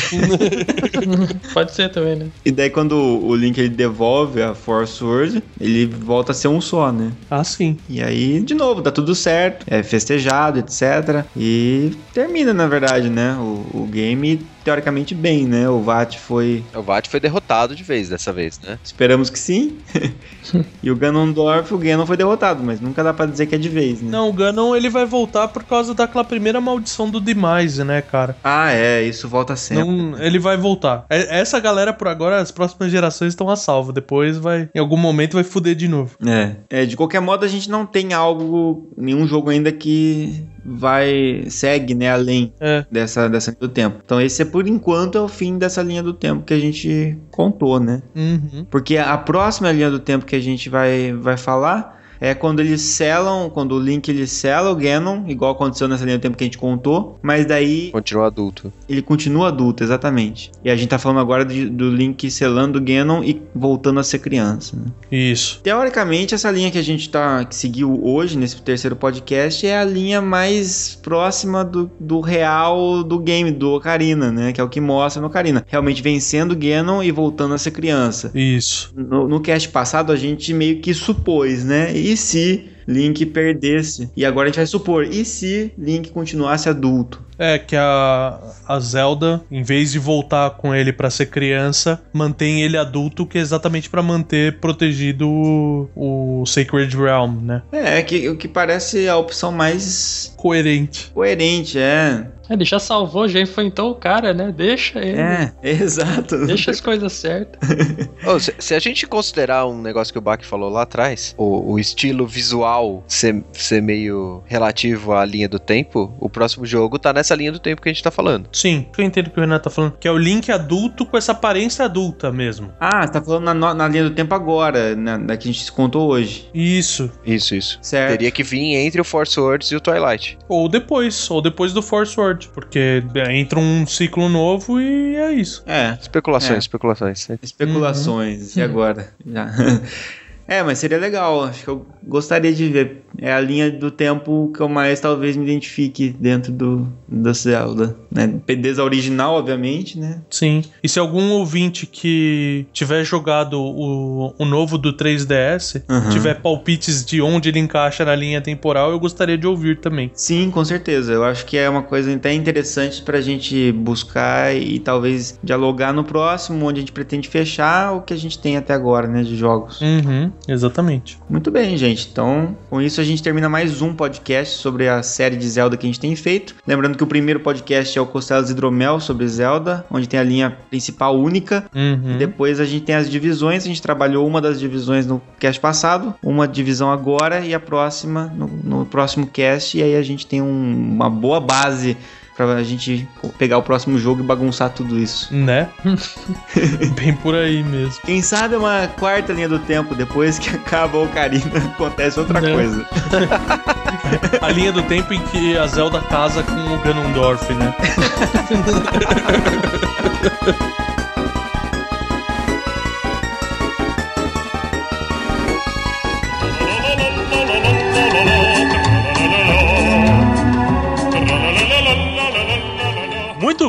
[1.53, 2.29] Pode ser também, né?
[2.43, 6.59] E daí quando o Link ele devolve a Force Sword, ele volta a ser um
[6.59, 7.13] só, né?
[7.31, 7.77] Ah, sim.
[7.87, 11.27] E aí, de novo, tá tudo certo, é festejado, etc.
[11.37, 13.37] E termina, na verdade, né?
[13.39, 15.69] O, o game teoricamente bem, né?
[15.69, 16.65] O VAT foi.
[16.75, 18.81] o Vat foi derrotado de vez dessa vez, né?
[18.83, 19.79] Esperamos que sim.
[20.83, 23.69] e o Ganondorf, o Ganon foi derrotado, mas nunca dá pra dizer que é de
[23.69, 24.11] vez, né?
[24.11, 28.37] Não, o Ganon ele vai voltar por causa daquela primeira maldição do Demise, né, cara?
[28.43, 29.85] Ah, é, isso volta sempre.
[29.85, 31.07] Não, ele vai voltar.
[31.09, 33.93] É- Essa galera, por agora, as próximas gerações estão a salvo.
[33.93, 36.17] Depois vai, em algum momento, vai fuder de novo.
[36.27, 36.57] É.
[36.69, 41.95] é, de qualquer modo a gente não tem algo, nenhum jogo ainda que vai, segue,
[41.95, 42.85] né, além É.
[42.91, 44.01] dessa, dessa linha do tempo.
[44.05, 47.17] Então esse é por enquanto é o fim dessa linha do tempo que a gente
[47.31, 48.03] contou, né?
[48.15, 48.67] Uhum.
[48.71, 52.81] Porque a próxima linha do tempo que a gente vai, vai falar é quando eles
[52.81, 56.45] selam, quando o Link ele sela o Ganon, igual aconteceu nessa linha do tempo que
[56.45, 58.73] a gente contou, mas daí Continua adulto.
[58.89, 60.51] ele continua adulto, exatamente.
[60.65, 64.03] E a gente tá falando agora de- do Link selando o Ganon e voltando a
[64.03, 64.87] ser criança, né?
[65.11, 65.61] Isso.
[65.63, 69.85] Teoricamente, essa linha que a gente tá, que seguiu hoje, nesse terceiro podcast, é a
[69.85, 74.53] linha mais próxima do, do real do game, do Ocarina, né?
[74.53, 75.65] Que é o que mostra no Ocarina.
[75.69, 78.31] Realmente vencendo o Ganon e voltando a ser criança.
[78.35, 78.93] Isso.
[78.97, 81.97] No, no cast passado, a gente meio que supôs, né?
[81.97, 84.11] E se Link perdesse?
[84.15, 87.25] E agora a gente vai supor, e se Link continuasse adulto?
[87.39, 92.63] É que a, a Zelda, em vez de voltar com ele pra ser criança, mantém
[92.63, 97.63] ele adulto, que é exatamente pra manter protegido o, o Sacred Realm, né?
[97.73, 101.11] É, que, o que parece a opção mais Coerente.
[101.13, 102.27] coerente, é.
[102.49, 104.55] Ele já salvou, já enfrentou o cara, né?
[104.57, 105.19] Deixa ele.
[105.19, 106.47] É, exato.
[106.47, 107.59] Deixa as coisas certas.
[108.25, 111.73] Ô, se, se a gente considerar um negócio que o Bach falou lá atrás, o,
[111.73, 117.13] o estilo visual ser, ser meio relativo à linha do tempo, o próximo jogo tá
[117.13, 118.49] nessa linha do tempo que a gente tá falando.
[118.53, 119.95] Sim, eu entendo o que o Renato tá falando.
[119.99, 122.73] Que é o Link adulto com essa aparência adulta mesmo.
[122.79, 126.09] Ah, tá falando na, na linha do tempo agora, na, da que a gente contou
[126.09, 126.49] hoje.
[126.55, 127.11] Isso.
[127.25, 127.79] Isso, isso.
[127.83, 128.11] Certo.
[128.13, 130.39] Teria que vir entre o Force Words e o Twilight.
[130.49, 132.49] Ou depois, ou depois do Force Word.
[132.55, 135.63] Porque é, entra um ciclo novo e é isso.
[135.67, 136.59] É, Especulações, É.
[136.59, 137.29] especulações.
[137.43, 138.57] especulações.
[138.57, 139.11] E agora?
[139.27, 139.47] Já.
[140.49, 141.43] É, mas seria legal.
[141.45, 143.03] Acho que eu gostaria de ver.
[143.19, 147.97] É a linha do tempo que eu mais talvez me identifique dentro do, do Zelda.
[148.11, 148.27] Né?
[148.59, 150.21] Desde a original, obviamente, né?
[150.31, 150.63] Sim.
[150.83, 156.11] E se algum ouvinte que tiver jogado o, o novo do 3DS Uhum.
[156.11, 160.11] tiver palpites de onde ele encaixa na linha temporal, eu gostaria de ouvir também.
[160.15, 161.13] Sim, com certeza.
[161.13, 166.05] Eu acho que é uma coisa até interessante pra gente buscar e talvez dialogar no
[166.05, 169.37] próximo, onde a gente pretende fechar o que a gente tem até agora, né, de
[169.37, 169.81] jogos.
[169.81, 171.19] Uhum, exatamente.
[171.29, 172.09] Muito bem, gente.
[172.11, 175.87] Então, com isso a gente termina mais um podcast sobre a série de Zelda que
[175.87, 176.55] a gente tem feito.
[176.67, 180.57] Lembrando que o primeiro podcast é o Costelas Hidromel sobre Zelda, onde tem a linha
[180.71, 181.65] principal única.
[181.75, 182.17] Uhum.
[182.19, 183.65] Depois a gente tem as divisões.
[183.65, 188.33] A gente trabalhou uma das divisões no cast passado, uma divisão agora e a próxima
[188.35, 189.77] no, no próximo cast.
[189.77, 191.97] E aí a gente tem um- uma boa base
[192.37, 193.09] pra gente
[193.39, 195.35] pegar o próximo jogo e bagunçar tudo isso.
[195.35, 195.69] Né?
[196.95, 198.01] Bem por aí mesmo.
[198.05, 202.53] Quem sabe uma quarta linha do tempo, depois que acaba o Ocarina, acontece outra Né?
[202.53, 202.87] coisa.
[204.43, 207.75] A linha do tempo em que a Zelda casa com o Ganondorf, né?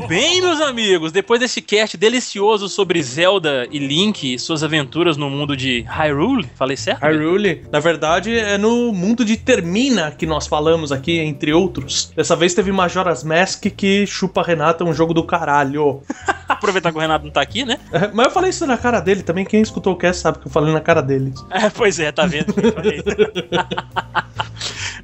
[0.08, 1.12] Bem, meus amigos.
[1.12, 6.50] Depois desse cast delicioso sobre Zelda e Link e suas aventuras no mundo de Hyrule,
[6.56, 7.04] falei certo?
[7.04, 12.12] Hyrule, na verdade, é no mundo de Termina que nós falamos aqui, entre outros.
[12.16, 16.02] Dessa vez teve Majora's Mask que chupa Renata um jogo do caralho.
[16.48, 17.78] Aproveitar que o Renato não tá aqui, né?
[17.92, 19.44] É, Mas eu falei isso na cara dele também.
[19.44, 21.34] Quem escutou o cast sabe que eu falei na cara dele.
[21.52, 22.54] É, pois é, tá vendo?
[22.54, 23.04] que eu falei.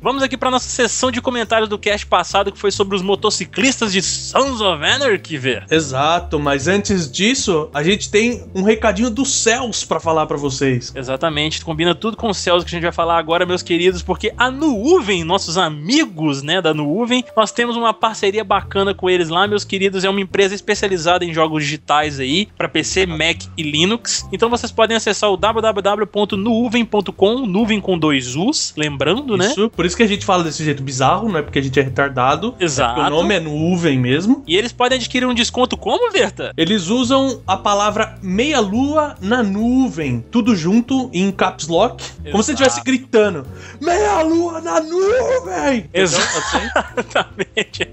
[0.03, 3.93] Vamos aqui pra nossa sessão de comentários do cast passado que foi sobre os motociclistas
[3.93, 5.65] de Sons of Anarchy, ver.
[5.71, 10.91] Exato, mas antes disso, a gente tem um recadinho dos céus pra falar pra vocês.
[10.93, 14.33] Exatamente, combina tudo com os céus que a gente vai falar agora, meus queridos, porque
[14.37, 19.47] a Nuuven, nossos amigos, né, da Nuuven, nós temos uma parceria bacana com eles lá,
[19.47, 24.27] meus queridos, é uma empresa especializada em jogos digitais aí, para PC, Mac e Linux.
[24.33, 29.47] Então vocês podem acessar o www.nuuven.com, nuvem com dois U's, lembrando, né?
[29.47, 31.79] Isso, por isso que a gente fala desse jeito bizarro, não é porque a gente
[31.79, 32.55] é retardado.
[32.59, 32.99] Exato.
[32.99, 34.43] O nome é nuvem mesmo.
[34.47, 36.51] E eles podem adquirir um desconto como, Verta?
[36.57, 42.51] Eles usam a palavra meia lua na nuvem, tudo junto em caps lock, como se
[42.51, 42.63] Exato.
[42.63, 43.45] estivesse gritando:
[43.81, 45.89] Meia lua na nuvem!
[45.93, 46.37] Exato.
[46.37, 46.69] Assim?
[46.97, 47.89] Exatamente.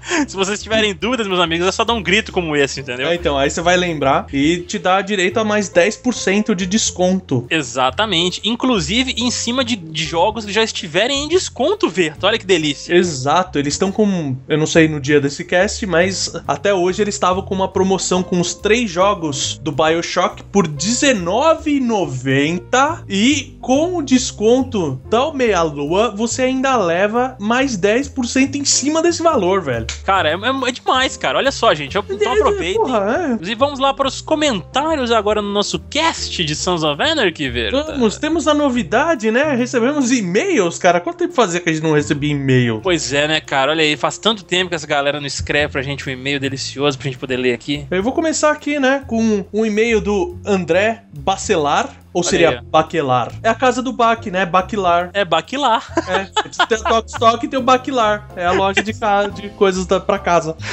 [0.26, 3.08] Se vocês tiverem dúvidas, meus amigos, é só dar um grito como esse, entendeu?
[3.08, 7.46] É, então, aí você vai lembrar e te dá direito a mais 10% de desconto.
[7.50, 8.40] Exatamente.
[8.44, 11.39] Inclusive em cima de, de jogos que já estiverem em desconto,
[11.88, 12.26] Verto.
[12.26, 12.94] Olha que delícia.
[12.94, 14.36] Exato, eles estão com.
[14.48, 18.22] Eu não sei no dia desse cast, mas até hoje eles estavam com uma promoção
[18.22, 26.10] com os três jogos do Bioshock por R$19,90 e com o desconto da Meia Lua
[26.14, 29.86] você ainda leva mais 10% em cima desse valor, velho.
[30.04, 31.38] Cara, é, é- é demais, cara.
[31.38, 31.96] Olha só, gente.
[31.96, 32.74] Então aproveitem.
[32.80, 37.46] Porra, E vamos lá para os comentários agora no nosso cast de Sons of Anarchy,
[37.46, 37.50] é.
[37.50, 37.84] Verto.
[37.86, 39.54] Vamos, temos a novidade, né?
[39.54, 41.00] Recebemos e-mails, cara.
[41.00, 42.80] Quanto tempo fazia que a gente não recebia e-mail?
[42.82, 43.70] Pois é, né, cara?
[43.70, 46.98] Olha aí, faz tanto tempo que essa galera não escreve pra gente um e-mail delicioso
[46.98, 47.86] pra gente poder ler aqui.
[47.90, 51.88] Eu vou começar aqui, né, com um e-mail do André Bacelar.
[52.12, 52.60] Ou Olha seria aí.
[52.60, 53.32] Baquelar?
[53.40, 54.44] É a casa do Baque, né?
[54.44, 55.10] Baquilar.
[55.12, 55.86] É baquilar.
[56.08, 56.24] É,
[56.66, 58.28] tem a Tok Stock e tem o Baquilar.
[58.34, 59.28] É a loja de, ca...
[59.28, 60.00] de coisas da...
[60.00, 60.56] pra casa.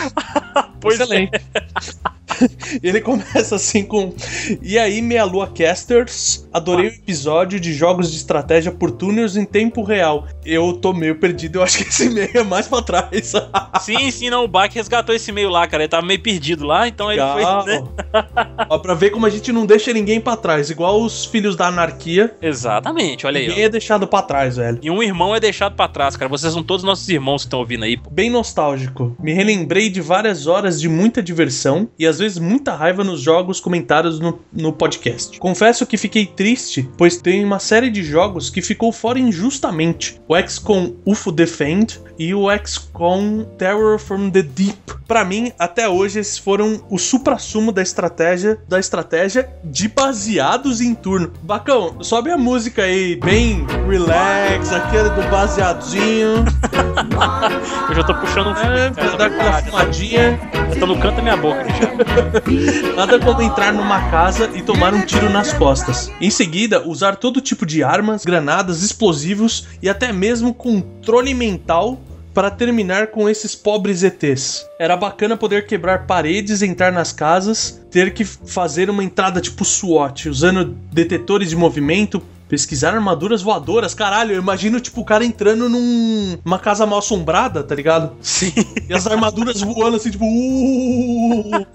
[0.80, 1.30] Pois é.
[2.84, 4.14] Ele começa assim com.
[4.62, 9.46] E aí, Meia Lua Casters, adorei o episódio de jogos de estratégia por túneis em
[9.46, 10.28] tempo real.
[10.46, 13.34] Eu tô meio perdido, eu acho que esse e-mail é mais pra trás.
[13.82, 14.44] Sim, sim, não.
[14.44, 15.84] O Bach resgatou esse e-mail lá, cara.
[15.84, 17.64] Ele tava meio perdido lá, então ele Legal.
[17.64, 17.74] foi.
[17.74, 17.84] Né?
[18.70, 21.68] Ó, pra ver como a gente não deixa ninguém pra trás, igual os filhos da
[21.68, 22.36] anarquia.
[22.42, 23.48] Exatamente, olha aí.
[23.48, 24.80] Ninguém é deixado pra trás, velho.
[24.82, 26.30] E um irmão é deixado pra trás, cara.
[26.30, 28.10] Vocês são todos nossos irmãos que estão ouvindo aí, pô.
[28.10, 29.16] Bem nostálgico.
[29.20, 33.60] Me relembrei de várias horas de muita diversão e às vezes muita raiva nos jogos
[33.60, 35.38] comentados no, no podcast.
[35.40, 40.20] Confesso que fiquei triste, pois tem uma série de jogos que ficou fora injustamente.
[40.28, 44.78] O XCOM UFO Defend e o XCOM Terror from the Deep.
[45.08, 50.94] Pra mim, até hoje, esses foram o supra-sumo da estratégia, da estratégia de baseados em
[50.96, 51.32] turno.
[51.44, 56.44] Bacão, sobe a música aí, bem relax, aquele do baseadinho.
[57.90, 59.18] Eu já tô puxando um É, filme, pra cara.
[59.18, 60.40] dar aquela fumadinha.
[60.74, 61.88] Eu tô no canto da minha boca já.
[62.96, 66.12] Nada como entrar numa casa e tomar um tiro nas costas.
[66.20, 72.00] Em seguida, usar todo tipo de armas, granadas, explosivos e até mesmo controle mental
[72.34, 74.64] para terminar com esses pobres ETs.
[74.80, 80.28] Era bacana poder quebrar paredes, entrar nas casas, ter que fazer uma entrada tipo SWAT,
[80.30, 83.94] usando detetores de movimento, pesquisar armaduras voadoras.
[83.94, 88.12] Caralho, eu imagino tipo o cara entrando num- numa casa mal assombrada, tá ligado?
[88.22, 88.54] Sim.
[88.90, 90.26] E as armaduras voando assim, tipo.
[90.26, 91.66] "Uh".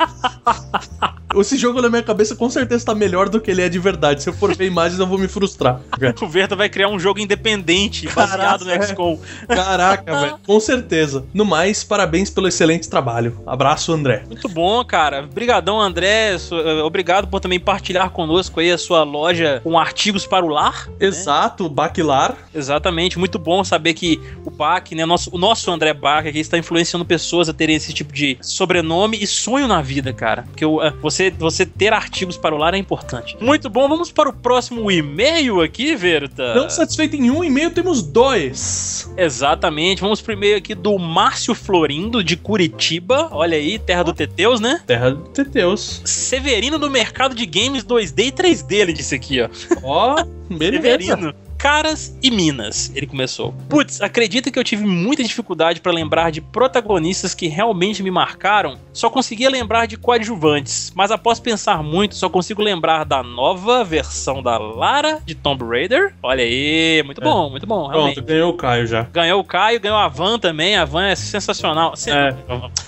[1.41, 4.23] Esse jogo na minha cabeça com certeza tá melhor do que ele é de verdade.
[4.23, 5.81] Se eu for ver imagens, eu vou me frustrar.
[6.21, 8.83] O Verta vai criar um jogo independente baseado no é.
[8.83, 9.19] XCOM.
[9.49, 10.39] Caraca, velho.
[10.47, 11.25] Com certeza.
[11.33, 13.41] No mais, parabéns pelo excelente trabalho.
[13.47, 14.25] Abraço, André.
[14.27, 15.25] Muito bom, cara.
[15.25, 16.35] Obrigadão, André.
[16.35, 20.62] Eh, Obrigado por também partilhar conosco aí a sua loja com artigos para o lar.
[20.71, 20.97] Né?
[21.01, 22.37] Exato, Baquilar.
[22.55, 23.19] Exatamente.
[23.19, 26.59] Muito bom saber que o Bach, né, o nosso, o nosso André Bach aqui está
[26.59, 30.43] influenciando pessoas a terem esse tipo de sobrenome e sonho na vida, cara.
[30.43, 30.65] Porque
[31.01, 33.37] você, você ter artigos para o lar é importante.
[33.41, 33.89] Muito bom.
[33.89, 36.55] Vamos para o próximo e-mail aqui, Verta.
[36.55, 39.11] Não satisfeito em um e-mail, temos dois.
[39.17, 40.01] Exatamente.
[40.01, 43.29] Vamos pro e-mail aqui do Márcio Florindo, de Curitiba.
[43.31, 44.81] Olha aí, terra do Teteus, né?
[44.87, 46.03] Terra do Teteus.
[46.05, 49.49] Severino do mercado de games 2D e 3D, ele disse aqui, ó.
[49.83, 50.25] Ó,
[50.59, 50.83] beleza.
[50.83, 51.35] Severino.
[51.67, 53.55] Caras e Minas, ele começou.
[53.69, 58.77] Putz, acredita que eu tive muita dificuldade pra lembrar de protagonistas que realmente me marcaram?
[58.93, 64.43] Só conseguia lembrar de coadjuvantes, mas após pensar muito, só consigo lembrar da nova versão
[64.43, 66.13] da Lara de Tomb Raider.
[66.21, 67.25] Olha aí, muito É.
[67.25, 68.15] bom, muito bom, realmente.
[68.17, 69.03] Pronto, ganhou o Caio já.
[69.05, 70.75] Ganhou o Caio, ganhou a Van também.
[70.75, 71.95] A Van é sensacional.
[71.95, 72.35] Sen- É.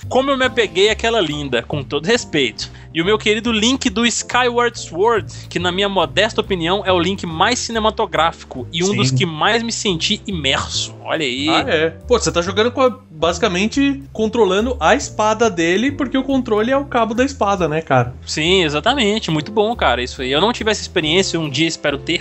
[0.09, 2.69] Como eu me apeguei àquela linda, com todo respeito.
[2.93, 6.99] E o meu querido Link do Skyward Sword, que na minha modesta opinião é o
[6.99, 8.95] Link mais cinematográfico e um Sim.
[8.97, 10.95] dos que mais me senti imerso.
[11.03, 11.47] Olha aí.
[11.49, 11.89] Ah, é.
[12.07, 16.77] Pô, você tá jogando com a, basicamente controlando a espada dele, porque o controle é
[16.77, 18.13] o cabo da espada, né, cara?
[18.25, 19.29] Sim, exatamente.
[19.31, 20.01] Muito bom, cara.
[20.03, 20.31] Isso aí.
[20.31, 22.19] Eu não tive essa experiência, um dia espero ter.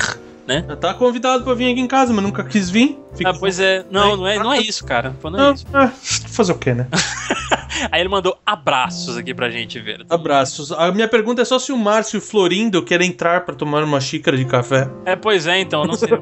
[0.79, 2.99] Tá convidado pra vir aqui em casa, mas nunca quis vir.
[3.17, 3.83] Fica- Ah, pois é.
[3.91, 5.15] Não, não é, não é isso, cara.
[5.23, 5.65] Pô, não é isso.
[5.75, 5.89] é,
[6.29, 6.87] fazer o quê, né?
[7.91, 10.05] Aí ele mandou abraços aqui pra gente ver.
[10.09, 10.73] Abraços.
[10.73, 14.37] A minha pergunta é só se o Márcio Florindo quer entrar pra tomar uma xícara
[14.37, 14.89] de café.
[15.05, 16.09] É, pois é, então, não sei.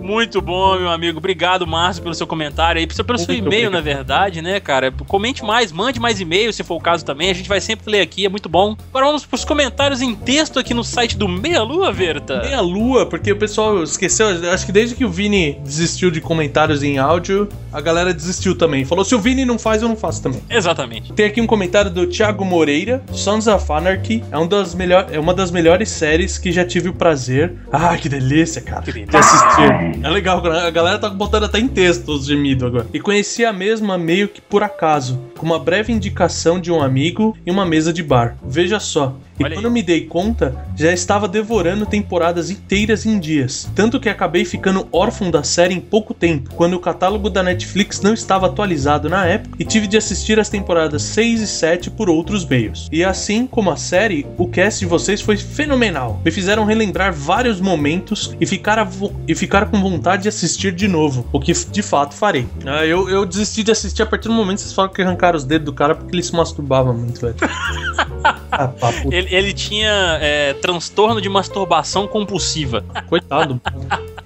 [0.00, 1.18] Muito bom, meu amigo.
[1.18, 4.90] Obrigado, Márcio, pelo seu comentário aí, pelo seu e-mail, na verdade, né, cara?
[5.06, 7.30] Comente mais, mande mais e-mails, se for o caso também.
[7.30, 8.76] A gente vai sempre ler aqui, é muito bom.
[8.90, 12.40] Agora vamos pros comentários em texto aqui no site do Meia Lua, Verta.
[12.42, 14.26] Meia lua, porque o pessoal esqueceu.
[14.52, 18.84] Acho que desde que o Vini desistiu de comentários em áudio, a galera desistiu também.
[18.84, 20.42] Falou: se o Vini não faz, eu não faço também.
[20.48, 21.12] Exatamente.
[21.12, 23.02] Tem aqui um comentário do Thiago Moreira.
[23.12, 26.88] Sons of Anarchy é, um das melhor, é uma das melhores séries que já tive
[26.88, 27.54] o prazer.
[27.72, 28.82] Ah, que delícia, cara.
[28.82, 29.04] Que.
[29.04, 29.89] De assistir.
[30.02, 32.86] É legal, a galera tá botando até em texto os gemidos agora.
[32.92, 37.36] E conheci a mesma meio que por acaso, com uma breve indicação de um amigo
[37.46, 38.36] em uma mesa de bar.
[38.42, 39.16] Veja só.
[39.38, 39.62] E Olha aí.
[39.62, 43.70] quando me dei conta, já estava devorando temporadas inteiras em dias.
[43.74, 48.02] Tanto que acabei ficando órfão da série em pouco tempo, quando o catálogo da Netflix
[48.02, 52.10] não estava atualizado na época e tive de assistir as temporadas 6 e 7 por
[52.10, 52.86] outros meios.
[52.92, 56.20] E assim como a série, o cast de vocês foi fenomenal.
[56.22, 58.86] Me fizeram relembrar vários momentos e ficar,
[59.26, 62.46] e ficar com vontade de assistir de novo, o que de fato farei.
[62.66, 65.36] Ah, eu, eu desisti de assistir a partir do momento que vocês falaram que arrancaram
[65.36, 67.36] os dedos do cara porque ele se masturbava muito, velho.
[68.52, 68.72] ah,
[69.10, 72.84] Ele, ele tinha é, transtorno de masturbação compulsiva.
[73.08, 73.60] Coitado.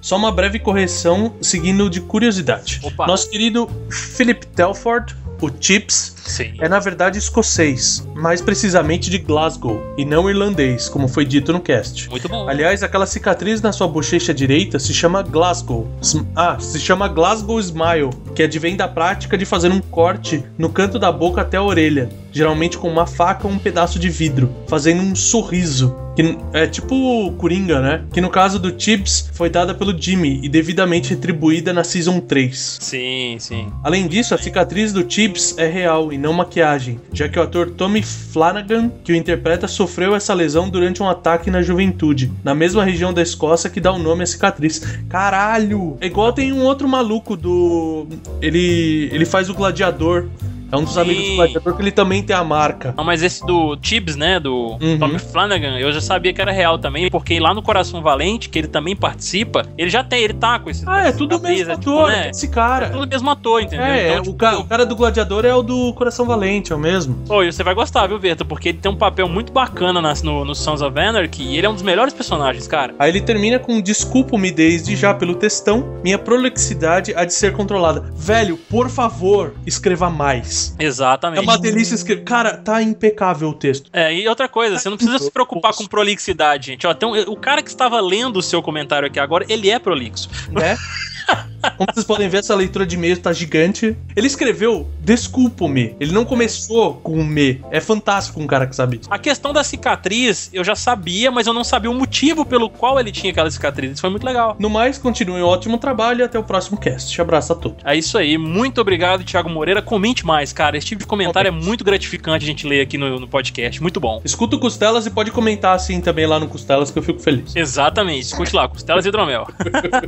[0.01, 2.79] Só uma breve correção, seguindo de curiosidade.
[2.83, 3.07] Opa.
[3.07, 6.53] Nosso querido Philip Telford, o Chips, Sim.
[6.59, 11.59] é na verdade escocês, mais precisamente de Glasgow, e não irlandês, como foi dito no
[11.59, 12.09] cast.
[12.09, 12.47] Muito bom.
[12.47, 15.87] Aliás, aquela cicatriz na sua bochecha direita se chama Glasgow.
[16.35, 20.97] Ah, se chama Glasgow Smile, que advém da prática de fazer um corte no canto
[20.97, 25.01] da boca até a orelha, geralmente com uma faca ou um pedaço de vidro, fazendo
[25.01, 25.95] um sorriso.
[26.15, 28.05] Que é tipo Coringa, né?
[28.13, 32.77] Que no caso do Chips foi dada pelo Jimmy e devidamente retribuída na Season 3.
[32.79, 33.67] Sim, sim.
[33.83, 37.71] Além disso, a cicatriz do Chips é real e não maquiagem, já que o ator
[37.71, 42.85] Tommy Flanagan, que o interpreta, sofreu essa lesão durante um ataque na juventude, na mesma
[42.85, 44.79] região da Escócia que dá o nome à cicatriz.
[45.09, 45.97] Caralho!
[45.99, 48.07] É igual tem um outro maluco do.
[48.41, 49.09] Ele.
[49.11, 50.29] ele faz o gladiador.
[50.75, 51.01] É um dos Sim.
[51.01, 52.93] amigos do gladiador que ele também tem a marca.
[52.97, 54.99] Não, mas esse do Tibbs, né, do Uhum.
[54.99, 58.59] Tommy Flanagan, eu já sabia que era real também, porque lá no Coração Valente, que
[58.59, 61.71] ele também participa, ele já tem, ele tá com esse Ah, é tudo o mesmo
[61.71, 62.87] é tipo, ator, né, é esse cara.
[62.87, 63.85] é tudo o mesmo ator, entendeu?
[63.85, 66.71] É, é, Então, o, tipo, ca- o cara do gladiador é o do Coração Valente,
[66.73, 67.15] é o mesmo.
[67.27, 68.43] Pô, e você vai gostar, viu, Verta?
[68.43, 71.65] Porque ele tem um papel muito bacana nas- no, no Sons of Anarchy e ele
[71.67, 72.93] é um dos melhores personagens, cara.
[72.99, 78.03] Aí ele termina com desculpa-me desde já pelo textão, minha prolixidade há de ser controlada.
[78.15, 80.64] Velho, por favor, escreva mais.
[80.79, 81.39] Exatamente.
[81.39, 82.23] É uma delícia escrever.
[82.23, 83.89] Cara, tá impecável o texto.
[83.93, 86.85] É, e outra coisa, você não precisa se preocupar com prolixidade, gente.
[86.87, 89.77] Ó, tem um- o cara que estava lendo o seu comentário aqui agora, ele é
[89.79, 90.29] prolixo.
[90.51, 90.77] Né?
[91.71, 93.95] Como vocês podem ver, essa leitura de e-mail tá gigante.
[94.15, 95.95] Ele escreveu desculpa-me.
[95.99, 97.61] Ele não começou com o me.
[97.71, 99.13] É fantástico um cara que sabe isso.
[99.13, 102.99] A questão da cicatriz, eu já sabia, mas eu não sabia o motivo pelo qual
[102.99, 103.93] ele tinha aquela cicatriz.
[103.93, 104.55] Isso foi muito legal.
[104.59, 107.21] No mais, continue um ótimo trabalho e até o próximo cast.
[107.21, 107.77] Abraço a todos.
[107.85, 108.37] É isso aí.
[108.37, 109.81] Muito obrigado, Thiago Moreira.
[109.81, 110.77] Comente mais, cara.
[110.77, 113.81] Esse tipo de comentário é muito gratificante a gente ler aqui no, no podcast.
[113.81, 114.21] Muito bom.
[114.25, 117.55] Escuta o Costelas e pode comentar assim também lá no Costelas que eu fico feliz.
[117.55, 118.23] Exatamente.
[118.23, 119.47] Escute lá, Costelas e Hidromel.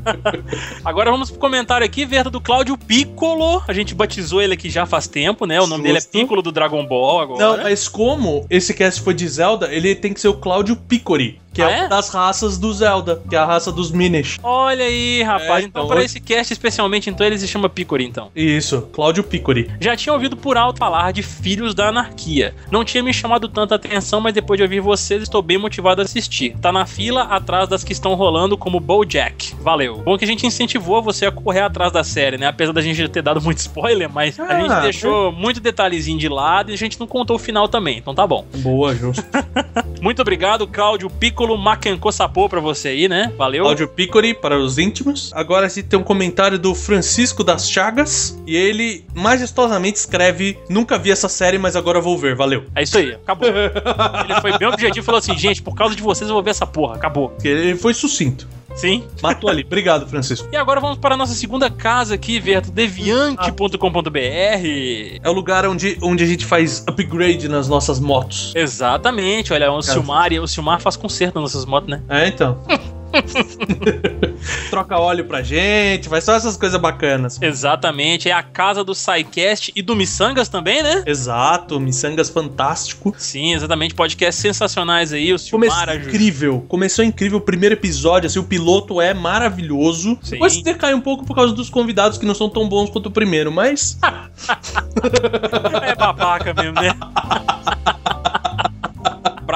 [0.84, 3.64] Agora vamos pro comentário aqui, Verta do Cláudio Piccolo.
[3.66, 5.62] A gente batizou ele aqui já faz tempo, né?
[5.62, 6.12] O nome dele é Justo.
[6.12, 7.40] Piccolo do Dragon Ball agora.
[7.40, 11.40] Não, mas como esse cast foi de Zelda, ele tem que ser o Cláudio Picori,
[11.58, 11.88] que Ah, é, é?
[11.88, 14.38] das raças do Zelda, que é a raça dos Minish.
[14.44, 15.64] Olha aí, rapaz.
[15.64, 18.30] É, então, então, hoje- esse cast especialmente, então ele se chama Picori, então.
[18.36, 19.70] Isso, Cláudio Picori.
[19.82, 22.54] Já tinha ouvido por alto falar de Filhos da Anarquia.
[22.72, 26.06] Não tinha me chamado tanta atenção, mas depois de ouvir vocês, estou bem motivado a
[26.06, 26.56] assistir.
[26.62, 29.56] Tá na fila atrás das que estão rolando, como BoJack.
[29.60, 29.98] Valeu.
[29.98, 32.48] Bom que a gente incentivou você a correr atrás da série, né?
[32.48, 36.30] Apesar da gente ter dado muito spoiler, mas a Ah, gente deixou muito detalhezinho de
[36.30, 38.46] lado e a gente não contou o final também, então tá bom.
[38.58, 39.24] Boa, justo.
[40.02, 43.32] Muito obrigado, Cláudio Piccolo Macancô Sapô pra você aí, né?
[43.38, 43.64] Valeu.
[43.64, 45.32] Cláudio Picori para os íntimos.
[45.36, 48.38] Agora a gente tem um comentário do Francisco das Chagas.
[48.48, 52.36] E ele majestosamente escreve: Nunca vi essa série, mas agora vou ver.
[52.36, 52.66] Valeu.
[52.76, 53.48] É isso aí, acabou.
[54.28, 56.52] Ele foi bem objetivo e falou assim: gente, por causa de vocês eu vou ver
[56.52, 56.96] essa porra.
[56.96, 57.36] Acabou.
[57.44, 58.48] Ele foi sucinto.
[58.78, 59.04] Sim.
[59.22, 59.64] Matou ali.
[59.64, 60.48] Obrigado, Francisco.
[60.52, 64.18] E agora vamos para a nossa segunda casa aqui, Verto, deviante.com.br.
[64.18, 68.54] É o lugar onde, onde a gente faz upgrade nas nossas motos.
[68.56, 72.02] Exatamente, olha, o Silmar, e o Silmar faz conserto nas nossas motos, né?
[72.08, 72.58] É, então.
[74.70, 77.40] Troca óleo pra gente, faz só essas coisas bacanas.
[77.42, 81.04] Exatamente, é a casa do SciCast e do Missangas também, né?
[81.06, 83.14] Exato, Missangas fantástico.
[83.18, 87.74] Sim, exatamente, podcasts sensacionais aí, o Começou Silmar, a Ju- incrível, começou incrível o primeiro
[87.74, 90.18] episódio, assim, o piloto é maravilhoso.
[90.22, 90.32] Sim.
[90.32, 93.12] Depois decai um pouco por causa dos convidados que não são tão bons quanto o
[93.12, 93.98] primeiro, mas
[95.84, 96.94] É babaca mesmo, né?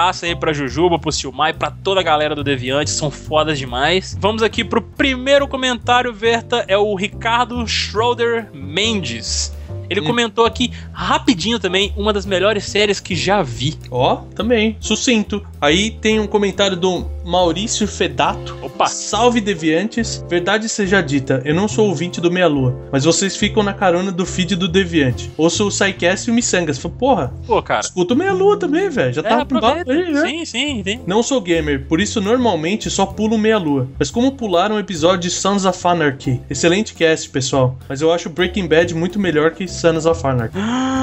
[0.01, 3.59] Abraço aí pra Jujuba, pro Silmar e pra toda a galera do Deviante, são fodas
[3.59, 4.17] demais.
[4.19, 9.53] Vamos aqui pro primeiro comentário, Verta, é o Ricardo Schroeder Mendes.
[9.87, 13.77] Ele comentou aqui rapidinho também, uma das melhores séries que já vi.
[13.91, 15.45] Ó, também, sucinto.
[15.61, 18.57] Aí tem um comentário do Maurício Fedato.
[18.63, 18.87] Opa.
[18.87, 20.25] Salve Deviantes.
[20.27, 24.11] Verdade seja dita, eu não sou ouvinte do Meia Lua, mas vocês ficam na carona
[24.11, 25.31] do feed do Deviante.
[25.37, 26.79] Ouço o Psycast e o Missangas.
[26.79, 27.81] Falei, Porra, Pô, cara.
[27.81, 29.13] escuta o Meia Lua também, velho.
[29.13, 29.91] Já É, tá aproveita.
[29.91, 30.21] aí, né?
[30.27, 30.99] Sim, sim, sim.
[31.05, 33.87] Não sou gamer, por isso normalmente só pulo meia lua.
[33.99, 36.41] Mas como pular um episódio de Sons of Anarchy?
[36.49, 37.77] Excelente cast, pessoal.
[37.87, 40.57] Mas eu acho Breaking Bad muito melhor que Sons of Anarchy.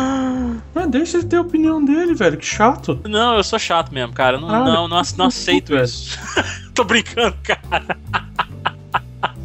[0.74, 2.36] Ah, deixa ele ter a opinião dele, velho.
[2.36, 3.00] Que chato.
[3.08, 4.38] Não, eu sou chato mesmo, cara.
[4.38, 6.18] Não, Ah, não, não, não aceito isso.
[6.74, 7.98] Tô brincando, cara.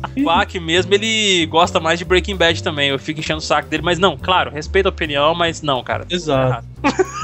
[0.23, 2.89] O Aki mesmo, ele gosta mais de Breaking Bad também.
[2.89, 6.05] Eu fico enchendo o saco dele, mas não, claro, respeito a opinião, mas não, cara.
[6.09, 6.65] Exato.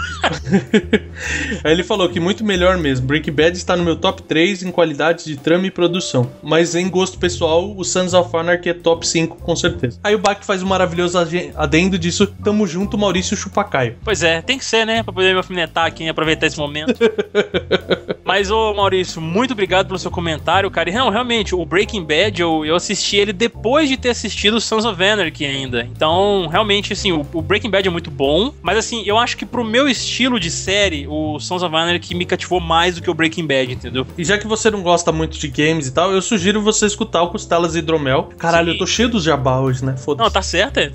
[1.63, 3.07] Aí ele falou que muito melhor mesmo.
[3.07, 6.29] Breaking Bad está no meu top 3 em qualidade de trama e produção.
[6.41, 9.99] Mas em gosto pessoal, o Sons of Anarchy é top 5, com certeza.
[10.03, 11.17] Aí o Bach faz um maravilhoso
[11.55, 12.27] adendo disso.
[12.43, 13.97] Tamo junto, Maurício Chupacaio.
[14.03, 15.03] Pois é, tem que ser, né?
[15.03, 16.99] Pra poder me alfinetar aqui e aproveitar esse momento.
[18.23, 20.89] Mas, ô Maurício, muito obrigado pelo seu comentário, cara.
[20.89, 24.85] E não, realmente, o Breaking Bad, eu, eu assisti ele depois de ter assistido Sons
[24.85, 25.83] of Anarchy ainda.
[25.83, 28.53] Então, realmente, assim, o, o Breaking Bad é muito bom.
[28.61, 32.25] Mas, assim, eu acho que pro meu estilo de série, o Sons of Anarchy me
[32.25, 34.05] cativou mais do que o Breaking Bad, entendeu?
[34.17, 37.23] E já que você não gosta muito de games e tal, eu sugiro você escutar
[37.23, 38.29] o Costelas e Hidromel.
[38.37, 38.73] Caralho, Sim.
[38.73, 39.95] eu tô cheio dos jabá hoje, né?
[39.97, 40.23] Foda-se.
[40.23, 40.79] Não, tá certo.
[40.79, 40.89] É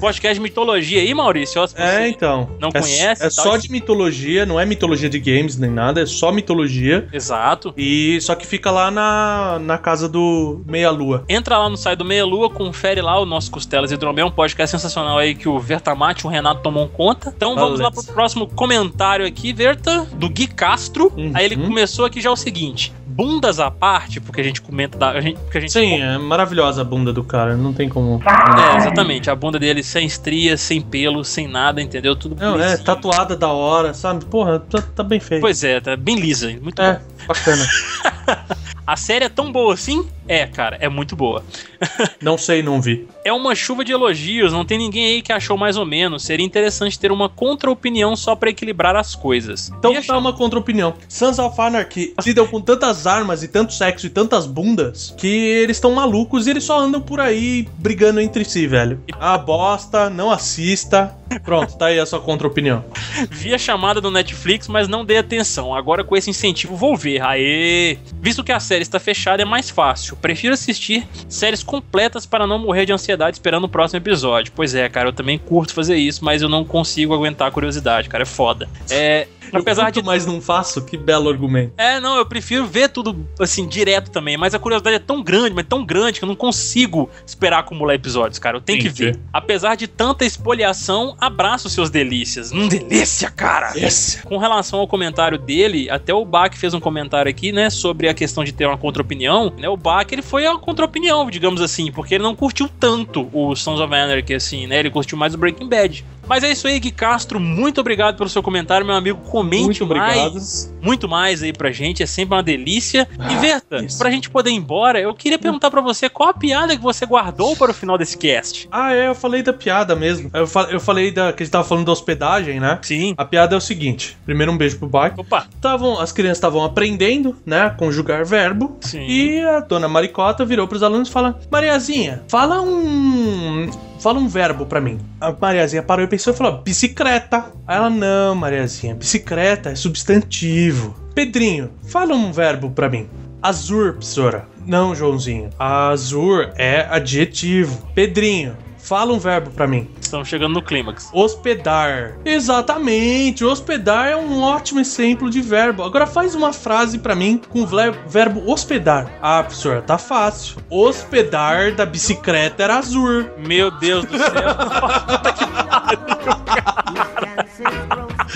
[0.00, 1.60] podcast de mitologia aí, Maurício.
[1.62, 2.50] Ó, É, então.
[2.60, 6.02] não é, conhece É tal, só de mitologia, não é mitologia de games nem nada,
[6.02, 7.08] é só mitologia.
[7.12, 7.72] Exato.
[7.76, 11.13] E só que fica lá na, na casa do Meia Lua.
[11.28, 14.76] Entra lá no site do Meia Lua, confere lá o nosso Costelas Hidromel, um podcast
[14.76, 17.32] sensacional aí que o Vertamate, o Renato tomou conta.
[17.36, 21.12] Então vamos lá pro próximo comentário aqui, Verta, do Gui Castro.
[21.16, 21.32] Uhum.
[21.34, 25.10] Aí ele começou aqui já o seguinte: bundas à parte, porque a gente comenta da.
[25.10, 28.20] A gente, porque a gente Sim, é maravilhosa a bunda do cara, não tem como.
[28.24, 29.30] É, exatamente.
[29.30, 32.16] A bunda dele sem estrias, sem pelo, sem nada, entendeu?
[32.16, 34.24] Tudo Não, é, tatuada da hora, sabe?
[34.24, 35.40] Porra, tá, tá bem feito.
[35.40, 36.48] Pois é, tá bem lisa.
[36.60, 37.26] Muito É, bom.
[37.28, 37.64] bacana.
[38.86, 40.06] A série é tão boa assim?
[40.26, 41.44] É, cara, é muito boa.
[42.20, 43.06] não sei, não vi.
[43.24, 46.22] É uma chuva de elogios, não tem ninguém aí que achou mais ou menos.
[46.22, 49.70] Seria interessante ter uma contra-opinião só pra equilibrar as coisas.
[49.78, 50.94] Então E dá uma contra-opinião.
[51.08, 55.76] Sons of Anarchy lidam com tantas armas e tanto sexo e tantas bundas que eles
[55.76, 59.02] estão malucos e eles só andam por aí brigando entre si, velho.
[59.18, 61.14] Ah, bosta, não assista.
[61.42, 62.84] Pronto, tá aí a sua contra-opinião.
[63.30, 65.74] Vi a chamada do Netflix, mas não dei atenção.
[65.74, 67.22] Agora com esse incentivo vou ver.
[67.22, 67.98] Aê!
[68.20, 70.16] Visto que a série está fechada é mais fácil.
[70.16, 74.52] Prefiro assistir séries completas para não morrer de ansiedade esperando o próximo episódio.
[74.54, 78.08] Pois é, cara, eu também curto fazer isso, mas eu não consigo aguentar a curiosidade,
[78.08, 78.68] cara, é foda.
[78.90, 79.26] É,
[79.60, 81.72] apesar de mas não faço, que belo argumento.
[81.76, 85.54] É, não, eu prefiro ver tudo assim direto também, mas a curiosidade é tão grande,
[85.54, 88.56] mas tão grande que eu não consigo esperar acumular episódios, cara.
[88.56, 89.04] Eu tenho que Entendi.
[89.12, 89.20] ver.
[89.32, 92.52] Apesar de tanta espoliação, abraço seus delícias.
[92.52, 93.72] Hum, delícia, cara.
[93.76, 94.20] Yes.
[94.24, 98.14] Com relação ao comentário dele, até o Bach fez um comentário aqui, né, sobre a
[98.14, 99.68] questão de ter uma contra-opinião, né?
[99.68, 103.80] O Bach, ele foi a contra-opinião, digamos assim, porque ele não curtiu tanto o Sons
[103.80, 104.78] of Anarchy assim, né?
[104.78, 106.04] Ele curtiu mais o Breaking Bad.
[106.28, 107.38] Mas é isso aí, Gui Castro.
[107.40, 109.20] Muito obrigado pelo seu comentário, meu amigo.
[109.30, 110.32] Comente Muito obrigado.
[110.32, 112.02] mais, muito mais aí pra gente.
[112.02, 113.08] É sempre uma delícia.
[113.30, 113.98] e Verta, isso.
[113.98, 117.04] pra gente poder ir embora, eu queria perguntar pra você qual a piada que você
[117.06, 118.68] guardou para o final desse cast.
[118.70, 120.30] Ah, é, eu falei da piada mesmo.
[120.32, 122.78] Eu, fa- eu falei da que a gente tava falando da hospedagem, né?
[122.82, 123.14] Sim.
[123.16, 125.12] A piada é o seguinte: primeiro um beijo pro Bach.
[125.18, 125.46] Opa.
[125.60, 128.76] Tavam, as crianças estavam aprendendo, né, a conjugar verbo.
[128.80, 129.06] Sim.
[129.06, 133.70] E a dona Maricota virou pros alunos e fala: Mariazinha, fala um.
[134.00, 134.98] Fala um verbo pra mim.
[135.18, 137.52] A Mariazinha parou e pensou e falou: bicicleta.
[137.66, 140.94] Aí ela: Não, Mariazinha, bicicleta é substantivo.
[141.14, 143.08] Pedrinho, fala um verbo pra mim.
[143.42, 144.48] Azur, professora.
[144.64, 145.50] Não, Joãozinho.
[145.58, 147.86] Azur é adjetivo.
[147.94, 149.88] Pedrinho, fala um verbo pra mim.
[150.14, 151.10] Estamos chegando no clímax.
[151.12, 152.16] Hospedar.
[152.24, 153.44] Exatamente.
[153.44, 155.82] Hospedar é um ótimo exemplo de verbo.
[155.82, 159.10] Agora faz uma frase pra mim com o verbo hospedar.
[159.20, 160.58] Ah, professor, tá fácil.
[160.70, 163.28] Hospedar da bicicleta era azul.
[163.36, 164.30] Meu Deus do céu.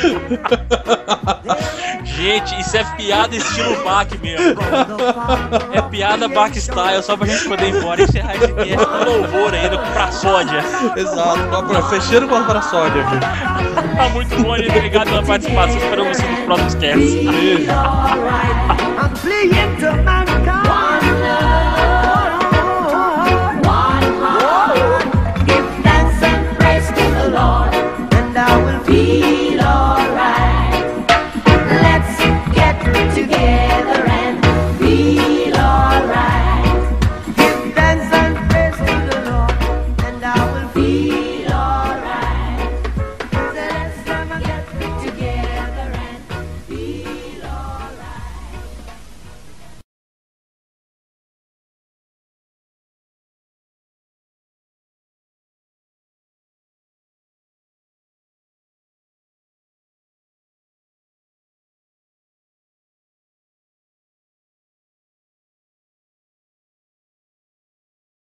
[2.05, 4.61] Gente, isso é piada estilo Bach mesmo.
[5.73, 9.05] É piada Bach style, só pra gente poder ir embora e encerrar esse cast com
[9.05, 10.65] louvor ainda, com praçódia.
[10.97, 11.57] Exato.
[11.57, 13.21] Agora, Fechando com a braçódia, viu?
[13.21, 14.71] Tá muito bom, gente.
[14.71, 15.77] Obrigado pela participação.
[15.77, 17.15] Espero você nos próximos casts.
[17.15, 17.69] Beijo.